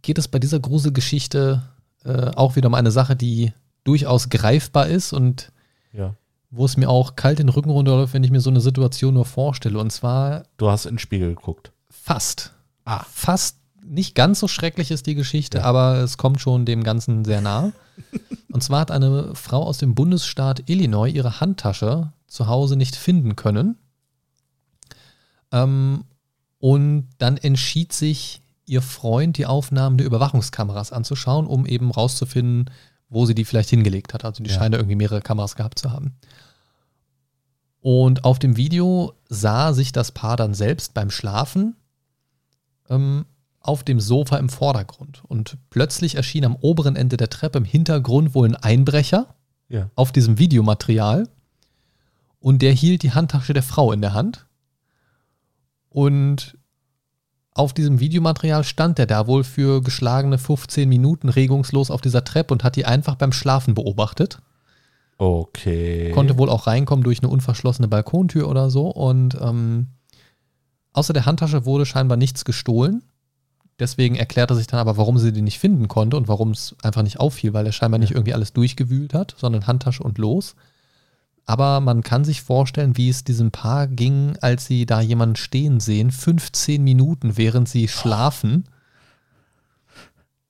[0.03, 1.63] geht es bei dieser Gruselgeschichte
[2.09, 3.53] äh, auch wieder um eine Sache, die
[3.85, 5.53] durchaus greifbar ist und
[5.93, 6.15] Ja.
[6.51, 9.25] wo es mir auch kalt den Rücken runterläuft, wenn ich mir so eine Situation nur
[9.27, 9.79] vorstelle.
[9.79, 11.73] Und zwar Du hast in den Spiegel geguckt.
[11.91, 12.53] fast.
[13.13, 15.65] Fast nicht ganz so schrecklich ist die Geschichte, Ja.
[15.65, 17.73] aber es kommt schon dem Ganzen sehr nah.
[18.53, 23.37] Und zwar hat eine Frau aus dem Bundesstaat Illinois ihre Handtasche zu Hause nicht finden
[23.37, 23.77] können.
[25.53, 26.05] Ähm,
[26.59, 32.71] und dann entschied sich ihr Freund, die Aufnahmen der Überwachungskameras anzuschauen, um eben rauszufinden,
[33.09, 34.25] wo sie die vielleicht hingelegt hat.
[34.25, 34.57] Also die Ja.
[34.59, 36.15] scheint irgendwie mehrere Kameras gehabt zu haben.
[37.81, 41.77] Und auf dem Video sah sich das Paar dann selbst beim Schlafen
[42.91, 43.25] ähm,
[43.61, 45.23] auf dem Sofa im Vordergrund.
[45.27, 49.35] Und plötzlich erschien am oberen Ende der Treppe im Hintergrund wohl ein Einbrecher
[49.69, 49.91] Ja.
[49.95, 51.29] auf diesem Videomaterial.
[52.41, 54.47] Und der hielt die Handtasche der Frau in der Hand.
[55.89, 56.58] Und
[57.59, 62.55] auf diesem Videomaterial stand er da wohl für geschlagene 15 Minuten regungslos auf dieser Treppe
[62.55, 64.41] und hat die einfach beim Schlafen beobachtet.
[65.19, 66.13] Okay.
[66.13, 68.87] Konnte wohl auch reinkommen durch eine unverschlossene Balkontür oder so.
[68.89, 69.89] Und ähm,
[70.93, 73.03] außer der Handtasche wurde scheinbar nichts gestohlen.
[73.81, 77.03] Deswegen erklärte sich dann aber, warum sie die nicht finden konnte und warum es einfach
[77.03, 80.55] nicht auffiel, weil er scheinbar nicht irgendwie alles durchgewühlt hat, sondern Handtasche und los.
[81.49, 85.81] Aber man kann sich vorstellen, wie es diesem Paar ging, als sie da jemanden stehen
[85.81, 88.69] sehen, 15 Minuten, während sie schlafen.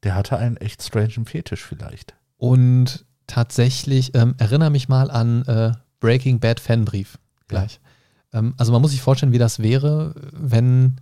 [0.02, 2.16] Der hatte einen echt strangen Fetisch vielleicht.
[2.36, 5.70] Und tatsächlich, ähm, erinnere mich mal an äh,
[6.00, 7.16] Breaking Bad Fanbrief
[7.46, 7.78] gleich.
[8.32, 11.00] Ähm, also man muss sich vorstellen, wie das wäre, wenn.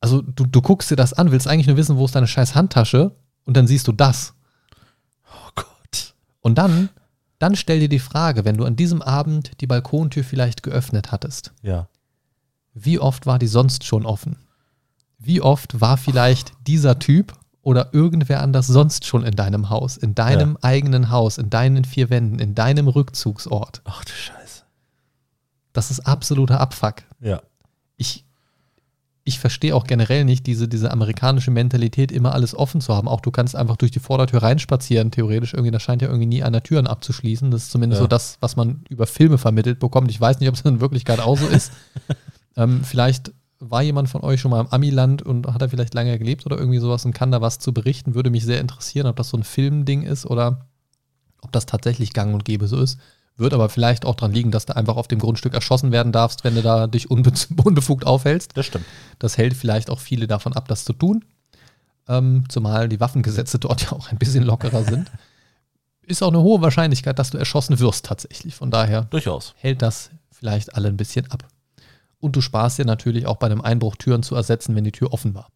[0.00, 2.56] Also du, du guckst dir das an, willst eigentlich nur wissen, wo ist deine scheiß
[2.56, 3.12] Handtasche
[3.44, 4.34] und dann siehst du das.
[5.32, 6.14] Oh Gott.
[6.40, 6.88] Und dann,
[7.38, 11.52] dann stell dir die Frage, wenn du an diesem Abend die Balkontür vielleicht geöffnet hattest,
[11.62, 11.88] Ja.
[12.74, 14.36] wie oft war die sonst schon offen?
[15.18, 17.32] Wie oft war vielleicht dieser Typ
[17.62, 22.10] oder irgendwer anders sonst schon in deinem Haus, in deinem eigenen Haus, in deinen vier
[22.10, 23.80] Wänden, in deinem Rückzugsort?
[23.84, 24.62] Ach du Scheiße.
[25.72, 27.02] Das ist absoluter Abfuck.
[27.20, 27.42] Ja.
[27.96, 28.23] Ich,
[29.26, 33.08] ich verstehe auch generell nicht diese, diese amerikanische Mentalität, immer alles offen zu haben.
[33.08, 35.70] Auch du kannst einfach durch die Vordertür reinspazieren, theoretisch irgendwie.
[35.70, 37.50] Das scheint ja irgendwie nie einer Türen abzuschließen.
[37.50, 38.04] Das ist zumindest Ja.
[38.04, 40.10] so das, was man über Filme vermittelt bekommt.
[40.10, 41.72] Ich weiß nicht, ob es in Wirklichkeit auch so ist.
[42.56, 46.18] ähm, vielleicht war jemand von euch schon mal im Amiland und hat er vielleicht lange
[46.18, 48.14] gelebt oder irgendwie sowas und kann da was zu berichten?
[48.14, 50.66] Würde mich sehr interessieren, ob das so ein Filmding ist oder
[51.40, 52.98] ob das tatsächlich gang und gäbe so ist.
[53.36, 56.44] Wird aber vielleicht auch daran liegen, dass du einfach auf dem Grundstück erschossen werden darfst,
[56.44, 57.32] wenn du da dich unbe
[57.64, 58.56] unbefugt aufhältst.
[58.56, 58.84] Das stimmt.
[59.18, 61.24] Das hält vielleicht auch viele davon ab, das zu tun.
[62.06, 65.10] Ähm, zumal die Waffengesetze dort ja auch ein bisschen lockerer sind.
[66.06, 68.54] Ist auch eine hohe Wahrscheinlichkeit, dass du erschossen wirst tatsächlich.
[68.54, 69.54] Von daher Durchaus.
[69.56, 71.48] hält das vielleicht alle ein bisschen ab.
[72.20, 75.12] Und du sparst dir natürlich auch bei einem Einbruch Türen zu ersetzen, wenn die Tür
[75.12, 75.48] offen war.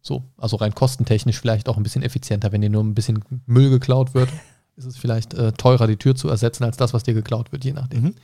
[0.00, 3.70] So, also rein kostentechnisch vielleicht auch ein bisschen effizienter, wenn dir nur ein bisschen Müll
[3.70, 4.28] geklaut wird,
[4.76, 7.64] ist es vielleicht äh, teurer, die Tür zu ersetzen, als das, was dir geklaut wird,
[7.64, 8.02] je nachdem.
[8.02, 8.14] Mhm.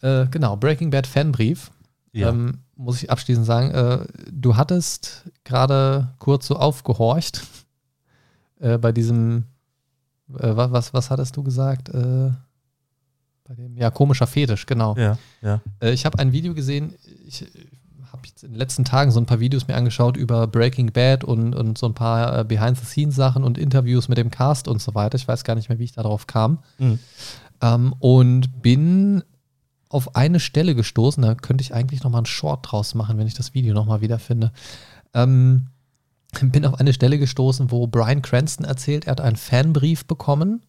[0.00, 1.70] Äh, genau, Breaking Bad Fanbrief.
[2.12, 2.28] Ja.
[2.30, 7.42] Ähm, muss ich abschließend sagen, äh, du hattest gerade kurz so aufgehorcht
[8.60, 9.44] äh, bei diesem,
[10.38, 11.88] äh, wa- was, was hattest du gesagt?
[11.90, 12.30] Äh,
[13.44, 14.96] bei dem, ja, komischer Fetisch, genau.
[14.96, 15.60] ja, ja.
[15.80, 16.94] Ich habe ein Video gesehen,
[17.26, 17.46] ich
[18.22, 21.54] habe in den letzten Tagen so ein paar Videos mir angeschaut über Breaking Bad und,
[21.54, 25.16] und so ein paar äh, Behind-the-Scenes-Sachen und Interviews mit dem Cast und so weiter.
[25.16, 26.58] Ich weiß gar nicht mehr, wie ich darauf kam.
[26.78, 26.98] Mhm.
[27.60, 29.22] Ähm, und bin
[29.88, 33.34] auf eine Stelle gestoßen, da könnte ich eigentlich nochmal einen Short draus machen, wenn ich
[33.34, 34.52] das Video nochmal wiederfinde.
[35.12, 35.66] Ähm,
[36.40, 40.62] bin auf eine Stelle gestoßen, wo Brian Cranston erzählt, er hat einen Fanbrief bekommen,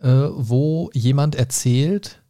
[0.00, 2.22] äh, wo jemand erzählt,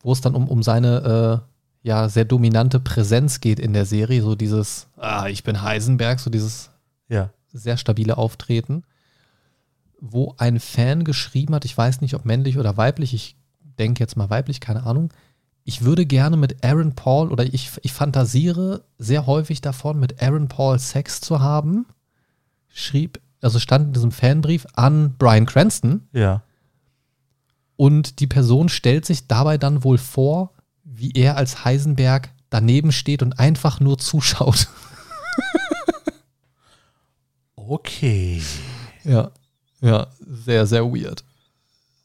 [0.00, 1.47] wo es dann um, um seine äh,
[1.82, 6.30] ja, sehr dominante Präsenz geht in der Serie, so dieses, ah, ich bin Heisenberg, so
[6.30, 6.70] dieses
[7.08, 7.30] Ja.
[7.52, 8.82] sehr stabile Auftreten,
[10.00, 13.36] wo ein Fan geschrieben hat, ich weiß nicht, ob männlich oder weiblich, ich
[13.78, 15.12] denke jetzt mal weiblich, keine Ahnung.
[15.64, 20.48] Ich würde gerne mit Aaron Paul oder ich, ich fantasiere sehr häufig davon, mit Aaron
[20.48, 21.86] Paul Sex zu haben.
[22.68, 26.42] Schrieb, also stand in diesem Fanbrief an Brian Cranston Ja.
[27.76, 30.52] und die Person stellt sich dabei dann wohl vor,
[30.90, 34.68] wie er als Heisenberg daneben steht und einfach nur zuschaut.
[37.56, 38.42] Okay.
[39.04, 39.30] Ja,
[39.80, 41.22] ja, sehr, sehr weird.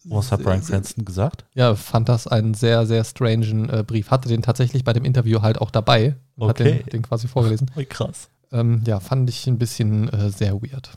[0.05, 1.45] Was hat Brian Cranston gesagt?
[1.53, 4.11] Ja, fand das einen sehr, sehr strangen äh, Brief.
[4.11, 6.79] Hatte den tatsächlich bei dem Interview halt auch dabei und hat Okay.
[6.79, 7.71] den, den quasi vorgelesen.
[7.77, 8.27] Oh, krass.
[8.51, 10.89] Ähm, ja, fand ich ein bisschen äh, sehr weird.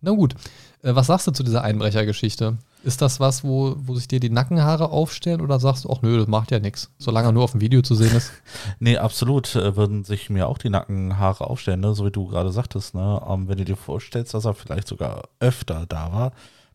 [0.00, 0.34] Na gut,
[0.82, 2.56] äh, was sagst du zu dieser Einbrechergeschichte?
[2.84, 6.18] Ist das was, wo, wo sich dir die Nackenhaare aufstellen oder sagst du, ach nö,
[6.18, 8.30] das macht ja nichts, solange er nur auf dem Video zu sehen ist?
[8.78, 11.94] Nee, absolut äh, würden sich mir auch die Nackenhaare aufstellen, ne?
[11.94, 12.94] so wie du gerade sagtest.
[12.94, 13.22] Ne?
[13.26, 16.32] Ähm, wenn du dir vorstellst, dass er vielleicht sogar öfter da war,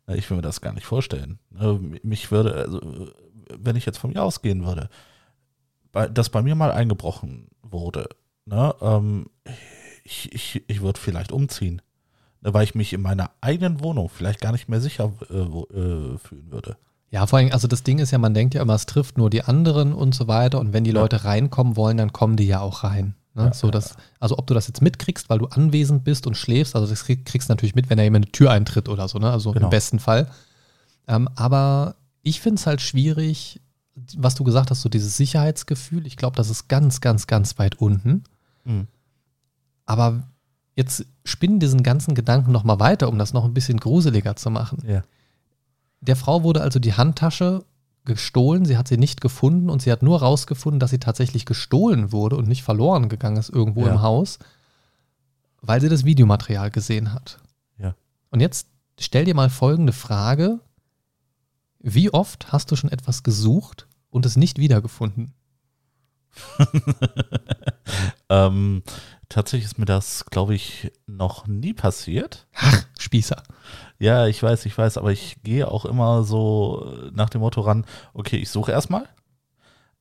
[0.08, 1.38] na, ich will mir das gar nicht vorstellen.
[1.52, 2.00] Ne?
[2.02, 3.12] Mich würde, also, äh,
[3.58, 4.90] wenn ich jetzt von mir ausgehen würde,
[5.92, 8.10] dass bei mir mal eingebrochen wurde,
[8.46, 8.74] ne?
[8.82, 9.28] ähm,
[10.04, 11.89] ich, ich, ich würde vielleicht umziehen, ne?
[12.42, 16.18] Weil ich mich in meiner eigenen Wohnung vielleicht gar nicht mehr sicher äh, wo, äh,
[16.18, 16.78] fühlen würde.
[17.12, 19.30] Ja, vor allem, also das Ding ist ja, man denkt ja immer, es trifft nur
[19.30, 20.60] die anderen und so weiter.
[20.60, 21.02] Und wenn die Ja.
[21.02, 23.16] Leute reinkommen wollen, dann kommen die ja auch rein.
[23.34, 23.46] Ne?
[23.46, 26.76] Ja, so dass, also ob du das jetzt mitkriegst, weil du anwesend bist und schläfst,
[26.76, 29.18] also das krieg, kriegst du natürlich mit, wenn da jemand eine Tür eintritt oder so,
[29.20, 29.32] ne?
[29.32, 29.66] Also Genau.
[29.68, 30.30] im besten Fall.
[31.08, 33.60] Ähm, aber ich finde es halt schwierig,
[34.16, 36.06] was du gesagt hast, so dieses Sicherheitsgefühl.
[36.06, 38.24] Ich glaube, das ist ganz, ganz, ganz weit unten.
[38.66, 38.88] Mhm.
[39.86, 40.24] Aber
[40.76, 44.50] jetzt spinnen diesen ganzen Gedanken noch mal weiter, um das noch ein bisschen gruseliger zu
[44.50, 44.84] machen.
[44.88, 45.04] Ja.
[46.02, 47.64] Der Frau wurde also die Handtasche
[48.06, 52.12] gestohlen, sie hat sie nicht gefunden und sie hat nur rausgefunden, dass sie tatsächlich gestohlen
[52.12, 53.94] wurde und nicht verloren gegangen ist irgendwo Ja.
[53.94, 54.40] im Haus,
[55.62, 57.40] weil sie das Videomaterial gesehen hat.
[57.78, 57.96] Ja.
[58.32, 58.68] Und jetzt
[59.00, 60.60] stell dir mal folgende Frage.
[61.82, 65.34] Wie oft hast du schon etwas gesucht und es nicht wiedergefunden?
[68.30, 68.84] ähm,
[69.30, 72.48] tatsächlich ist mir das, glaube ich, noch nie passiert.
[72.56, 73.42] Ach, Spießer.
[74.00, 77.86] Ja, ich weiß, ich weiß, aber ich gehe auch immer so nach dem Motto ran,
[78.14, 79.08] okay, ich suche erstmal,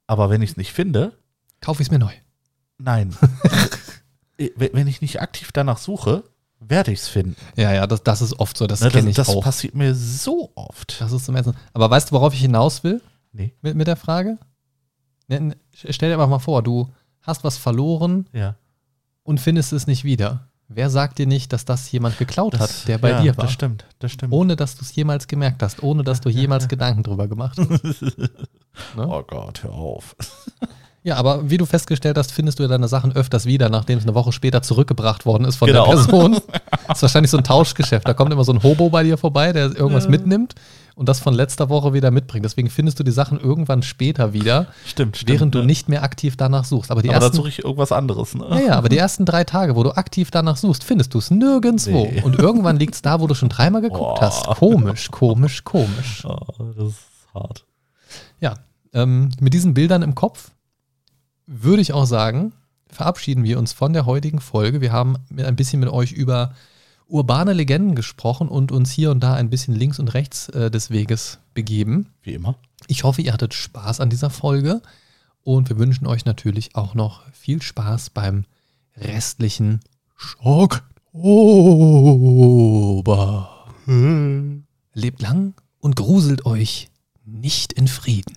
[0.07, 1.13] aber wenn ich es nicht finde,
[1.61, 2.13] Kauf ich es mir neu.
[2.79, 3.15] nein.
[4.57, 6.23] Wenn ich nicht aktiv danach suche,
[6.61, 7.35] werde ich es finden.
[7.57, 9.43] Ja, ja, das, das ist oft so, das Ne, kenne ich das auch.
[9.43, 11.01] passiert mir so oft.
[11.01, 11.55] Das ist zum Ersten.
[11.73, 13.03] Aber weißt du, worauf ich hinaus will
[13.33, 14.39] Nee, mit, mit der Frage?
[15.27, 16.89] Ne, ne, Stell dir einfach mal vor, du
[17.23, 18.55] hast was verloren ja.
[19.29, 20.49] Und findest es nicht wieder.
[20.69, 23.45] Wer sagt dir nicht, dass das jemand geklaut hat, der bei ja, dir war?
[23.45, 24.33] Das stimmt, das stimmt.
[24.33, 28.03] Ohne dass du es jemals gemerkt hast, ohne dass du jemals Gedanken drüber gemacht hast.
[28.97, 29.09] Ne?
[29.09, 30.17] Oh Gott, hör auf.
[31.05, 34.05] Ja, aber wie du festgestellt hast, findest du ja deine Sachen öfters wieder, nachdem es
[34.05, 35.87] eine Woche später zurückgebracht worden ist von Genau.
[35.87, 36.41] der Person.
[36.87, 38.07] Das ist wahrscheinlich so ein Tauschgeschäft.
[38.07, 40.55] Da kommt immer so ein Hobo bei dir vorbei, der irgendwas mitnimmt
[40.99, 42.45] und das von letzter Woche wieder mitbringt.
[42.45, 45.31] Deswegen findest du die Sachen irgendwann später wieder, Stimmt, stimmt.
[45.31, 45.67] während du ne?
[45.67, 46.91] nicht mehr aktiv danach suchst.
[46.91, 48.35] Aber die Aber ersten suche ich irgendwas anderes.
[48.35, 48.47] Ne?
[48.51, 51.31] Ja, ja, aber die ersten drei Tage, wo du aktiv danach suchst, findest du es
[51.31, 52.09] nirgendwo.
[52.11, 52.23] Nee.
[52.23, 54.21] Und irgendwann liegt es da, wo du schon dreimal geguckt Boah.
[54.21, 54.45] hast.
[54.47, 56.27] Komisch, komisch, komisch.
[56.29, 56.99] Oh, das ist
[57.33, 57.65] hart.
[58.41, 58.55] Ja,
[58.93, 60.51] ähm, mit diesen Bildern im Kopf
[61.47, 62.53] würde ich auch sagen,
[62.91, 64.81] verabschieden wir uns von der heutigen Folge.
[64.81, 66.55] Wir haben ein bisschen mit euch über
[67.09, 70.91] urbane Legenden gesprochen und uns hier und da ein bisschen links und rechts äh, des
[70.91, 72.11] Weges begeben.
[72.23, 72.57] Wie immer.
[72.87, 74.83] Ich hoffe, ihr hattet Spaß an dieser Folge
[75.43, 78.45] und wir wünschen euch natürlich auch noch viel Spaß beim
[78.97, 79.81] restlichen
[80.15, 80.85] Schocktober.
[84.93, 86.91] Lebt lang und gruselt euch
[87.25, 88.37] nicht in Frieden.